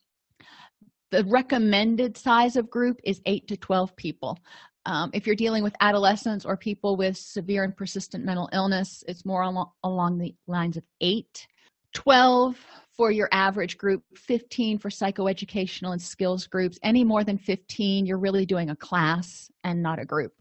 The 1.10 1.24
recommended 1.26 2.18
size 2.18 2.58
of 2.58 2.70
group 2.70 3.00
is 3.04 3.22
8 3.26 3.48
to 3.48 3.58
12 3.58 3.96
people. 3.96 4.38
Um, 4.86 5.10
if 5.14 5.26
you're 5.26 5.36
dealing 5.36 5.64
with 5.64 5.76
adolescents 5.80 6.46
or 6.46 6.58
people 6.58 6.98
with 6.98 7.18
severe 7.18 7.64
and 7.64 7.76
persistent 7.76 8.26
mental 8.26 8.50
illness, 8.52 9.04
it's 9.08 9.26
more 9.26 9.42
along, 9.42 9.72
along 9.84 10.18
the 10.18 10.36
lines 10.48 10.76
of 10.76 10.84
8. 11.02 11.48
12 11.94 12.58
for 12.92 13.12
your 13.12 13.30
average 13.32 13.78
group, 13.78 14.04
15 14.16 14.78
for 14.80 14.90
psychoeducational 14.90 15.94
and 15.94 16.02
skills 16.02 16.46
groups. 16.46 16.78
Any 16.84 17.04
more 17.04 17.24
than 17.24 17.38
15, 17.38 18.06
you're 18.06 18.18
really 18.18 18.46
doing 18.46 18.70
a 18.70 18.76
class 18.76 19.50
and 19.64 19.82
not 19.82 20.00
a 20.00 20.06
group. 20.06 20.34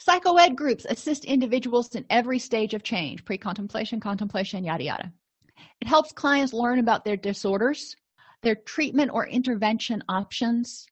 Psychoed 0.00 0.56
groups 0.56 0.86
assist 0.88 1.24
individuals 1.26 1.94
in 1.94 2.06
every 2.08 2.38
stage 2.38 2.72
of 2.72 2.82
change 2.82 3.24
pre 3.24 3.36
contemplation, 3.36 4.00
contemplation, 4.00 4.64
yada 4.64 4.84
yada. 4.84 5.12
It 5.80 5.88
helps 5.88 6.12
clients 6.12 6.52
learn 6.52 6.78
about 6.78 7.04
their 7.04 7.16
disorders, 7.16 7.96
their 8.42 8.54
treatment 8.54 9.10
or 9.12 9.26
intervention 9.26 10.02
options, 10.08 10.86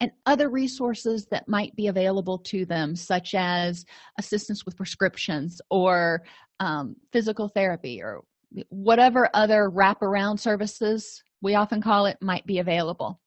and 0.00 0.10
other 0.26 0.50
resources 0.50 1.26
that 1.30 1.48
might 1.48 1.74
be 1.74 1.86
available 1.86 2.38
to 2.38 2.66
them, 2.66 2.94
such 2.94 3.34
as 3.34 3.84
assistance 4.18 4.64
with 4.64 4.76
prescriptions 4.76 5.60
or 5.70 6.22
um, 6.60 6.96
physical 7.12 7.48
therapy 7.48 8.02
or 8.02 8.22
whatever 8.68 9.28
other 9.34 9.70
wraparound 9.70 10.38
services 10.38 11.22
we 11.42 11.54
often 11.54 11.82
call 11.82 12.06
it 12.06 12.16
might 12.20 12.46
be 12.46 12.58
available. 12.58 13.20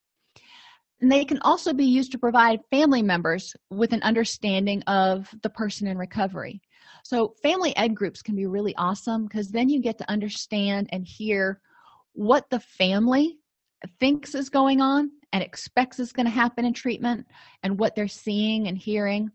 And 1.01 1.12
they 1.12 1.23
can 1.23 1.39
also 1.39 1.73
be 1.73 1.86
used 1.86 2.12
to 2.12 2.19
provide 2.19 2.60
family 2.71 3.01
members 3.01 3.55
with 3.69 3.93
an 3.93 4.01
understanding 4.03 4.84
of 4.84 5.34
the 5.43 5.49
person 5.49 5.88
in 5.88 5.97
recovery. 5.97 6.62
So, 7.05 7.34
family 7.41 7.75
ed 7.77 7.95
groups 7.95 8.21
can 8.21 8.36
be 8.36 8.45
really 8.45 8.75
awesome 8.75 9.25
because 9.25 9.49
then 9.49 9.69
you 9.69 9.82
get 9.82 9.97
to 9.99 10.12
understand 10.12 10.89
and 10.91 11.05
hear 11.05 11.62
what 12.13 12.49
the 12.49 12.60
family 12.60 13.38
thinks 13.99 14.35
is 14.35 14.49
going 14.49 14.81
on 14.81 15.11
and 15.31 15.43
expects 15.43 15.99
is 15.99 16.11
going 16.11 16.25
to 16.25 16.31
happen 16.31 16.65
in 16.65 16.73
treatment 16.73 17.25
and 17.63 17.79
what 17.79 17.95
they're 17.95 18.07
seeing 18.07 18.67
and 18.67 18.77
hearing. 18.77 19.31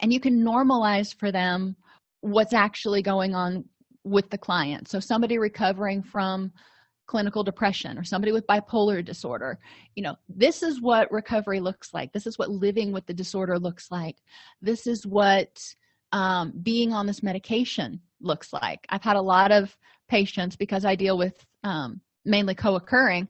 And 0.00 0.12
you 0.12 0.20
can 0.20 0.44
normalize 0.44 1.14
for 1.14 1.32
them 1.32 1.76
what's 2.20 2.52
actually 2.52 3.02
going 3.02 3.34
on 3.34 3.64
with 4.04 4.28
the 4.30 4.38
client. 4.38 4.88
So, 4.88 5.00
somebody 5.00 5.38
recovering 5.38 6.02
from 6.02 6.52
clinical 7.08 7.42
depression 7.42 7.98
or 7.98 8.04
somebody 8.04 8.32
with 8.32 8.46
bipolar 8.46 9.02
disorder 9.02 9.58
you 9.96 10.02
know 10.02 10.14
this 10.28 10.62
is 10.62 10.80
what 10.80 11.10
recovery 11.10 11.58
looks 11.58 11.94
like 11.94 12.12
this 12.12 12.26
is 12.26 12.38
what 12.38 12.50
living 12.50 12.92
with 12.92 13.06
the 13.06 13.14
disorder 13.14 13.58
looks 13.58 13.90
like 13.90 14.16
this 14.60 14.86
is 14.86 15.06
what 15.06 15.74
um, 16.12 16.52
being 16.62 16.92
on 16.92 17.06
this 17.06 17.22
medication 17.22 17.98
looks 18.20 18.52
like 18.52 18.86
i've 18.90 19.02
had 19.02 19.16
a 19.16 19.22
lot 19.22 19.50
of 19.50 19.74
patients 20.06 20.54
because 20.54 20.84
i 20.84 20.94
deal 20.94 21.16
with 21.16 21.46
um, 21.64 21.98
mainly 22.26 22.54
co-occurring 22.54 23.26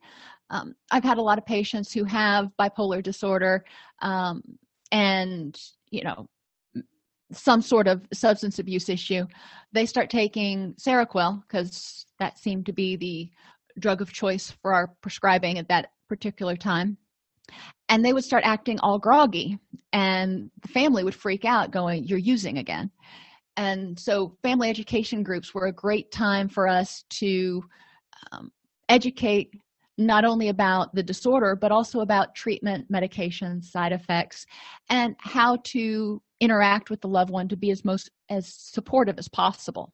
um, 0.51 0.75
i've 0.91 1.05
had 1.05 1.19
a 1.19 1.23
lot 1.23 1.39
of 1.39 1.47
patients 1.47 1.93
who 1.93 2.05
have 2.05 2.51
bipolar 2.59 3.03
disorder 3.03 3.65
um, 4.03 4.43
and 4.93 5.61
you 5.91 6.03
know 6.03 6.27
some 7.33 7.61
sort 7.61 7.87
of 7.87 8.07
substance 8.13 8.59
abuse 8.59 8.89
issue. 8.89 9.27
They 9.73 9.87
start 9.87 10.11
taking 10.11 10.75
seroquel 10.75 11.43
because 11.43 12.07
that 12.19 12.39
seemed 12.39 12.67
to 12.67 12.73
be 12.73 12.97
the 12.97 13.31
drug 13.81 14.01
of 14.01 14.13
choice 14.13 14.53
for 14.63 14.73
our 14.73 14.89
prescribing 15.03 15.59
at 15.59 15.69
that 15.69 15.91
particular 16.09 16.57
time. 16.57 16.97
And 17.89 18.05
they 18.05 18.13
would 18.13 18.25
start 18.25 18.45
acting 18.45 18.79
all 18.81 18.99
groggy 18.99 19.59
and 19.93 20.51
the 20.61 20.69
family 20.69 21.05
would 21.05 21.15
freak 21.15 21.45
out 21.45 21.71
going 21.71 22.05
you're 22.05 22.19
using 22.19 22.59
again. 22.59 22.91
And 23.57 23.99
so 23.99 24.37
family 24.43 24.69
education 24.69 25.23
groups 25.23 25.55
were 25.55 25.67
a 25.67 25.73
great 25.73 26.13
time 26.13 26.49
for 26.49 26.69
us 26.69 27.05
to 27.11 27.63
um, 28.31 28.53
educate 28.89 29.51
not 29.99 30.25
only 30.25 30.49
about 30.49 30.95
the 30.95 31.03
disorder 31.03 31.57
but 31.57 31.73
also 31.73 32.01
about 32.01 32.35
treatment 32.35 32.91
medications 32.91 33.65
side 33.65 33.93
effects 33.93 34.47
and 34.89 35.15
how 35.19 35.57
to 35.65 36.23
interact 36.41 36.89
with 36.89 37.01
the 37.01 37.09
loved 37.09 37.31
one 37.31 37.49
to 37.49 37.57
be 37.57 37.71
as 37.71 37.85
most 37.85 38.11
as 38.31 38.47
supportive 38.47 39.19
as 39.19 39.29
possible. 39.29 39.93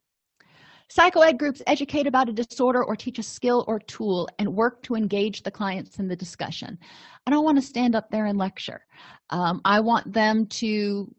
Psychoed 0.93 1.39
groups 1.39 1.63
educate 1.67 2.07
about 2.07 2.29
a 2.29 2.33
disorder 2.33 2.85
or 2.85 2.95
teach 2.95 3.19
a 3.19 3.23
skill 3.23 3.65
or 3.67 3.81
tool 3.81 4.29
and 4.39 4.55
work 4.55 4.83
to 4.83 4.95
engage 4.95 5.43
the 5.43 5.51
clients 5.51 5.99
in 5.99 6.09
the 6.09 6.17
discussion. 6.17 6.79
I 7.27 7.31
don't 7.31 7.45
want 7.45 7.57
to 7.57 7.63
stand 7.63 7.97
up 7.97 8.11
there 8.11 8.27
and 8.27 8.39
lecture. 8.39 8.85
Um, 9.31 9.61
i 9.65 9.81
want 9.81 10.13
them 10.13 10.47
to 10.47 11.13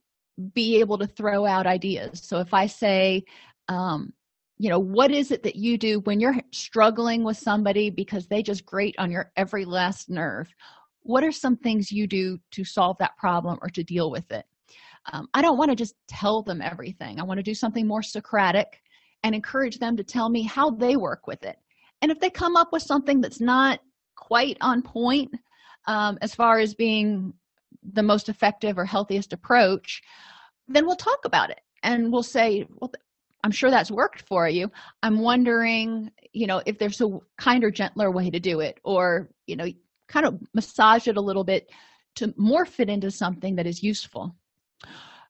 be 0.54 0.80
able 0.80 0.98
to 1.00 1.08
throw 1.08 1.46
out 1.46 1.66
ideas. 1.66 2.22
So 2.24 2.40
if 2.40 2.54
i 2.54 2.68
say 2.68 3.24
um, 3.68 4.14
you 4.58 4.70
know 4.70 4.80
what 4.80 5.12
is 5.12 5.32
it 5.32 5.44
that 5.44 5.56
you 5.56 5.78
do 5.78 6.00
when 6.02 6.20
you're 6.20 6.38
struggling 6.52 7.24
with 7.24 7.38
somebody 7.38 7.90
because 7.90 8.28
they 8.28 8.42
just 8.42 8.66
grate 8.66 8.96
on 8.98 9.12
your 9.12 9.32
every 9.36 9.66
last 9.66 10.10
nerve? 10.10 10.54
What 11.02 11.24
are 11.24 11.32
some 11.32 11.58
things 11.58 11.92
you 11.92 12.08
do 12.08 12.40
to 12.52 12.64
solve 12.64 12.98
that 13.00 13.18
problem 13.18 13.60
or 13.62 13.70
to 13.70 13.84
deal 13.84 14.10
with 14.10 14.32
it? 14.32 14.46
Um, 15.12 15.28
i 15.36 15.42
don't 15.42 15.58
want 15.58 15.70
to 15.70 15.76
just 15.76 15.96
tell 16.08 16.42
them 16.42 16.62
everything. 16.62 17.20
I 17.20 17.24
want 17.24 17.38
to 17.38 17.44
do 17.44 17.54
something 17.54 17.88
more 17.88 18.02
socratic 18.02 18.82
and 19.24 19.36
encourage 19.36 19.78
them 19.78 19.98
to 19.98 20.04
tell 20.04 20.30
me 20.30 20.44
how 20.44 20.72
they 20.72 20.96
work 20.96 21.28
with 21.28 21.44
it. 21.44 21.58
And 22.02 22.12
if 22.12 22.20
they 22.20 22.30
come 22.30 22.56
up 22.56 22.72
with 22.72 22.82
something 22.84 23.22
that's 23.22 23.42
not 23.42 23.80
quite 24.16 24.58
on 24.62 24.82
point 24.82 25.32
um, 25.88 26.18
as 26.22 26.34
far 26.34 26.60
as 26.60 26.74
being 26.74 27.34
the 27.94 28.04
most 28.04 28.30
effective 28.30 28.78
or 28.78 28.86
healthiest 28.86 29.34
approach 29.34 30.02
then 30.68 30.86
we'll 30.86 30.96
talk 30.96 31.26
about 31.26 31.50
it 31.50 31.62
and 31.84 32.12
we'll 32.12 32.24
say 32.24 32.66
well 32.78 32.92
i'm 33.46 33.52
sure 33.52 33.70
that's 33.70 33.92
worked 33.92 34.24
for 34.28 34.50
you. 34.50 34.70
I'm 35.04 35.20
wondering 35.20 36.12
you 36.34 36.48
know 36.48 36.62
if 36.66 36.80
there's 36.80 37.00
a 37.00 37.20
kinder 37.38 37.72
gentler 37.72 38.12
way 38.12 38.30
to 38.30 38.40
do 38.40 38.60
it 38.60 38.80
or 38.84 39.30
you 39.46 39.56
know 39.56 39.68
kind 40.10 40.26
of 40.26 40.42
massage 40.54 41.08
it 41.08 41.16
a 41.16 41.22
little 41.22 41.44
bit 41.44 41.70
to 42.16 42.30
morph 42.30 42.80
it 42.80 42.90
into 42.90 43.12
something 43.12 43.56
that 43.56 43.68
is 43.68 43.84
useful. 43.84 44.36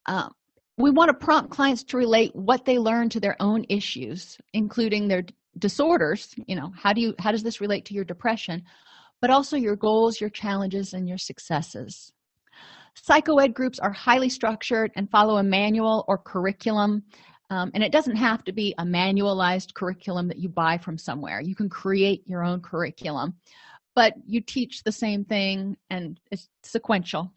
Um, 0.05 0.33
we 0.77 0.91
want 0.91 1.09
to 1.09 1.25
prompt 1.25 1.51
clients 1.51 1.83
to 1.85 1.97
relate 1.97 2.35
what 2.35 2.65
they 2.65 2.77
learn 2.77 3.09
to 3.09 3.19
their 3.19 3.35
own 3.41 3.65
issues 3.69 4.37
including 4.53 5.07
their 5.07 5.23
disorders 5.59 6.33
you 6.47 6.55
know 6.55 6.71
how 6.75 6.93
do 6.93 7.01
you 7.01 7.15
how 7.19 7.31
does 7.31 7.43
this 7.43 7.61
relate 7.61 7.85
to 7.85 7.93
your 7.93 8.05
depression 8.05 8.63
but 9.21 9.29
also 9.29 9.57
your 9.57 9.75
goals 9.75 10.21
your 10.21 10.29
challenges 10.29 10.93
and 10.93 11.07
your 11.09 11.17
successes. 11.17 12.13
Psychoed 12.95 13.53
groups 13.53 13.77
are 13.79 13.91
highly 13.91 14.29
structured 14.29 14.89
and 14.95 15.11
follow 15.11 15.35
a 15.35 15.43
manual 15.43 16.05
or 16.07 16.17
curriculum 16.17 17.03
um, 17.55 17.71
and 17.73 17.83
it 17.83 17.91
doesn't 17.91 18.15
have 18.17 18.43
to 18.43 18.51
be 18.51 18.75
a 18.77 18.83
manualized 18.83 19.73
curriculum 19.73 20.27
that 20.27 20.37
you 20.37 20.49
buy 20.49 20.77
from 20.77 20.97
somewhere. 20.97 21.41
You 21.41 21.55
can 21.55 21.69
create 21.69 22.23
your 22.27 22.43
own 22.43 22.61
curriculum 22.61 23.35
but 23.95 24.13
you 24.27 24.41
teach 24.41 24.83
the 24.83 24.91
same 24.91 25.23
thing 25.23 25.77
and 25.89 26.19
it's 26.29 26.49
sequential. 26.63 27.31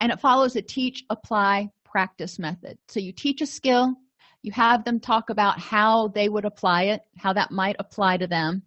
And 0.00 0.10
it 0.10 0.20
follows 0.20 0.56
a 0.56 0.62
teach 0.62 1.04
apply 1.10 1.70
practice 1.84 2.38
method. 2.38 2.78
So 2.88 2.98
you 2.98 3.12
teach 3.12 3.42
a 3.42 3.46
skill 3.46 3.94
you 4.42 4.52
have 4.52 4.84
them 4.84 5.00
talk 5.00 5.28
about 5.30 5.58
how 5.58 6.08
they 6.08 6.28
would 6.28 6.44
apply 6.44 6.84
it 6.84 7.02
how 7.18 7.32
that 7.32 7.50
might 7.50 7.74
apply 7.80 8.16
to 8.16 8.28
them 8.28 8.62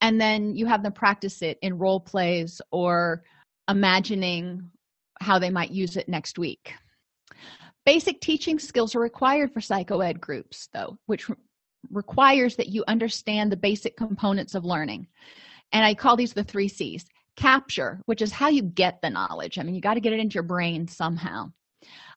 and 0.00 0.20
then 0.20 0.56
you 0.56 0.66
have 0.66 0.82
them 0.82 0.92
practice 0.92 1.42
it 1.42 1.58
in 1.62 1.78
role 1.78 2.00
plays 2.00 2.60
or 2.72 3.22
imagining 3.68 4.68
how 5.20 5.38
they 5.38 5.50
might 5.50 5.70
use 5.70 5.96
it 5.96 6.08
next 6.08 6.40
week 6.40 6.74
basic 7.84 8.20
teaching 8.20 8.58
skills 8.58 8.94
are 8.94 9.00
required 9.00 9.52
for 9.52 9.60
psychoed 9.60 10.20
groups 10.20 10.68
though 10.72 10.96
which 11.06 11.28
re- 11.28 11.36
requires 11.90 12.56
that 12.56 12.68
you 12.68 12.84
understand 12.86 13.50
the 13.50 13.56
basic 13.56 13.96
components 13.96 14.54
of 14.54 14.64
learning. 14.64 15.06
And 15.72 15.84
i 15.84 15.94
call 15.94 16.16
these 16.16 16.32
the 16.32 16.44
three 16.44 16.68
c's. 16.68 17.04
Capture 17.36 18.00
which 18.06 18.22
is 18.22 18.30
how 18.30 18.48
you 18.48 18.62
get 18.62 19.00
the 19.02 19.10
knowledge. 19.10 19.58
I 19.58 19.62
mean 19.62 19.74
you 19.74 19.80
got 19.80 19.94
to 19.94 20.00
get 20.00 20.12
it 20.12 20.20
into 20.20 20.34
your 20.34 20.42
brain 20.42 20.86
somehow. 20.86 21.52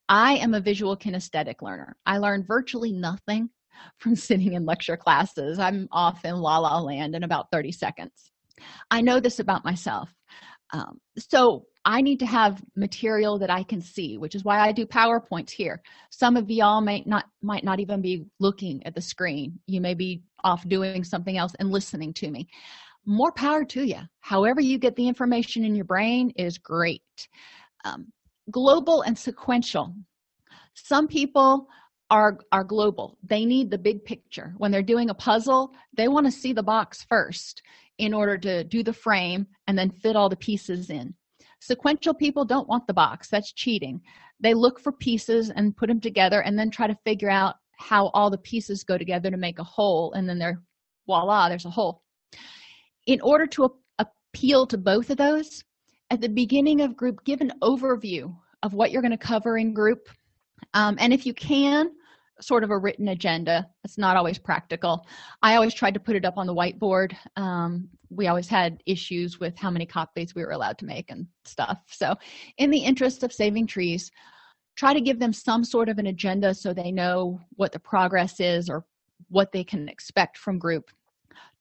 I 0.08 0.34
am 0.34 0.54
a 0.54 0.62
visual 0.62 0.96
kinesthetic 0.96 1.62
learner. 1.62 1.96
I 2.06 2.20
learn 2.20 2.44
virtually 2.44 2.92
nothing 2.92 3.50
from 3.98 4.16
sitting 4.16 4.54
in 4.54 4.66
lecture 4.66 4.98
classes. 4.98 5.60
I'm 5.60 5.88
off 5.92 6.26
in 6.26 6.36
la 6.36 6.60
la 6.60 6.80
land 6.80 7.16
in 7.16 7.24
about 7.24 7.52
30 7.52 7.72
seconds. 7.72 8.32
I 8.90 9.02
know 9.02 9.20
this 9.20 9.40
about 9.40 9.66
myself 9.66 10.14
um, 10.74 11.00
so 11.18 11.66
i 11.86 12.02
need 12.02 12.20
to 12.20 12.26
have 12.26 12.62
material 12.76 13.38
that 13.38 13.50
i 13.50 13.64
can 13.64 13.82
see 13.82 14.18
which 14.18 14.36
is 14.36 14.44
why 14.44 14.60
i 14.60 14.72
do 14.72 14.86
powerpoints 14.86 15.52
here. 15.52 15.82
Some 16.10 16.38
of 16.38 16.50
y'all 16.50 16.82
may 16.82 17.04
not 17.06 17.26
might 17.42 17.64
not 17.64 17.80
even 17.80 18.02
be 18.02 18.26
looking 18.40 18.86
at 18.86 18.96
the 18.96 19.02
screen. 19.02 19.60
You 19.68 19.82
may 19.82 19.94
be 19.94 20.24
off 20.44 20.68
doing 20.68 21.04
something 21.04 21.38
else 21.38 21.54
and 21.60 21.72
listening 21.72 22.14
to 22.16 22.30
me. 22.30 22.48
More 23.06 23.32
power 23.32 23.64
to 23.66 23.84
you 23.84 24.00
however 24.20 24.62
you 24.62 24.78
get 24.78 24.96
the 24.96 25.08
information 25.08 25.64
in 25.64 25.76
your 25.76 25.86
brain 25.86 26.32
is 26.36 26.58
great. 26.58 27.02
Um, 27.84 28.12
global 28.52 29.02
and 29.04 29.18
sequential. 29.18 29.96
Some 30.74 31.08
people 31.08 31.68
are 32.10 32.38
are 32.52 32.64
global. 32.64 33.18
They 33.24 33.46
need 33.46 33.72
the 33.72 33.78
big 33.78 34.04
picture. 34.06 34.54
When 34.58 34.72
they're 34.72 34.84
doing 34.84 35.10
a 35.10 35.16
puzzle 35.16 35.72
they 35.96 36.08
want 36.08 36.26
to 36.26 36.32
see 36.32 36.54
the 36.54 36.64
box 36.64 37.06
first 37.10 37.62
in 37.98 38.14
order 38.14 38.38
to 38.38 38.64
do 38.64 38.84
the 38.84 38.94
frame 38.94 39.48
and 39.68 39.78
then 39.78 39.90
fit 39.90 40.16
all 40.16 40.30
the 40.30 40.36
pieces 40.36 40.90
in. 40.90 41.14
Sequential 41.62 42.14
people 42.14 42.46
don't 42.46 42.68
want 42.68 42.86
the 42.86 42.94
box. 42.94 43.30
That's 43.30 43.54
cheating. 43.54 44.02
They 44.40 44.54
look 44.54 44.80
for 44.80 44.92
pieces 44.92 45.50
and 45.50 45.76
put 45.76 45.88
them 45.88 46.02
together 46.02 46.42
and 46.42 46.60
then 46.60 46.70
try 46.70 46.88
to 46.88 46.98
figure 47.06 47.30
out 47.30 47.56
how 47.78 48.08
all 48.14 48.30
the 48.30 48.38
pieces 48.38 48.84
go 48.84 48.98
together 48.98 49.32
to 49.32 49.38
make 49.38 49.60
a 49.60 49.64
whole 49.64 50.14
and 50.14 50.30
then 50.30 50.38
they're 50.38 50.62
voila 51.08 51.50
there's 51.50 51.66
a 51.66 51.70
whole. 51.70 52.04
In 53.08 53.22
order 53.22 53.48
to 53.48 53.70
appeal 54.00 54.68
to 54.68 54.78
both 54.78 55.10
of 55.10 55.18
those 55.18 55.64
at 56.12 56.22
the 56.22 56.30
beginning 56.30 56.82
of 56.82 56.96
group 56.96 57.24
give 57.26 57.42
an 57.42 57.54
overview 57.62 58.36
of 58.64 58.74
what 58.74 58.92
you're 58.92 59.02
going 59.02 59.12
to 59.12 59.18
cover 59.18 59.58
in 59.58 59.74
group 59.74 60.10
um, 60.76 60.96
and 61.00 61.12
if 61.12 61.26
you 61.26 61.34
can 61.34 61.90
sort 62.42 62.64
of 62.64 62.70
a 62.70 62.78
written 62.78 63.10
agenda. 63.10 63.68
It's 63.84 63.98
not 63.98 64.18
always 64.18 64.38
practical. 64.38 65.08
I 65.42 65.56
always 65.56 65.74
tried 65.74 65.94
to 65.94 66.00
put 66.00 66.16
it 66.16 66.26
up 66.26 66.38
on 66.38 66.48
the 66.48 66.54
whiteboard. 66.54 67.16
Um, 67.38 67.90
we 68.10 68.28
always 68.28 68.48
had 68.48 68.84
issues 68.86 69.40
with 69.40 69.58
how 69.58 69.72
many 69.72 69.86
copies 69.86 70.36
we 70.36 70.44
were 70.44 70.52
allowed 70.52 70.78
to 70.80 70.86
make 70.86 71.10
and 71.12 71.28
stuff. 71.46 71.80
So 71.88 72.16
in 72.58 72.70
the 72.70 72.80
interest 72.80 73.24
of 73.24 73.34
saving 73.34 73.68
trees 73.68 74.12
try 74.76 74.94
to 74.94 75.02
give 75.02 75.20
them 75.20 75.32
some 75.32 75.64
sort 75.64 75.88
of 75.88 75.98
an 76.00 76.08
agenda 76.08 76.54
so 76.54 76.74
they 76.74 76.92
know 76.92 77.40
what 77.56 77.72
the 77.72 77.80
progress 77.80 78.42
is 78.42 78.70
or 78.70 78.84
what 79.30 79.52
they 79.54 79.64
can 79.64 79.88
expect 79.88 80.38
from 80.38 80.60
group. 80.60 80.92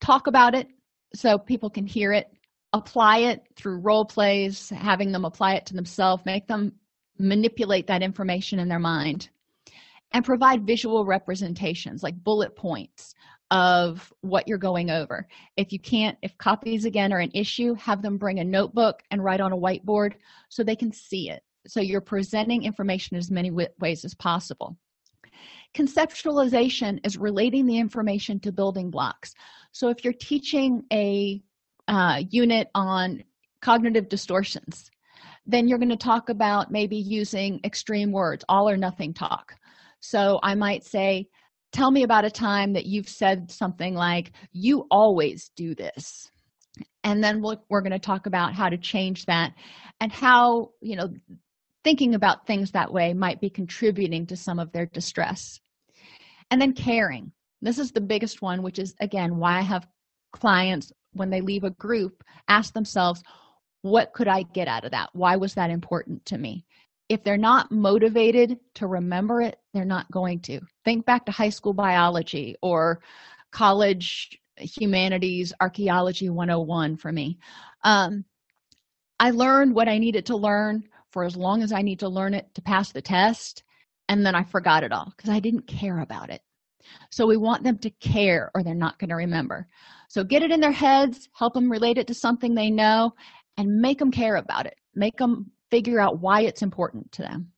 Talk 0.01 0.27
about 0.27 0.55
it 0.55 0.69
so 1.15 1.39
people 1.39 1.71
can 1.71 1.87
hear 1.87 2.13
it. 2.13 2.29
Apply 2.73 3.19
it 3.19 3.43
through 3.55 3.79
role 3.79 4.05
plays 4.05 4.69
having 4.71 5.13
them 5.13 5.25
apply 5.25 5.55
it 5.55 5.67
to 5.67 5.75
themselves 5.75 6.27
make 6.27 6.49
them 6.49 6.73
manipulate 7.19 7.87
that 7.87 8.03
information 8.03 8.59
in 8.59 8.69
their 8.69 8.79
mind 8.79 9.29
and 10.13 10.25
provide 10.25 10.67
visual 10.67 11.05
representations 11.05 12.03
like 12.03 12.23
bullet 12.23 12.57
points 12.57 13.15
of 13.51 14.13
what 14.23 14.49
you're 14.49 14.59
going 14.59 14.91
over. 14.91 15.29
If 15.57 15.73
you 15.73 15.79
can't 15.79 16.17
if 16.23 16.37
copies 16.39 16.85
again 16.85 17.13
are 17.13 17.19
an 17.19 17.31
issue 17.35 17.75
have 17.75 18.03
them 18.03 18.17
bring 18.17 18.39
a 18.41 18.45
notebook 18.45 19.03
and 19.11 19.23
write 19.23 19.41
on 19.41 19.53
a 19.53 19.57
whiteboard 19.57 20.15
so 20.49 20.63
they 20.63 20.77
can 20.77 20.93
see 20.93 21.31
it. 21.31 21.43
So 21.67 21.81
you're 21.81 22.01
presenting 22.01 22.65
information 22.65 23.17
as 23.17 23.31
many 23.31 23.51
ways 23.51 24.05
as 24.05 24.15
possible. 24.15 24.77
Conceptualization 25.75 27.05
is 27.05 27.17
relating 27.17 27.67
the 27.67 27.79
information 27.79 28.39
to 28.41 28.53
building 28.53 28.91
blocks. 28.91 29.35
So 29.73 29.89
if 29.89 30.05
you're 30.05 30.13
teaching 30.13 30.85
a 30.93 31.43
uh, 31.89 32.23
unit 32.31 32.69
on 32.75 33.25
cognitive 33.61 34.09
distortions 34.09 34.91
then 35.47 35.69
you're 35.69 35.79
going 35.79 35.89
to 35.91 35.97
talk 35.97 36.29
about 36.29 36.71
maybe 36.71 36.97
using 36.97 37.61
extreme 37.65 38.13
words 38.13 38.45
all 38.49 38.69
or 38.69 38.77
nothing 38.77 39.13
talk. 39.15 39.55
So 40.01 40.39
i 40.43 40.55
might 40.55 40.85
say 40.85 41.29
tell 41.73 41.91
me 41.91 42.03
about 42.03 42.25
a 42.25 42.31
time 42.31 42.73
that 42.75 42.87
you've 42.87 43.09
said 43.09 43.51
something 43.51 43.95
like 43.95 44.33
you 44.53 44.87
always 44.91 45.51
do 45.57 45.75
this 45.75 46.31
and 47.03 47.23
then 47.23 47.43
we 47.43 47.57
we 47.71 47.77
are 47.77 47.83
going 47.83 47.93
to 47.93 47.99
talk 47.99 48.27
about 48.27 48.55
how 48.55 48.69
to 48.69 48.79
change 48.79 49.27
that 49.27 49.53
and 50.01 50.13
how 50.13 50.71
you 50.81 50.97
know 50.97 51.09
thinking 51.85 52.15
about 52.15 52.47
things 52.47 52.71
that 52.71 52.93
way 52.93 53.13
might 53.13 53.41
be 53.41 53.51
contributing 53.51 54.27
to 54.27 54.37
some 54.37 54.59
of 54.59 54.73
their 54.73 54.87
distress. 54.87 55.61
And 56.51 56.61
then 56.61 56.73
caring. 56.73 57.31
This 57.61 57.79
is 57.79 57.93
the 57.93 58.01
biggest 58.01 58.43
one 58.43 58.63
which 58.63 58.79
is 58.79 58.95
again 59.01 59.37
why 59.37 59.59
i 59.59 59.63
have 59.63 59.87
clients 60.33 60.93
when 61.13 61.31
they 61.31 61.41
leave 61.41 61.65
a 61.65 61.71
group 61.71 62.25
ask 62.49 62.75
themselves 62.75 63.23
what 63.85 64.13
could 64.15 64.29
i 64.29 64.43
get 64.55 64.67
out 64.67 64.85
of 64.85 64.91
that 64.91 65.11
why 65.13 65.37
was 65.37 65.55
that 65.55 65.71
important 65.71 66.25
to 66.25 66.39
me 66.39 66.65
if 67.11 67.23
they're 67.23 67.37
not 67.37 67.71
motivated 67.71 68.59
to 68.75 68.87
remember 68.87 69.43
it 69.43 69.59
they're 69.75 69.85
not 69.85 70.11
going 70.11 70.41
to 70.41 70.59
think 70.87 71.05
back 71.05 71.27
to 71.27 71.33
high 71.33 71.51
school 71.51 71.75
biology 71.75 72.57
or 72.63 73.01
college 73.53 74.41
humanities 74.59 75.53
archaeology 75.61 76.31
101 76.31 76.97
for 76.97 77.13
me 77.13 77.39
um, 77.83 78.25
I 79.21 79.31
learned 79.31 79.75
what 79.75 79.89
I 79.89 79.99
needed 79.99 80.27
to 80.27 80.37
learn 80.37 80.89
for 81.11 81.25
as 81.25 81.37
long 81.37 81.63
as 81.63 81.73
I 81.73 81.83
need 81.83 82.01
to 82.01 82.09
learn 82.09 82.35
it 82.35 82.53
to 82.55 82.63
pass 82.63 82.91
the 82.91 83.03
test, 83.03 83.63
and 84.09 84.27
then 84.27 84.35
I 84.35 84.43
forgot 84.43 84.83
it 84.83 84.93
all 84.93 85.13
because 85.17 85.31
I 85.31 85.41
didn't 85.41 85.67
care 85.67 86.01
about 86.01 86.31
it. 86.31 86.43
So 87.11 87.27
we 87.27 87.37
want 87.37 87.63
them 87.63 87.79
to 87.79 87.91
care 87.91 88.51
or 88.55 88.63
they're 88.63 88.75
not 88.75 88.99
going 88.99 89.11
to 89.11 89.17
remember. 89.17 89.69
So 90.09 90.25
get 90.25 90.43
it 90.43 90.51
in 90.51 90.61
their 90.61 90.73
heads, 90.73 91.29
help 91.33 91.55
them 91.55 91.71
relate 91.71 91.99
it 91.99 92.07
to 92.09 92.15
something 92.15 92.55
they 92.55 92.71
know, 92.71 93.15
and 93.57 93.81
make 93.81 93.99
them 93.99 94.11
care 94.11 94.37
about 94.37 94.67
it. 94.67 94.77
Make 94.95 95.17
them 95.17 95.51
figure 95.71 96.01
out 96.01 96.21
why 96.21 96.43
it's 96.43 96.63
important 96.63 97.11
to 97.13 97.23
them. 97.23 97.53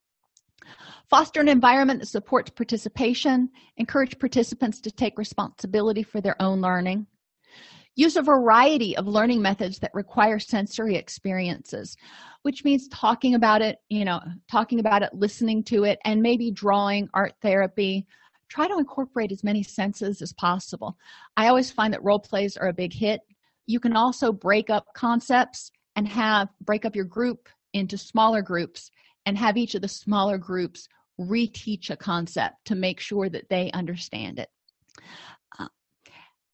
Foster 1.09 1.41
an 1.41 1.49
environment 1.49 2.01
that 2.01 2.07
supports 2.07 2.51
participation, 2.51 3.49
encourage 3.77 4.19
participants 4.19 4.81
to 4.81 4.91
take 4.91 5.19
responsibility 5.19 6.03
for 6.03 6.21
their 6.21 6.41
own 6.43 6.61
learning. 6.61 7.07
Use 7.95 8.17
a 8.17 8.23
variety 8.23 8.97
of 8.97 9.07
learning 9.07 9.41
methods 9.41 9.79
that 9.79 9.95
require 9.95 10.39
sensory 10.39 10.97
experiences, 10.97 11.97
which 12.43 12.65
means 12.65 12.89
talking 12.89 13.35
about 13.35 13.63
it, 13.63 13.79
you 13.89 14.05
know, 14.05 14.21
talking 14.51 14.81
about 14.81 15.03
it, 15.03 15.15
listening 15.15 15.63
to 15.65 15.85
it, 15.85 15.99
and 16.05 16.21
maybe 16.21 16.51
drawing, 16.51 17.09
art 17.15 17.35
therapy. 17.41 18.07
Try 18.49 18.69
to 18.69 18.79
incorporate 18.79 19.33
as 19.33 19.43
many 19.43 19.63
senses 19.63 20.21
as 20.21 20.33
possible. 20.35 20.97
I 21.37 21.49
always 21.49 21.71
find 21.71 21.93
that 21.95 22.05
role 22.05 22.21
plays 22.21 22.57
are 22.57 22.69
a 22.69 22.75
big 22.75 22.93
hit. 22.93 23.21
You 23.67 23.81
can 23.81 23.97
also 23.97 24.31
break 24.31 24.69
up 24.69 24.87
concepts 24.95 25.71
and 25.97 26.07
have 26.07 26.49
break 26.61 26.85
up 26.85 26.95
your 26.95 27.05
group 27.05 27.49
into 27.73 27.99
smaller 27.99 28.43
groups 28.43 28.91
and 29.25 29.37
have 29.37 29.57
each 29.57 29.75
of 29.75 29.83
the 29.83 29.89
smaller 29.89 30.39
groups 30.39 30.87
reteach 31.19 31.91
a 31.91 31.97
concept 31.97 32.57
to 32.67 32.75
make 32.75 33.01
sure 33.01 33.29
that 33.29 33.49
they 33.49 33.71
understand 33.73 34.39
it. 34.39 34.49
Uh, 35.59 35.69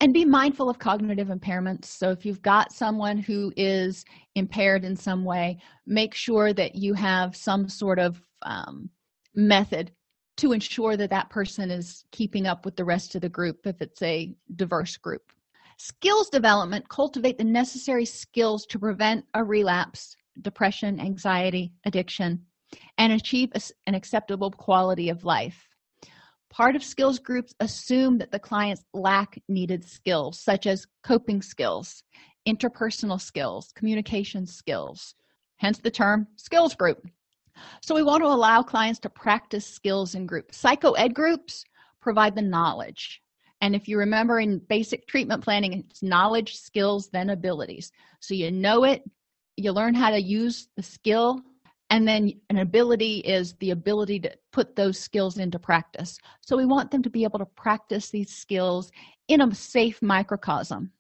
and 0.01 0.15
be 0.15 0.25
mindful 0.25 0.71
of 0.71 0.79
cognitive 0.79 1.29
impairments. 1.29 1.87
So 1.87 2.11
if 2.11 2.25
you've 2.25 2.43
got 2.43 2.73
someone 2.73 3.19
who 3.19 3.53
is 3.57 4.05
impaired 4.37 4.85
in 4.85 4.97
some 4.97 5.25
way 5.25 5.59
make 5.87 6.15
sure 6.15 6.53
that 6.53 6.77
you 6.77 6.95
have 6.95 7.37
some 7.37 7.69
sort 7.69 7.99
of 7.99 8.23
um, 8.43 8.89
method 9.35 9.93
to 10.39 10.53
ensure 10.53 10.97
that 10.97 11.11
that 11.11 11.31
person 11.31 11.71
is 11.71 12.05
keeping 12.11 12.47
up 12.47 12.65
with 12.65 12.77
the 12.77 12.85
rest 12.85 13.15
of 13.15 13.21
the 13.21 13.29
group 13.29 13.67
if 13.67 13.81
it's 13.83 14.03
a 14.03 14.35
diverse 14.57 14.97
group 14.97 15.33
skills 15.79 16.29
development 16.29 16.89
cultivate 16.89 17.39
the 17.39 17.45
necessary 17.45 18.05
skills 18.05 18.67
to 18.67 18.79
prevent 18.79 19.25
a 19.35 19.45
relapse 19.45 20.17
depression 20.41 21.01
anxiety 21.01 21.73
addiction 21.85 22.45
and 22.99 23.13
achieve 23.13 23.51
an 23.87 23.95
acceptable 23.95 24.51
quality 24.51 25.09
of 25.09 25.25
life. 25.25 25.69
Part 26.51 26.77
of 26.77 26.83
skills 26.83 27.19
groups 27.19 27.55
assume 27.61 28.19
that 28.19 28.31
the 28.31 28.39
clients 28.39 28.85
lack 28.93 29.41
needed 29.49 29.85
skills 29.85 30.39
such 30.39 30.67
as 30.67 30.87
coping 31.03 31.43
skills 31.43 32.03
interpersonal 32.47 33.21
skills 33.21 33.73
communication 33.75 34.45
skills 34.45 35.15
hence 35.59 35.79
the 35.79 35.91
term 35.91 36.27
skills 36.37 36.75
group. 36.75 37.07
So 37.83 37.95
we 37.95 38.03
want 38.03 38.23
to 38.23 38.29
allow 38.29 38.63
clients 38.63 38.99
to 39.01 39.09
practice 39.09 39.65
skills 39.65 40.15
in 40.15 40.27
groups. 40.27 40.61
Psychoed 40.61 41.15
groups 41.15 41.65
provide 42.01 42.35
the 42.35 42.43
knowledge 42.43 43.22
and 43.63 43.75
if 43.75 43.89
you 43.89 43.97
remember 43.97 44.41
in 44.41 44.59
basic 44.59 45.07
treatment 45.07 45.43
planning 45.43 45.73
it's 45.73 46.03
knowledge 46.03 46.57
skills 46.57 47.09
then 47.09 47.31
abilities. 47.31 47.91
So 48.21 48.35
you 48.35 48.51
know 48.51 48.85
it 48.85 49.03
you 49.57 49.73
learn 49.73 49.95
how 49.95 50.11
to 50.11 50.21
use 50.21 50.69
the 50.77 50.83
skill 50.83 51.41
and 51.89 52.09
then 52.09 52.33
an 52.49 52.59
ability 52.59 53.19
is 53.19 53.55
the 53.61 53.71
ability 53.71 54.19
to 54.21 54.33
put 54.51 54.77
those 54.77 54.99
skills 54.99 55.39
into 55.39 55.59
practice. 55.59 56.19
So 56.41 56.57
we 56.57 56.65
want 56.65 56.91
them 56.91 57.03
to 57.03 57.11
be 57.11 57.25
able 57.25 57.39
to 57.39 57.47
practice 57.47 58.11
these 58.11 58.35
skills 58.35 58.91
in 59.29 59.43
a 59.43 59.55
safe 59.55 60.01
microcosm. 60.01 60.91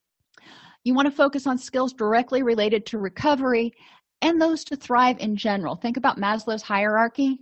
You 0.84 0.94
want 0.94 1.06
to 1.06 1.16
focus 1.16 1.46
on 1.46 1.56
skills 1.56 1.94
directly 1.94 2.42
related 2.42 2.84
to 2.86 2.98
recovery 2.98 3.72
and 4.20 4.40
those 4.40 4.64
to 4.64 4.76
thrive 4.76 5.18
in 5.18 5.34
general. 5.34 5.76
Think 5.76 5.96
about 5.96 6.18
maslow's 6.18 6.62
hierarchy. 6.62 7.38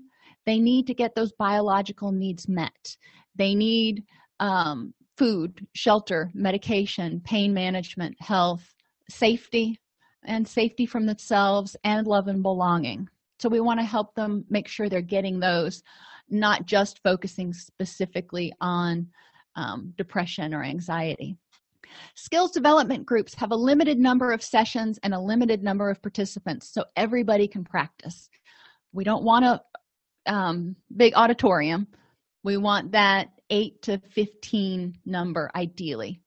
They 0.47 0.61
need 0.61 0.87
to 0.87 0.95
get 0.95 1.15
those 1.15 1.33
biological 1.33 2.13
needs 2.13 2.49
met. 2.49 2.97
They 3.35 3.55
need 3.55 4.05
um, 4.39 4.95
food 5.21 5.67
shelter 5.75 6.31
medication 6.33 7.21
pain 7.21 7.53
management 7.53 8.17
health 8.23 8.73
safety 9.11 9.79
and 10.25 10.49
safety 10.49 10.87
from 10.87 11.05
themselves 11.05 11.77
and 11.85 12.07
love 12.07 12.27
and 12.27 12.43
belonging. 12.43 13.07
So 13.39 13.51
we 13.51 13.61
want 13.61 13.81
to 13.81 13.85
help 13.85 14.15
them 14.15 14.47
make 14.49 14.67
sure 14.67 14.89
they're 14.89 15.03
getting 15.03 15.39
those 15.39 15.83
not 16.31 16.65
just 16.65 17.03
focusing 17.03 17.53
specifically 17.53 18.51
on 18.63 19.09
um, 19.57 19.93
depression 19.99 20.55
or 20.55 20.65
anxiety. 20.65 21.37
Skills 22.15 22.51
development 22.51 23.05
groups 23.05 23.35
have 23.35 23.51
a 23.51 23.57
limited 23.57 23.99
number 23.99 24.33
of 24.33 24.43
sessions 24.43 24.99
and 25.03 25.13
a 25.13 25.21
limited 25.21 25.63
number 25.63 25.91
of 25.91 26.01
participants 26.01 26.73
so 26.73 26.83
everybody 26.97 27.47
can 27.47 27.63
practice. 27.63 28.31
We 28.93 29.05
don't 29.05 29.25
want 29.25 29.45
a 29.45 30.33
um, 30.33 30.77
big 30.97 31.13
auditorium. 31.15 31.89
We 32.43 32.57
want 32.57 32.93
that 32.93 33.29
8 33.51 33.83
to 33.83 33.99
15 33.99 34.99
number 35.05 35.51
ideally. 35.55 36.21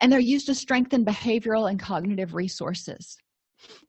And 0.00 0.12
they're 0.12 0.20
used 0.20 0.46
to 0.46 0.54
strengthen 0.54 1.04
behavioral 1.04 1.70
and 1.70 1.78
cognitive 1.80 2.34
resources. 2.34 3.16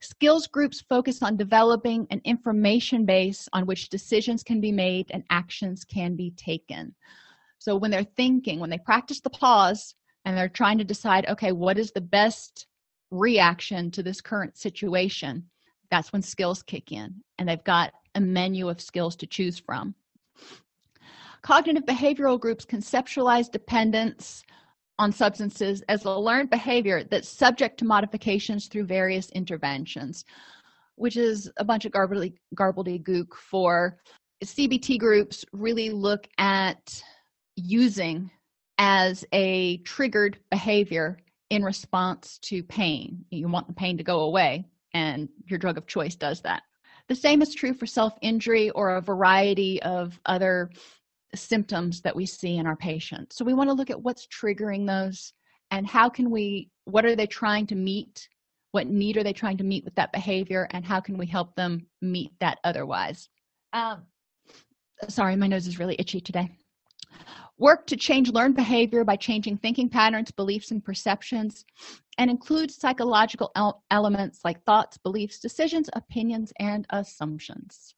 Skills 0.00 0.46
groups 0.46 0.80
focus 0.88 1.22
on 1.22 1.36
developing 1.36 2.06
an 2.10 2.22
information 2.24 3.04
base 3.04 3.48
on 3.52 3.66
which 3.66 3.90
decisions 3.90 4.42
can 4.42 4.60
be 4.60 4.72
made 4.72 5.10
and 5.10 5.24
actions 5.28 5.84
can 5.84 6.16
be 6.16 6.30
taken. 6.30 6.94
So 7.58 7.76
when 7.76 7.90
they're 7.90 8.04
thinking 8.04 8.60
when 8.60 8.70
they 8.70 8.78
practice 8.78 9.20
the 9.20 9.30
pause 9.30 9.94
and 10.24 10.36
they're 10.36 10.48
trying 10.48 10.78
to 10.78 10.84
decide 10.84 11.26
okay 11.26 11.52
what 11.52 11.78
is 11.78 11.90
the 11.92 12.00
best 12.00 12.66
reaction 13.10 13.90
to 13.90 14.02
this 14.02 14.20
current 14.20 14.56
situation 14.56 15.44
that's 15.90 16.12
when 16.12 16.22
skills 16.22 16.62
kick 16.62 16.92
in. 16.92 17.14
And 17.38 17.48
they've 17.48 17.62
got 17.64 17.92
a 18.14 18.20
menu 18.20 18.68
of 18.68 18.80
skills 18.80 19.16
to 19.16 19.26
choose 19.26 19.58
from 19.58 19.94
cognitive 21.46 21.84
behavioral 21.84 22.40
groups 22.40 22.66
conceptualize 22.66 23.48
dependence 23.50 24.44
on 24.98 25.12
substances 25.12 25.82
as 25.88 26.04
a 26.04 26.10
learned 26.10 26.50
behavior 26.50 27.04
that's 27.04 27.28
subject 27.28 27.78
to 27.78 27.84
modifications 27.84 28.66
through 28.66 28.84
various 28.84 29.30
interventions 29.30 30.24
which 30.96 31.18
is 31.18 31.50
a 31.58 31.64
bunch 31.64 31.84
of 31.84 31.92
garbledy, 31.92 32.32
gook 32.56 33.34
for 33.34 33.98
cbt 34.44 34.98
groups 34.98 35.44
really 35.52 35.90
look 35.90 36.26
at 36.38 37.02
using 37.54 38.28
as 38.78 39.24
a 39.32 39.78
triggered 39.78 40.38
behavior 40.50 41.18
in 41.50 41.62
response 41.62 42.38
to 42.38 42.62
pain. 42.64 43.24
You 43.30 43.48
want 43.48 43.68
the 43.68 43.72
pain 43.72 43.96
to 43.98 44.04
go 44.04 44.20
away 44.20 44.66
and 44.94 45.28
your 45.46 45.58
drug 45.58 45.78
of 45.78 45.86
choice 45.86 46.16
does 46.16 46.40
that. 46.42 46.62
The 47.08 47.14
same 47.14 47.40
is 47.40 47.54
true 47.54 47.72
for 47.72 47.86
self-injury 47.86 48.70
or 48.70 48.96
a 48.96 49.00
variety 49.00 49.80
of 49.82 50.18
other 50.26 50.70
symptoms 51.34 52.00
that 52.02 52.14
we 52.14 52.26
see 52.26 52.56
in 52.56 52.66
our 52.66 52.76
patients. 52.76 53.36
So 53.36 53.44
we 53.44 53.54
want 53.54 53.68
to 53.70 53.74
look 53.74 53.90
at 53.90 54.00
what's 54.00 54.26
triggering 54.28 54.86
those 54.86 55.32
and 55.70 55.86
how 55.86 56.08
can 56.08 56.30
we 56.30 56.70
what 56.84 57.04
are 57.04 57.16
they 57.16 57.26
trying 57.26 57.66
to 57.68 57.74
meet? 57.74 58.28
What 58.70 58.86
need 58.86 59.16
are 59.16 59.24
they 59.24 59.32
trying 59.32 59.56
to 59.58 59.64
meet 59.64 59.84
with 59.84 59.94
that 59.96 60.12
behavior 60.12 60.68
and 60.70 60.84
how 60.84 61.00
can 61.00 61.18
we 61.18 61.26
help 61.26 61.54
them 61.56 61.86
meet 62.00 62.32
that 62.40 62.58
otherwise? 62.62 63.28
Um, 63.72 64.02
sorry 65.08 65.36
my 65.36 65.46
nose 65.46 65.66
is 65.66 65.78
really 65.78 65.96
itchy 65.98 66.20
today. 66.20 66.50
Work 67.58 67.86
to 67.86 67.96
change 67.96 68.30
learned 68.30 68.54
behavior 68.54 69.02
by 69.02 69.16
changing 69.16 69.56
thinking 69.56 69.88
patterns 69.88 70.30
beliefs 70.30 70.70
and 70.70 70.84
perceptions 70.84 71.64
and 72.18 72.30
includes 72.30 72.76
psychological 72.76 73.50
elements 73.90 74.40
like 74.44 74.62
thoughts 74.64 74.98
beliefs 74.98 75.38
decisions 75.38 75.88
opinions 75.94 76.52
and 76.60 76.86
assumptions 76.90 77.94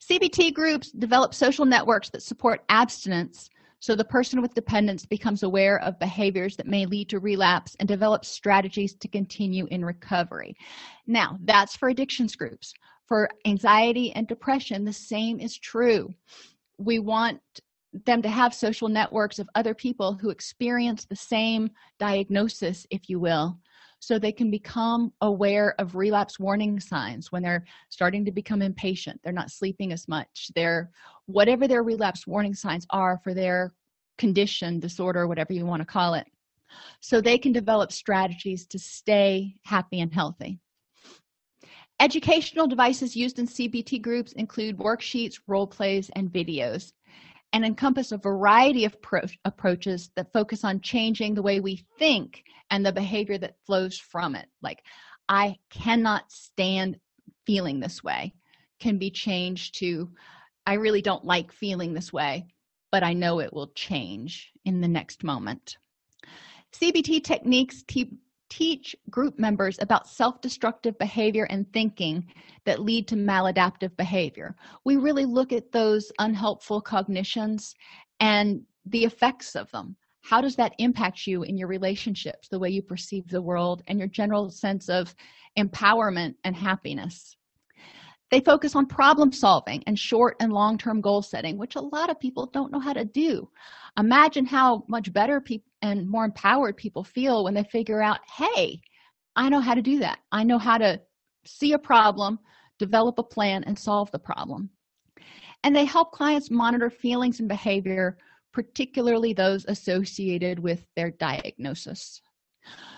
cbt 0.00 0.52
groups 0.52 0.90
develop 0.92 1.34
social 1.34 1.64
networks 1.64 2.10
that 2.10 2.22
support 2.22 2.64
abstinence 2.68 3.50
so 3.80 3.94
the 3.94 4.04
person 4.04 4.42
with 4.42 4.54
dependence 4.54 5.06
becomes 5.06 5.42
aware 5.42 5.80
of 5.82 5.98
behaviors 5.98 6.56
that 6.56 6.66
may 6.66 6.84
lead 6.84 7.08
to 7.10 7.20
relapse 7.20 7.76
and 7.78 7.88
develops 7.88 8.28
strategies 8.28 8.94
to 8.96 9.08
continue 9.08 9.66
in 9.70 9.84
recovery. 9.84 10.56
Now 11.06 11.38
that's 11.44 11.76
for 11.76 11.88
addictions 11.88 12.34
groups. 12.34 12.72
For 13.06 13.28
anxiety 13.46 14.12
and 14.12 14.26
depression 14.26 14.84
the 14.84 14.92
same 14.92 15.38
is 15.38 15.56
true. 15.56 16.08
We 16.78 16.98
want 16.98 17.40
them 18.04 18.20
to 18.22 18.28
have 18.28 18.52
social 18.52 18.88
networks 18.88 19.38
of 19.38 19.48
other 19.54 19.74
people 19.74 20.12
who 20.14 20.30
experience 20.30 21.04
the 21.04 21.16
same 21.16 21.70
diagnosis 21.98 22.86
if 22.90 23.08
you 23.08 23.18
will 23.20 23.58
so 24.00 24.18
they 24.18 24.32
can 24.32 24.50
become 24.50 25.12
aware 25.20 25.74
of 25.78 25.94
relapse 25.94 26.38
warning 26.38 26.78
signs 26.78 27.32
when 27.32 27.42
they're 27.42 27.64
starting 27.88 28.24
to 28.24 28.32
become 28.32 28.62
impatient. 28.62 29.20
They're 29.22 29.32
not 29.32 29.50
sleeping 29.50 29.92
as 29.92 30.06
much. 30.08 30.50
They're 30.54 30.90
whatever 31.26 31.66
their 31.66 31.82
relapse 31.82 32.26
warning 32.26 32.54
signs 32.54 32.86
are 32.90 33.20
for 33.22 33.34
their 33.34 33.74
condition 34.16 34.80
disorder 34.80 35.26
whatever 35.26 35.52
you 35.52 35.64
want 35.64 35.80
to 35.80 35.86
call 35.86 36.14
it. 36.14 36.26
So 37.00 37.20
they 37.20 37.38
can 37.38 37.52
develop 37.52 37.92
strategies 37.92 38.66
to 38.68 38.78
stay 38.78 39.54
happy 39.64 40.00
and 40.00 40.12
healthy. 40.12 40.60
Educational 42.00 42.68
devices 42.68 43.16
used 43.16 43.40
in 43.40 43.46
cbt 43.46 44.00
groups 44.00 44.32
include 44.32 44.78
worksheets 44.78 45.40
role 45.48 45.66
plays 45.66 46.10
and 46.14 46.32
videos 46.32 46.92
and 47.52 47.64
encompass 47.64 48.12
a 48.12 48.18
variety 48.18 48.84
of 48.84 49.00
pro- 49.00 49.22
approaches 49.44 50.10
that 50.16 50.32
focus 50.32 50.64
on 50.64 50.80
changing 50.80 51.34
the 51.34 51.42
way 51.42 51.60
we 51.60 51.84
think 51.98 52.42
and 52.70 52.84
the 52.84 52.92
behavior 52.92 53.38
that 53.38 53.56
flows 53.66 53.98
from 53.98 54.34
it. 54.34 54.46
Like 54.62 54.82
i 55.28 55.56
cannot 55.70 56.30
stand 56.32 56.98
feeling 57.46 57.80
this 57.80 58.02
way 58.02 58.34
can 58.80 58.98
be 58.98 59.10
changed 59.10 59.78
to 59.78 60.10
i 60.66 60.74
really 60.74 61.02
don't 61.02 61.24
like 61.24 61.52
feeling 61.52 61.92
this 61.92 62.12
way 62.12 62.46
but 62.90 63.02
i 63.02 63.12
know 63.12 63.40
it 63.40 63.52
will 63.52 63.68
change 63.74 64.50
in 64.64 64.80
the 64.80 64.88
next 64.88 65.24
moment. 65.24 65.76
Cbt 66.72 67.24
techniques 67.24 67.82
te- 67.86 68.18
teach 68.48 68.96
group 69.10 69.38
members 69.38 69.78
about 69.80 70.08
self-destructive 70.08 70.98
behavior 70.98 71.44
and 71.50 71.70
thinking 71.72 72.26
that 72.64 72.80
lead 72.80 73.06
to 73.08 73.16
maladaptive 73.16 73.96
behavior. 73.96 74.56
We 74.84 74.96
really 74.96 75.24
look 75.24 75.52
at 75.52 75.72
those 75.72 76.10
unhelpful 76.18 76.80
cognitions 76.80 77.74
and 78.20 78.62
the 78.86 79.04
effects 79.04 79.54
of 79.54 79.70
them. 79.70 79.96
How 80.22 80.40
does 80.40 80.56
that 80.56 80.74
impact 80.78 81.26
you 81.26 81.42
in 81.42 81.56
your 81.56 81.68
relationships 81.68 82.48
the 82.48 82.58
way 82.58 82.70
you 82.70 82.82
perceive 82.82 83.28
the 83.28 83.42
world 83.42 83.82
and 83.86 83.98
your 83.98 84.08
general 84.08 84.50
sense 84.50 84.88
of 84.88 85.14
empowerment 85.58 86.34
and 86.44 86.54
happiness 86.56 87.36
they 88.30 88.40
focus 88.40 88.76
on 88.76 88.86
problem 88.86 89.32
solving 89.32 89.82
and 89.86 89.98
short 89.98 90.36
and 90.40 90.52
long-term 90.52 91.00
goal 91.00 91.22
setting 91.22 91.56
which 91.56 91.76
a 91.76 91.80
lot 91.80 92.10
of 92.10 92.20
people 92.20 92.46
don't 92.46 92.72
know 92.72 92.80
how 92.80 92.92
to 92.92 93.04
do. 93.04 93.48
Imagine 93.98 94.46
how 94.46 94.84
much 94.88 95.12
better 95.12 95.40
people 95.40 95.70
and 95.82 96.08
more 96.08 96.24
empowered 96.24 96.76
people 96.76 97.04
feel 97.04 97.44
when 97.44 97.54
they 97.54 97.64
figure 97.64 98.02
out 98.02 98.18
hey 98.36 98.80
i 99.36 99.48
know 99.48 99.60
how 99.60 99.74
to 99.74 99.82
do 99.82 99.98
that. 100.00 100.18
I 100.32 100.44
know 100.44 100.58
how 100.58 100.78
to 100.78 101.00
see 101.44 101.72
a 101.72 101.78
problem 101.78 102.38
develop 102.78 103.18
a 103.18 103.22
plan 103.22 103.64
and 103.64 103.76
solve 103.78 104.10
the 104.12 104.18
problem. 104.18 104.70
And 105.64 105.74
they 105.74 105.84
help 105.84 106.12
clients 106.12 106.50
monitor 106.50 106.90
feelings 106.90 107.40
and 107.40 107.48
behavior 107.48 108.18
particularly 108.52 109.32
those 109.32 109.64
associated 109.66 110.58
with 110.58 110.86
their 110.96 111.10
diagnosis 111.10 112.20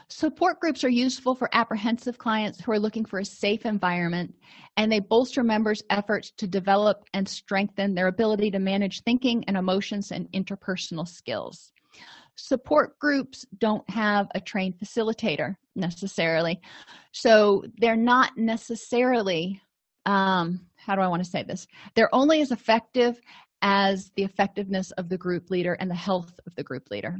support 0.09 0.61
groups 0.61 0.85
are 0.85 0.91
useful 0.91 1.35
for 1.35 1.49
apprehensive 1.53 2.19
clients 2.19 2.61
who 2.61 2.73
are 2.73 2.79
looking 2.79 3.05
for 3.05 3.21
a 3.21 3.25
safe 3.25 3.65
environment 3.65 4.35
and 4.77 4.91
they 4.91 5.01
bolster 5.01 5.43
members 5.43 5.83
efforts 5.91 6.33
to 6.39 6.47
develop 6.47 7.05
and 7.15 7.29
strengthen 7.29 7.95
their 7.95 8.09
ability 8.09 8.51
to 8.51 8.59
manage 8.59 9.03
thinking 9.03 9.45
and 9.47 9.57
emotions 9.57 10.11
and 10.11 10.31
interpersonal 10.33 11.07
skills. 11.07 11.73
Support 12.37 12.99
groups 12.99 13.45
don't 13.59 13.89
have 13.91 14.29
a 14.35 14.41
trained 14.41 14.79
facilitator 14.79 15.57
necessarily. 15.77 16.61
So 17.13 17.65
they're 17.79 17.97
not 17.97 18.37
necessarily 18.37 19.61
um 20.07 20.67
how 20.77 20.95
do 20.95 21.03
i 21.03 21.09
want 21.09 21.23
to 21.23 21.31
say 21.31 21.43
this? 21.43 21.67
They're 21.95 22.15
only 22.15 22.41
as 22.41 22.53
effective 22.53 23.21
as 23.63 24.11
the 24.17 24.25
effectiveness 24.25 24.91
of 24.93 25.11
the 25.11 25.19
group 25.19 25.51
leader 25.51 25.75
and 25.75 25.91
the 25.91 25.95
health 25.95 26.33
of 26.47 26.55
the 26.55 26.65
group 26.65 26.91
leader 26.91 27.19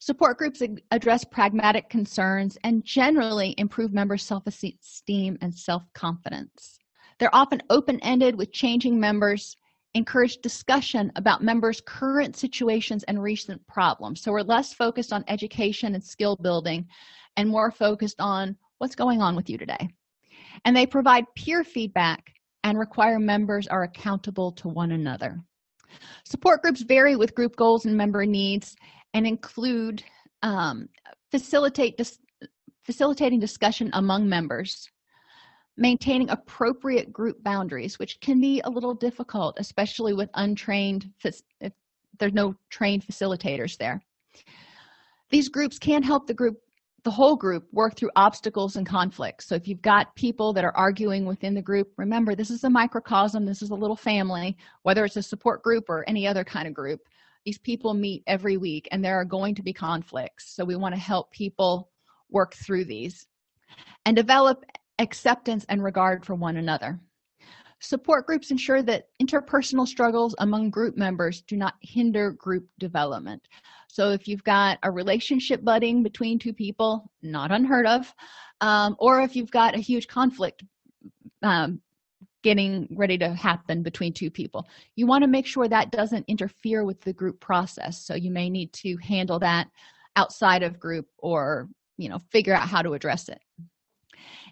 support 0.00 0.38
groups 0.38 0.62
address 0.90 1.24
pragmatic 1.24 1.88
concerns 1.88 2.58
and 2.64 2.84
generally 2.84 3.54
improve 3.58 3.92
members 3.92 4.22
self-esteem 4.22 5.38
and 5.40 5.54
self-confidence. 5.54 6.78
They're 7.18 7.34
often 7.34 7.62
open-ended 7.70 8.34
with 8.34 8.50
changing 8.50 8.98
members 8.98 9.56
encourage 9.94 10.38
discussion 10.38 11.12
about 11.16 11.42
members 11.42 11.82
current 11.84 12.34
situations 12.36 13.02
and 13.04 13.22
recent 13.22 13.64
problems. 13.66 14.22
So 14.22 14.32
we're 14.32 14.42
less 14.42 14.72
focused 14.72 15.12
on 15.12 15.24
education 15.28 15.94
and 15.94 16.02
skill 16.02 16.36
building 16.36 16.86
and 17.36 17.48
more 17.48 17.70
focused 17.70 18.20
on 18.20 18.56
what's 18.78 18.94
going 18.94 19.20
on 19.20 19.36
with 19.36 19.50
you 19.50 19.58
today. 19.58 19.88
And 20.64 20.76
they 20.76 20.86
provide 20.86 21.24
peer 21.36 21.62
feedback 21.64 22.32
and 22.64 22.78
require 22.78 23.18
members 23.18 23.66
are 23.66 23.82
accountable 23.82 24.52
to 24.52 24.68
one 24.68 24.92
another. 24.92 25.40
Support 26.24 26.62
groups 26.62 26.82
vary 26.82 27.16
with 27.16 27.34
group 27.34 27.56
goals 27.56 27.84
and 27.84 27.96
member 27.96 28.24
needs 28.24 28.76
and 29.14 29.26
include 29.26 30.02
um, 30.42 30.88
facilitate 31.30 31.96
dis 31.96 32.18
facilitating 32.82 33.38
discussion 33.38 33.90
among 33.92 34.28
members 34.28 34.88
maintaining 35.76 36.28
appropriate 36.30 37.12
group 37.12 37.42
boundaries 37.42 37.98
which 37.98 38.18
can 38.20 38.40
be 38.40 38.60
a 38.64 38.70
little 38.70 38.94
difficult 38.94 39.56
especially 39.58 40.12
with 40.12 40.28
untrained 40.34 41.10
if 41.22 41.72
there's 42.20 42.34
no 42.34 42.54
trained 42.68 43.04
facilitators 43.04 43.76
there. 43.78 44.00
These 45.30 45.48
groups 45.48 45.78
can 45.78 46.02
help 46.02 46.26
the 46.28 46.34
group 46.34 46.58
the 47.02 47.10
whole 47.10 47.34
group 47.34 47.66
work 47.72 47.96
through 47.96 48.10
obstacles 48.14 48.76
and 48.76 48.86
conflicts. 48.86 49.46
So 49.46 49.54
if 49.54 49.66
you've 49.66 49.80
got 49.80 50.14
people 50.16 50.52
that 50.52 50.64
are 50.64 50.76
arguing 50.76 51.24
within 51.24 51.54
the 51.54 51.62
group 51.62 51.88
remember 51.96 52.34
this 52.34 52.50
is 52.50 52.62
a 52.64 52.70
microcosm 52.70 53.46
this 53.46 53.62
is 53.62 53.70
a 53.70 53.74
little 53.74 53.96
family 53.96 54.56
whether 54.82 55.04
it's 55.04 55.16
a 55.16 55.22
support 55.22 55.62
group 55.62 55.88
or 55.88 56.04
any 56.06 56.26
other 56.26 56.44
kind 56.44 56.68
of 56.68 56.74
group 56.74 57.00
these 57.44 57.58
people 57.58 57.94
meet 57.94 58.22
every 58.26 58.56
week 58.56 58.88
and 58.90 59.04
there 59.04 59.16
are 59.16 59.24
going 59.24 59.54
to 59.54 59.62
be 59.62 59.72
conflicts. 59.72 60.54
So 60.54 60.64
we 60.64 60.76
want 60.76 60.94
to 60.94 61.00
help 61.00 61.30
people 61.30 61.90
work 62.30 62.54
through 62.54 62.84
these 62.84 63.26
and 64.04 64.16
develop 64.16 64.64
acceptance 64.98 65.64
and 65.68 65.82
regard 65.82 66.24
for 66.24 66.34
one 66.34 66.56
another. 66.56 67.00
Support 67.82 68.26
groups 68.26 68.50
ensure 68.50 68.82
that 68.82 69.08
interpersonal 69.22 69.88
struggles 69.88 70.34
among 70.38 70.68
group 70.68 70.98
members 70.98 71.40
do 71.40 71.56
not 71.56 71.74
hinder 71.80 72.30
group 72.32 72.68
development. 72.78 73.48
So 73.88 74.10
if 74.10 74.28
you've 74.28 74.44
got 74.44 74.78
a 74.82 74.90
relationship 74.90 75.64
budding 75.64 76.02
between 76.02 76.38
two 76.38 76.52
people 76.52 77.10
not 77.22 77.50
unheard 77.50 77.86
of 77.86 78.14
um, 78.60 78.96
or 78.98 79.22
if 79.22 79.34
you've 79.34 79.50
got 79.50 79.74
a 79.74 79.78
huge 79.78 80.08
conflict 80.08 80.62
um, 81.42 81.80
getting 82.42 82.88
ready 82.96 83.18
to 83.18 83.34
happen 83.34 83.82
between 83.82 84.12
two 84.12 84.30
people. 84.30 84.66
You 84.96 85.06
want 85.06 85.22
to 85.22 85.28
make 85.28 85.46
sure 85.46 85.68
that 85.68 85.92
doesn't 85.92 86.24
interfere 86.28 86.84
with 86.84 87.00
the 87.02 87.12
group 87.12 87.40
process. 87.40 88.04
So 88.04 88.14
you 88.14 88.30
may 88.30 88.48
need 88.48 88.72
to 88.74 88.96
handle 88.96 89.38
that 89.40 89.68
outside 90.16 90.62
of 90.62 90.80
group 90.80 91.06
or 91.18 91.68
you 91.96 92.08
know 92.08 92.18
figure 92.30 92.54
out 92.54 92.68
how 92.68 92.82
to 92.82 92.94
address 92.94 93.28
it. 93.28 93.40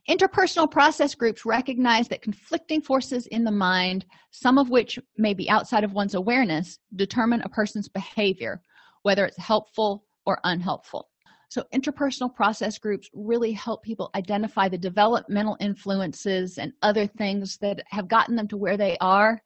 Interpersonal 0.08 0.70
process 0.70 1.14
groups 1.14 1.44
recognize 1.44 2.08
that 2.08 2.22
conflicting 2.22 2.80
forces 2.80 3.26
in 3.26 3.44
the 3.44 3.50
mind 3.50 4.06
some 4.30 4.58
of 4.58 4.70
which 4.70 4.98
may 5.16 5.34
be 5.34 5.50
outside 5.50 5.84
of 5.84 5.92
one's 5.92 6.14
awareness 6.14 6.78
determine 6.96 7.42
a 7.42 7.48
person's 7.48 7.88
behavior 7.88 8.62
whether 9.02 9.24
it's 9.24 9.36
helpful 9.36 10.04
or 10.24 10.38
unhelpful 10.44 11.08
so 11.48 11.64
interpersonal 11.74 12.34
process 12.34 12.78
groups 12.78 13.08
really 13.14 13.52
help 13.52 13.82
people 13.82 14.10
identify 14.14 14.68
the 14.68 14.78
developmental 14.78 15.56
influences 15.60 16.58
and 16.58 16.72
other 16.82 17.06
things 17.06 17.56
that 17.58 17.82
have 17.88 18.08
gotten 18.08 18.36
them 18.36 18.48
to 18.48 18.56
where 18.56 18.76
they 18.76 18.96
are 19.00 19.42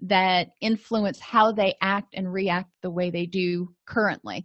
that 0.00 0.48
influence 0.60 1.20
how 1.20 1.52
they 1.52 1.74
act 1.80 2.14
and 2.14 2.32
react 2.32 2.70
the 2.82 2.90
way 2.90 3.10
they 3.10 3.26
do 3.26 3.72
currently. 3.86 4.44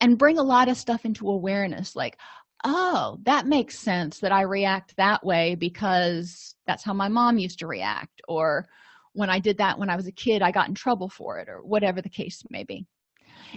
And 0.00 0.18
bring 0.18 0.38
a 0.38 0.42
lot 0.42 0.68
of 0.68 0.76
stuff 0.76 1.04
into 1.04 1.28
awareness 1.28 1.96
like 1.96 2.18
oh 2.64 3.18
that 3.22 3.46
makes 3.46 3.78
sense 3.78 4.18
that 4.18 4.32
i 4.32 4.42
react 4.42 4.96
that 4.96 5.24
way 5.24 5.54
because 5.54 6.54
that's 6.66 6.82
how 6.82 6.92
my 6.92 7.08
mom 7.08 7.38
used 7.38 7.58
to 7.60 7.66
react 7.66 8.20
or 8.28 8.66
when 9.12 9.30
i 9.30 9.38
did 9.38 9.58
that 9.58 9.78
when 9.78 9.90
i 9.90 9.96
was 9.96 10.06
a 10.06 10.12
kid 10.12 10.42
i 10.42 10.50
got 10.50 10.68
in 10.68 10.74
trouble 10.74 11.08
for 11.08 11.38
it 11.38 11.48
or 11.48 11.62
whatever 11.64 12.02
the 12.02 12.08
case 12.08 12.42
may 12.50 12.64
be 12.64 12.84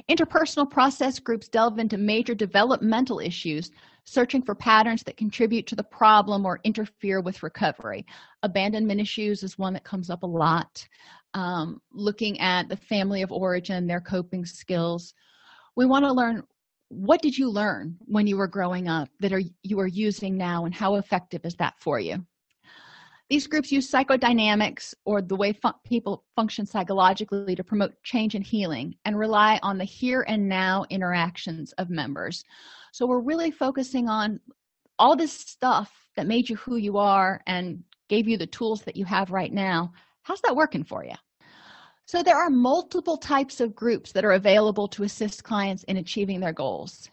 interpersonal 0.09 0.69
process 0.69 1.19
groups 1.19 1.47
delve 1.47 1.79
into 1.79 1.97
major 1.97 2.35
developmental 2.35 3.19
issues 3.19 3.71
searching 4.03 4.41
for 4.41 4.55
patterns 4.55 5.03
that 5.03 5.17
contribute 5.17 5.67
to 5.67 5.75
the 5.75 5.83
problem 5.83 6.45
or 6.45 6.59
interfere 6.63 7.21
with 7.21 7.43
recovery. 7.43 8.05
Abandonment 8.43 8.99
issues 8.99 9.43
is 9.43 9.57
one 9.57 9.73
that 9.73 9.83
comes 9.83 10.09
up 10.09 10.23
a 10.23 10.27
lot. 10.27 10.87
Um, 11.33 11.81
looking 11.93 12.39
at 12.39 12.67
the 12.67 12.75
family 12.75 13.21
of 13.21 13.31
origin 13.31 13.87
their 13.87 14.01
coping 14.01 14.45
skills. 14.45 15.13
We 15.75 15.85
want 15.85 16.03
to 16.03 16.11
learn 16.11 16.43
what 16.89 17.21
did 17.21 17.37
you 17.37 17.49
learn 17.49 17.95
when 18.05 18.27
you 18.27 18.35
were 18.35 18.47
growing 18.47 18.89
up 18.89 19.07
that 19.21 19.31
are 19.31 19.41
you 19.63 19.79
are 19.79 19.87
using 19.87 20.35
now 20.35 20.65
and 20.65 20.75
how 20.75 20.95
effective 20.95 21.45
is 21.45 21.55
that 21.55 21.79
for 21.79 22.01
you 22.01 22.25
these 23.31 23.47
groups 23.47 23.71
use 23.71 23.89
psychodynamics 23.89 24.93
or 25.05 25.21
the 25.21 25.37
way 25.37 25.53
fu 25.53 25.69
people 25.85 26.25
function 26.35 26.65
psychologically 26.65 27.55
to 27.55 27.63
promote 27.63 27.93
change 28.03 28.35
and 28.35 28.45
healing 28.45 28.93
and 29.05 29.17
rely 29.17 29.57
on 29.63 29.77
the 29.77 29.85
here 29.85 30.25
and 30.27 30.49
now 30.49 30.85
interactions 30.89 31.71
of 31.77 31.89
members. 31.89 32.43
So 32.91 33.07
we're 33.07 33.21
really 33.21 33.49
focusing 33.49 34.09
on 34.09 34.41
all 34.99 35.15
this 35.15 35.31
stuff 35.31 36.09
that 36.17 36.27
made 36.27 36.49
you 36.49 36.57
who 36.57 36.75
you 36.75 36.97
are 36.97 37.41
and 37.47 37.81
gave 38.09 38.27
you 38.27 38.37
the 38.37 38.47
tools 38.47 38.81
that 38.81 38.97
you 38.97 39.05
have 39.05 39.31
right 39.31 39.53
now. 39.53 39.93
How's 40.23 40.41
that 40.41 40.57
working 40.57 40.83
for 40.83 41.05
you 41.05 41.15
so 42.05 42.21
there 42.21 42.35
are 42.35 42.49
multiple 42.49 43.15
types 43.15 43.61
of 43.61 43.73
groups 43.73 44.11
that 44.11 44.25
are 44.25 44.33
available 44.33 44.89
to 44.89 45.03
assist 45.03 45.45
clients 45.45 45.83
in 45.83 45.95
achieving 45.95 46.41
their 46.41 46.51
goals. 46.51 47.09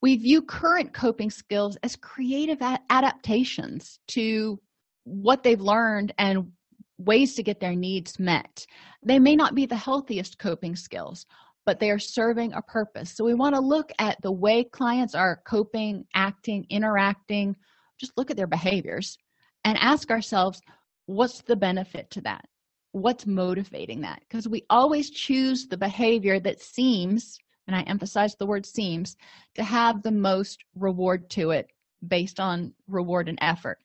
We 0.00 0.16
view 0.16 0.40
current 0.40 0.94
coping 0.94 1.28
skills 1.28 1.76
as 1.82 1.96
creative 1.96 2.62
adaptations 2.88 3.98
to 4.08 4.58
what 5.04 5.42
they've 5.42 5.60
learned 5.60 6.12
and 6.18 6.52
ways 6.98 7.34
to 7.34 7.42
get 7.42 7.60
their 7.60 7.74
needs 7.74 8.18
met. 8.18 8.66
They 9.04 9.18
may 9.18 9.34
not 9.34 9.54
be 9.54 9.66
the 9.66 9.76
healthiest 9.76 10.38
coping 10.38 10.76
skills 10.76 11.26
but 11.64 11.78
they 11.78 11.90
are 11.90 11.98
serving 11.98 12.52
a 12.52 12.62
purpose. 12.62 13.14
So 13.14 13.24
we 13.24 13.34
want 13.34 13.54
to 13.54 13.60
look 13.60 13.92
at 13.98 14.20
the 14.22 14.32
way 14.32 14.64
clients 14.64 15.14
are 15.14 15.42
coping 15.46 16.04
acting 16.14 16.66
interacting. 16.70 17.56
Just 17.98 18.16
look 18.16 18.30
at 18.30 18.36
their 18.36 18.46
behaviors 18.46 19.16
and 19.64 19.78
ask 19.78 20.10
ourselves 20.10 20.60
what's 21.06 21.42
the 21.42 21.56
benefit 21.56 22.10
to 22.10 22.20
that? 22.22 22.44
What's 22.92 23.26
motivating 23.26 24.00
that? 24.02 24.22
Because 24.28 24.48
we 24.48 24.64
always 24.70 25.10
choose 25.10 25.66
the 25.66 25.76
behavior 25.76 26.40
that 26.40 26.60
seems 26.60 27.38
and 27.68 27.76
i 27.76 27.82
emphasize 27.82 28.34
the 28.34 28.46
word 28.46 28.66
seems 28.66 29.16
to 29.54 29.62
have 29.62 30.02
the 30.02 30.10
most 30.10 30.64
reward 30.74 31.30
to 31.30 31.50
it 31.50 31.70
based 32.08 32.40
on 32.40 32.74
reward 32.88 33.28
and 33.28 33.38
effort. 33.40 33.78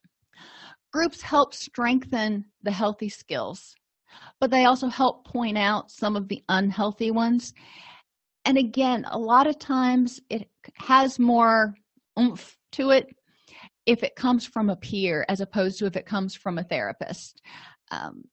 Groups 0.97 1.21
help 1.21 1.53
strengthen 1.53 2.43
the 2.63 2.71
healthy 2.71 3.07
skills, 3.07 3.75
but 4.39 4.49
they 4.49 4.65
also 4.65 4.87
help 4.87 5.27
point 5.27 5.55
out 5.55 5.91
some 5.91 6.15
of 6.15 6.27
the 6.27 6.43
unhealthy 6.49 7.11
ones. 7.11 7.53
And 8.45 8.57
again, 8.57 9.05
a 9.11 9.19
lot 9.19 9.45
of 9.45 9.59
times 9.59 10.19
it 10.31 10.49
has 10.73 11.19
more 11.19 11.75
oomph 12.19 12.57
to 12.71 12.89
it 12.89 13.15
if 13.85 14.01
it 14.01 14.15
comes 14.15 14.47
from 14.47 14.71
a 14.71 14.75
peer 14.75 15.23
as 15.29 15.39
opposed 15.39 15.77
to 15.77 15.85
if 15.85 15.95
it 15.95 16.07
comes 16.07 16.33
from 16.33 16.57
a 16.57 16.63
therapist. 16.63 17.43
Um, 17.91 18.23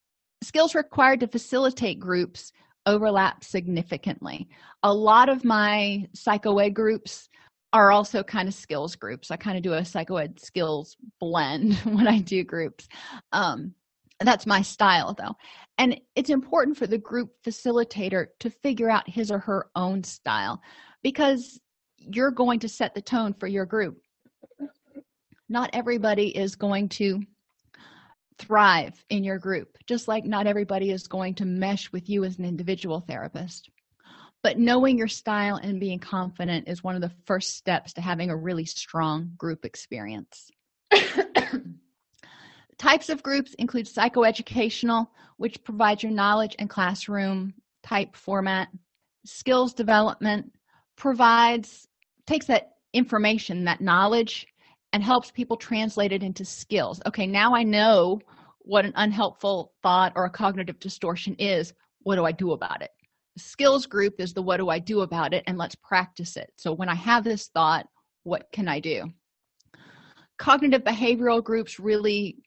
skills 0.42 0.74
required 0.74 1.20
to 1.20 1.28
facilitate 1.28 2.00
groups 2.00 2.50
overlap 2.86 3.44
significantly. 3.44 4.48
A 4.82 4.94
lot 4.94 5.28
of 5.28 5.44
my 5.44 6.06
psychoed 6.16 6.72
groups 6.72 7.28
are 7.74 7.90
also 7.90 8.22
kind 8.22 8.48
of 8.48 8.54
skills 8.54 8.94
groups. 8.94 9.32
I 9.32 9.36
kind 9.36 9.56
of 9.56 9.64
do 9.64 9.74
a 9.74 9.80
psychoed 9.80 10.38
skills 10.38 10.96
blend 11.18 11.74
when 11.84 12.06
I 12.06 12.20
do 12.20 12.44
groups. 12.44 12.88
Um, 13.32 13.74
that's 14.20 14.46
my 14.46 14.62
style, 14.62 15.12
though. 15.12 15.34
And 15.76 16.00
it's 16.14 16.30
important 16.30 16.78
for 16.78 16.86
the 16.86 16.98
group 16.98 17.32
facilitator 17.44 18.28
to 18.40 18.48
figure 18.48 18.88
out 18.88 19.10
his 19.10 19.30
or 19.32 19.40
her 19.40 19.66
own 19.74 20.04
style 20.04 20.62
because 21.02 21.60
you're 21.98 22.30
going 22.30 22.60
to 22.60 22.68
set 22.68 22.94
the 22.94 23.02
tone 23.02 23.34
for 23.34 23.48
your 23.48 23.66
group. 23.66 23.98
Not 25.48 25.70
everybody 25.72 26.28
is 26.28 26.54
going 26.54 26.90
to 26.90 27.22
thrive 28.38 29.04
in 29.10 29.24
your 29.24 29.38
group, 29.38 29.76
just 29.86 30.06
like 30.06 30.24
not 30.24 30.46
everybody 30.46 30.92
is 30.92 31.08
going 31.08 31.34
to 31.36 31.44
mesh 31.44 31.90
with 31.90 32.08
you 32.08 32.22
as 32.22 32.38
an 32.38 32.44
individual 32.44 33.00
therapist. 33.00 33.68
But 34.44 34.58
knowing 34.58 34.98
your 34.98 35.08
style 35.08 35.56
and 35.56 35.80
being 35.80 35.98
confident 35.98 36.68
is 36.68 36.84
one 36.84 36.94
of 36.94 37.00
the 37.00 37.10
first 37.24 37.56
steps 37.56 37.94
to 37.94 38.02
having 38.02 38.28
a 38.28 38.36
really 38.36 38.66
strong 38.66 39.32
group 39.38 39.64
experience. 39.64 40.50
Types 42.78 43.08
of 43.08 43.22
groups 43.22 43.54
include 43.54 43.86
psychoeducational, 43.86 45.08
which 45.38 45.64
provides 45.64 46.02
your 46.02 46.12
knowledge 46.12 46.54
and 46.58 46.68
classroom 46.68 47.54
type 47.82 48.14
format. 48.14 48.68
Skills 49.24 49.72
development 49.72 50.52
provides, 50.94 51.88
takes 52.26 52.44
that 52.44 52.72
information, 52.92 53.64
that 53.64 53.80
knowledge, 53.80 54.46
and 54.92 55.02
helps 55.02 55.30
people 55.30 55.56
translate 55.56 56.12
it 56.12 56.22
into 56.22 56.44
skills. 56.44 57.00
Okay, 57.06 57.26
now 57.26 57.54
I 57.54 57.62
know 57.62 58.20
what 58.58 58.84
an 58.84 58.92
unhelpful 58.94 59.72
thought 59.82 60.12
or 60.14 60.26
a 60.26 60.30
cognitive 60.30 60.78
distortion 60.80 61.34
is. 61.38 61.72
What 62.02 62.16
do 62.16 62.26
I 62.26 62.32
do 62.32 62.52
about 62.52 62.82
it? 62.82 62.90
Skills 63.36 63.86
group 63.86 64.20
is 64.20 64.32
the 64.32 64.42
what 64.42 64.58
do 64.58 64.68
I 64.68 64.78
do 64.78 65.00
about 65.00 65.34
it, 65.34 65.44
and 65.46 65.58
let's 65.58 65.74
practice 65.74 66.36
it. 66.36 66.50
So 66.56 66.72
when 66.72 66.88
I 66.88 66.94
have 66.94 67.24
this 67.24 67.48
thought, 67.48 67.86
what 68.22 68.46
can 68.52 68.68
I 68.68 68.80
do? 68.80 69.12
Cognitive 70.38 70.82
behavioral 70.82 71.42
groups 71.42 71.78
really 71.78 72.38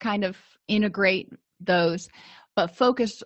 kind 0.00 0.24
of 0.24 0.36
integrate 0.68 1.30
those, 1.60 2.08
but 2.54 2.76
focus 2.76 3.22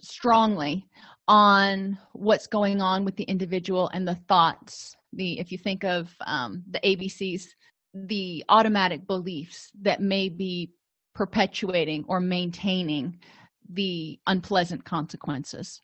strongly 0.00 0.86
on 1.26 1.98
what's 2.12 2.46
going 2.46 2.80
on 2.80 3.04
with 3.04 3.16
the 3.16 3.24
individual 3.24 3.90
and 3.92 4.06
the 4.06 4.14
thoughts 4.14 4.96
the 5.12 5.38
if 5.40 5.50
you 5.50 5.58
think 5.58 5.84
of 5.84 6.14
um, 6.26 6.62
the 6.70 6.80
abcs 6.80 7.46
the 7.94 8.44
automatic 8.48 9.06
beliefs 9.06 9.70
that 9.80 10.00
may 10.00 10.28
be 10.28 10.70
perpetuating 11.14 12.04
or 12.06 12.20
maintaining 12.20 13.18
the 13.70 14.18
unpleasant 14.26 14.84
consequences. 14.84 15.82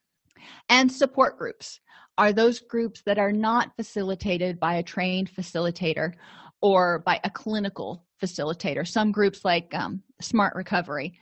And 0.68 0.90
support 0.90 1.38
groups 1.38 1.80
are 2.16 2.32
those 2.32 2.60
groups 2.60 3.02
that 3.06 3.18
are 3.18 3.32
not 3.32 3.74
facilitated 3.76 4.60
by 4.60 4.76
a 4.76 4.82
trained 4.82 5.30
facilitator 5.30 6.14
or 6.60 7.00
by 7.00 7.20
a 7.24 7.30
clinical 7.30 8.04
facilitator. 8.22 8.86
Some 8.86 9.12
groups, 9.12 9.44
like 9.44 9.74
um, 9.74 10.02
Smart 10.20 10.54
Recovery, 10.54 11.18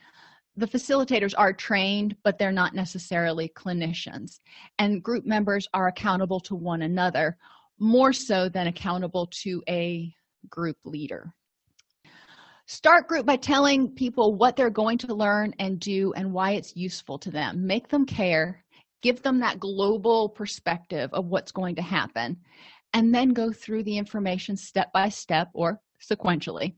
the 0.57 0.67
facilitators 0.67 1.33
are 1.37 1.53
trained, 1.53 2.17
but 2.25 2.39
they're 2.39 2.53
not 2.53 2.75
necessarily 2.75 3.49
clinicians. 3.57 4.41
And 4.79 5.03
group 5.03 5.25
members 5.25 5.67
are 5.73 5.89
accountable 5.89 6.41
to 6.41 6.55
one 6.55 6.83
another 6.83 7.39
more 7.79 8.13
so 8.13 8.49
than 8.49 8.67
accountable 8.67 9.29
to 9.43 9.63
a 9.69 10.15
group 10.49 10.77
leader. 10.85 11.33
Start 12.67 13.09
group 13.09 13.27
by 13.27 13.37
telling 13.37 13.89
people 13.89 14.35
what 14.35 14.57
they're 14.57 14.71
going 14.71 14.99
to 14.99 15.15
learn 15.15 15.53
and 15.59 15.81
do 15.81 16.13
and 16.15 16.33
why 16.33 16.53
it's 16.53 16.77
useful 16.77 17.19
to 17.19 17.31
them. 17.31 17.67
Make 17.67 17.89
them 17.89 18.07
care, 18.07 18.65
give 19.03 19.23
them 19.23 19.41
that 19.41 19.61
global 19.61 20.29
perspective 20.29 21.11
of 21.13 21.27
what's 21.27 21.53
going 21.53 21.75
to 21.77 21.83
happen, 21.83 22.39
and 22.95 23.15
then 23.15 23.31
go 23.31 23.53
through 23.53 23.83
the 23.85 23.99
information 23.99 24.57
step 24.57 24.93
by 24.93 25.09
step 25.09 25.49
or 25.55 25.81
sequentially. 26.01 26.75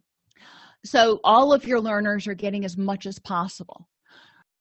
So 0.85 1.20
all 1.25 1.53
of 1.53 1.66
your 1.66 1.81
learners 1.81 2.27
are 2.27 2.35
getting 2.35 2.64
as 2.64 2.77
much 2.77 3.07
as 3.07 3.18
possible. 3.18 3.89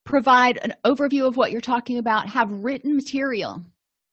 Provide 0.06 0.60
an 0.62 0.74
overview 0.86 1.28
of 1.28 1.38
what 1.38 1.52
you're 1.52 1.62
talking 1.62 1.98
about, 1.98 2.30
have 2.30 2.52
written 2.52 2.96
material 2.96 3.64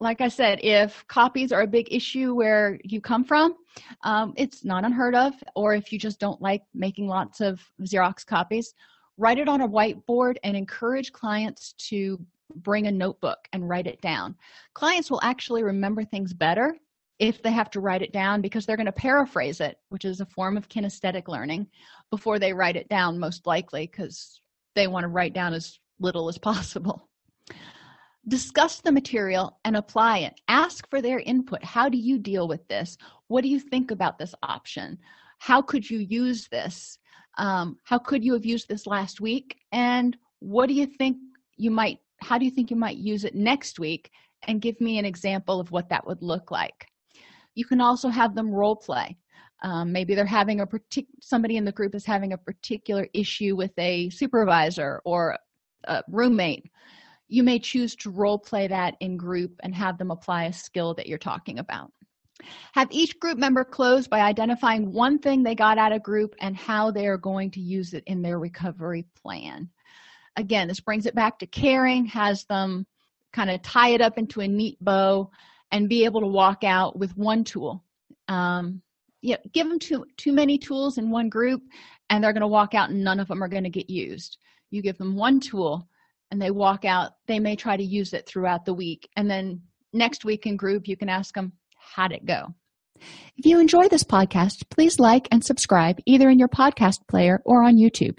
like 0.01 0.22
I 0.22 0.28
said, 0.28 0.61
if 0.62 1.07
copies 1.09 1.53
are 1.53 1.61
a 1.61 1.66
big 1.66 1.92
issue 1.92 2.34
where 2.34 2.80
you 2.84 3.01
come 3.01 3.22
from, 3.22 3.55
um, 4.03 4.32
it's 4.36 4.64
not 4.64 4.84
unheard 4.84 5.14
of. 5.14 5.34
Or 5.55 5.74
if 5.74 5.92
you 5.92 5.98
just 5.98 6.18
don't 6.18 6.40
like 6.40 6.62
making 6.74 7.07
lots 7.07 7.40
of 7.40 7.61
Xerox 7.82 8.24
copies, 8.24 8.72
write 9.18 9.38
it 9.38 9.48
on 9.48 9.61
a 9.61 9.68
whiteboard 9.68 10.36
and 10.42 10.57
encourage 10.57 11.12
clients 11.12 11.74
to 11.90 12.18
bring 12.57 12.86
a 12.86 12.92
notebook 12.92 13.38
and 13.53 13.68
write 13.68 13.86
it 13.86 14.01
down. 14.01 14.36
Clients 14.74 15.11
will 15.11 15.20
actually 15.22 15.62
remember 15.62 16.05
things 16.05 16.32
better 16.32 16.76
if 17.18 17.42
they 17.42 17.53
have 17.53 17.70
to 17.70 17.80
write 17.80 18.03
it 18.03 18.12
down 18.12 18.40
because 18.40 18.64
they're 18.64 18.78
going 18.78 18.86
to 18.86 18.92
paraphrase 18.92 19.61
it, 19.61 19.76
which 19.90 20.07
is 20.07 20.20
a 20.20 20.26
form 20.26 20.57
of 20.57 20.68
kinesthetic 20.68 21.28
learning, 21.28 21.66
before 22.11 22.38
they 22.38 22.53
write 22.53 22.76
it 22.76 22.88
down, 22.88 23.18
most 23.18 23.46
likely, 23.46 23.86
because 23.86 24.40
they 24.74 24.86
want 24.86 25.05
to 25.05 25.09
write 25.09 25.34
down 25.34 25.53
as 25.53 25.78
little 25.98 26.28
as 26.28 26.38
possible. 26.38 27.09
Discuss 28.26 28.80
the 28.80 28.92
material 28.92 29.59
and 29.64 29.76
apply 29.76 30.18
it. 30.18 30.40
Ask 30.48 30.88
for 30.88 31.03
their 31.03 31.20
input. 31.20 31.62
How 31.62 31.88
do 31.88 31.98
you 31.98 32.18
deal 32.18 32.48
with 32.48 32.66
this? 32.68 32.96
What 33.28 33.42
do 33.42 33.48
you 33.48 33.61
think 33.61 33.90
about 33.90 34.18
this 34.18 34.34
option? 34.42 34.98
How 35.38 35.61
could 35.61 35.88
you 35.88 35.98
use 35.98 36.48
this? 36.48 36.98
Um, 37.38 37.76
how 37.84 37.98
could 37.98 38.24
you 38.24 38.32
have 38.32 38.44
used 38.46 38.68
this 38.68 38.86
last 38.86 39.20
week? 39.20 39.59
And 39.72 40.16
what 40.38 40.68
do 40.68 40.74
you 40.74 40.86
think 40.86 41.18
you 41.57 41.70
might 41.70 41.98
how 42.20 42.38
do 42.38 42.44
you 42.44 42.50
think 42.50 42.70
you 42.70 42.76
might 42.76 42.96
use 42.96 43.24
it 43.24 43.34
next 43.34 43.78
week 43.78 44.10
and 44.46 44.60
give 44.60 44.80
me 44.80 44.98
an 44.98 45.04
example 45.04 45.60
of 45.60 45.70
what 45.70 45.88
that 45.88 46.06
would 46.06 46.22
look 46.22 46.50
like? 46.50 46.86
You 47.54 47.64
can 47.64 47.80
also 47.80 48.08
have 48.08 48.34
them 48.34 48.50
role 48.50 48.76
play. 48.76 49.16
Um, 49.62 49.92
maybe 49.92 50.14
they're 50.14 50.24
having 50.24 50.60
a 50.60 50.66
particular 50.66 51.18
somebody 51.20 51.56
in 51.56 51.64
the 51.64 51.72
group 51.72 51.94
is 51.94 52.06
having 52.06 52.32
a 52.32 52.38
particular 52.38 53.08
issue 53.12 53.56
with 53.56 53.72
a 53.78 54.08
supervisor 54.10 55.02
or 55.04 55.36
a 55.84 56.02
roommate. 56.08 56.70
You 57.28 57.42
may 57.42 57.58
choose 57.58 57.94
to 57.96 58.10
role 58.10 58.38
play 58.38 58.68
that 58.68 58.94
in 59.00 59.16
group 59.16 59.60
and 59.62 59.74
have 59.74 59.98
them 59.98 60.10
apply 60.10 60.44
a 60.44 60.52
skill 60.52 60.94
that 60.94 61.06
you're 61.06 61.18
talking 61.18 61.58
about. 61.58 61.92
Have 62.72 62.88
each 62.90 63.18
group 63.20 63.36
member 63.36 63.64
close 63.64 64.08
by 64.08 64.20
identifying 64.20 64.92
one 64.92 65.18
thing 65.18 65.42
they 65.42 65.54
got 65.54 65.76
out 65.76 65.92
of 65.92 66.02
group 66.02 66.34
and 66.40 66.56
how 66.56 66.90
they 66.90 67.06
are 67.06 67.18
going 67.18 67.50
to 67.50 67.60
use 67.60 67.92
it 67.92 68.02
in 68.06 68.22
their 68.22 68.38
recovery 68.38 69.06
plan 69.14 69.68
again 70.36 70.68
this 70.68 70.80
brings 70.80 71.06
it 71.06 71.14
back 71.14 71.38
to 71.38 71.46
caring 71.46 72.06
has 72.06 72.44
them 72.44 72.86
kind 73.32 73.50
of 73.50 73.62
tie 73.62 73.90
it 73.90 74.00
up 74.00 74.18
into 74.18 74.40
a 74.40 74.48
neat 74.48 74.76
bow 74.80 75.30
and 75.70 75.88
be 75.88 76.04
able 76.04 76.20
to 76.20 76.26
walk 76.26 76.64
out 76.64 76.98
with 76.98 77.16
one 77.16 77.44
tool. 77.44 77.84
Um, 78.28 78.82
yeah, 79.22 79.36
give 79.52 79.68
them 79.68 79.78
too 79.78 80.06
too 80.16 80.32
many 80.32 80.58
tools 80.58 80.98
in 80.98 81.10
one 81.10 81.28
group 81.28 81.62
and 82.08 82.22
they're 82.22 82.32
going 82.32 82.40
to 82.40 82.46
walk 82.46 82.74
out 82.74 82.90
and 82.90 83.04
none 83.04 83.20
of 83.20 83.28
them 83.28 83.42
are 83.42 83.48
going 83.48 83.64
to 83.64 83.70
get 83.70 83.90
used. 83.90 84.38
You 84.70 84.82
give 84.82 84.98
them 84.98 85.16
one 85.16 85.40
tool 85.40 85.88
and 86.30 86.40
they 86.40 86.50
walk 86.50 86.84
out 86.84 87.12
they 87.26 87.38
may 87.38 87.56
try 87.56 87.76
to 87.76 87.84
use 87.84 88.12
it 88.12 88.26
throughout 88.26 88.64
the 88.64 88.74
week 88.74 89.08
and 89.16 89.30
then 89.30 89.62
next 89.92 90.24
week 90.24 90.46
in 90.46 90.56
group 90.56 90.88
you 90.88 90.96
can 90.96 91.08
ask 91.08 91.34
them 91.34 91.52
how'd 91.76 92.12
it 92.12 92.24
go? 92.24 92.54
If 93.36 93.46
you 93.46 93.58
enjoy 93.58 93.88
this 93.88 94.04
podcast 94.04 94.68
please 94.70 94.98
like 94.98 95.28
and 95.30 95.44
subscribe 95.44 95.98
either 96.06 96.30
in 96.30 96.38
your 96.38 96.48
podcast 96.48 97.06
player 97.08 97.40
or 97.44 97.62
on 97.62 97.76
youtube 97.76 98.18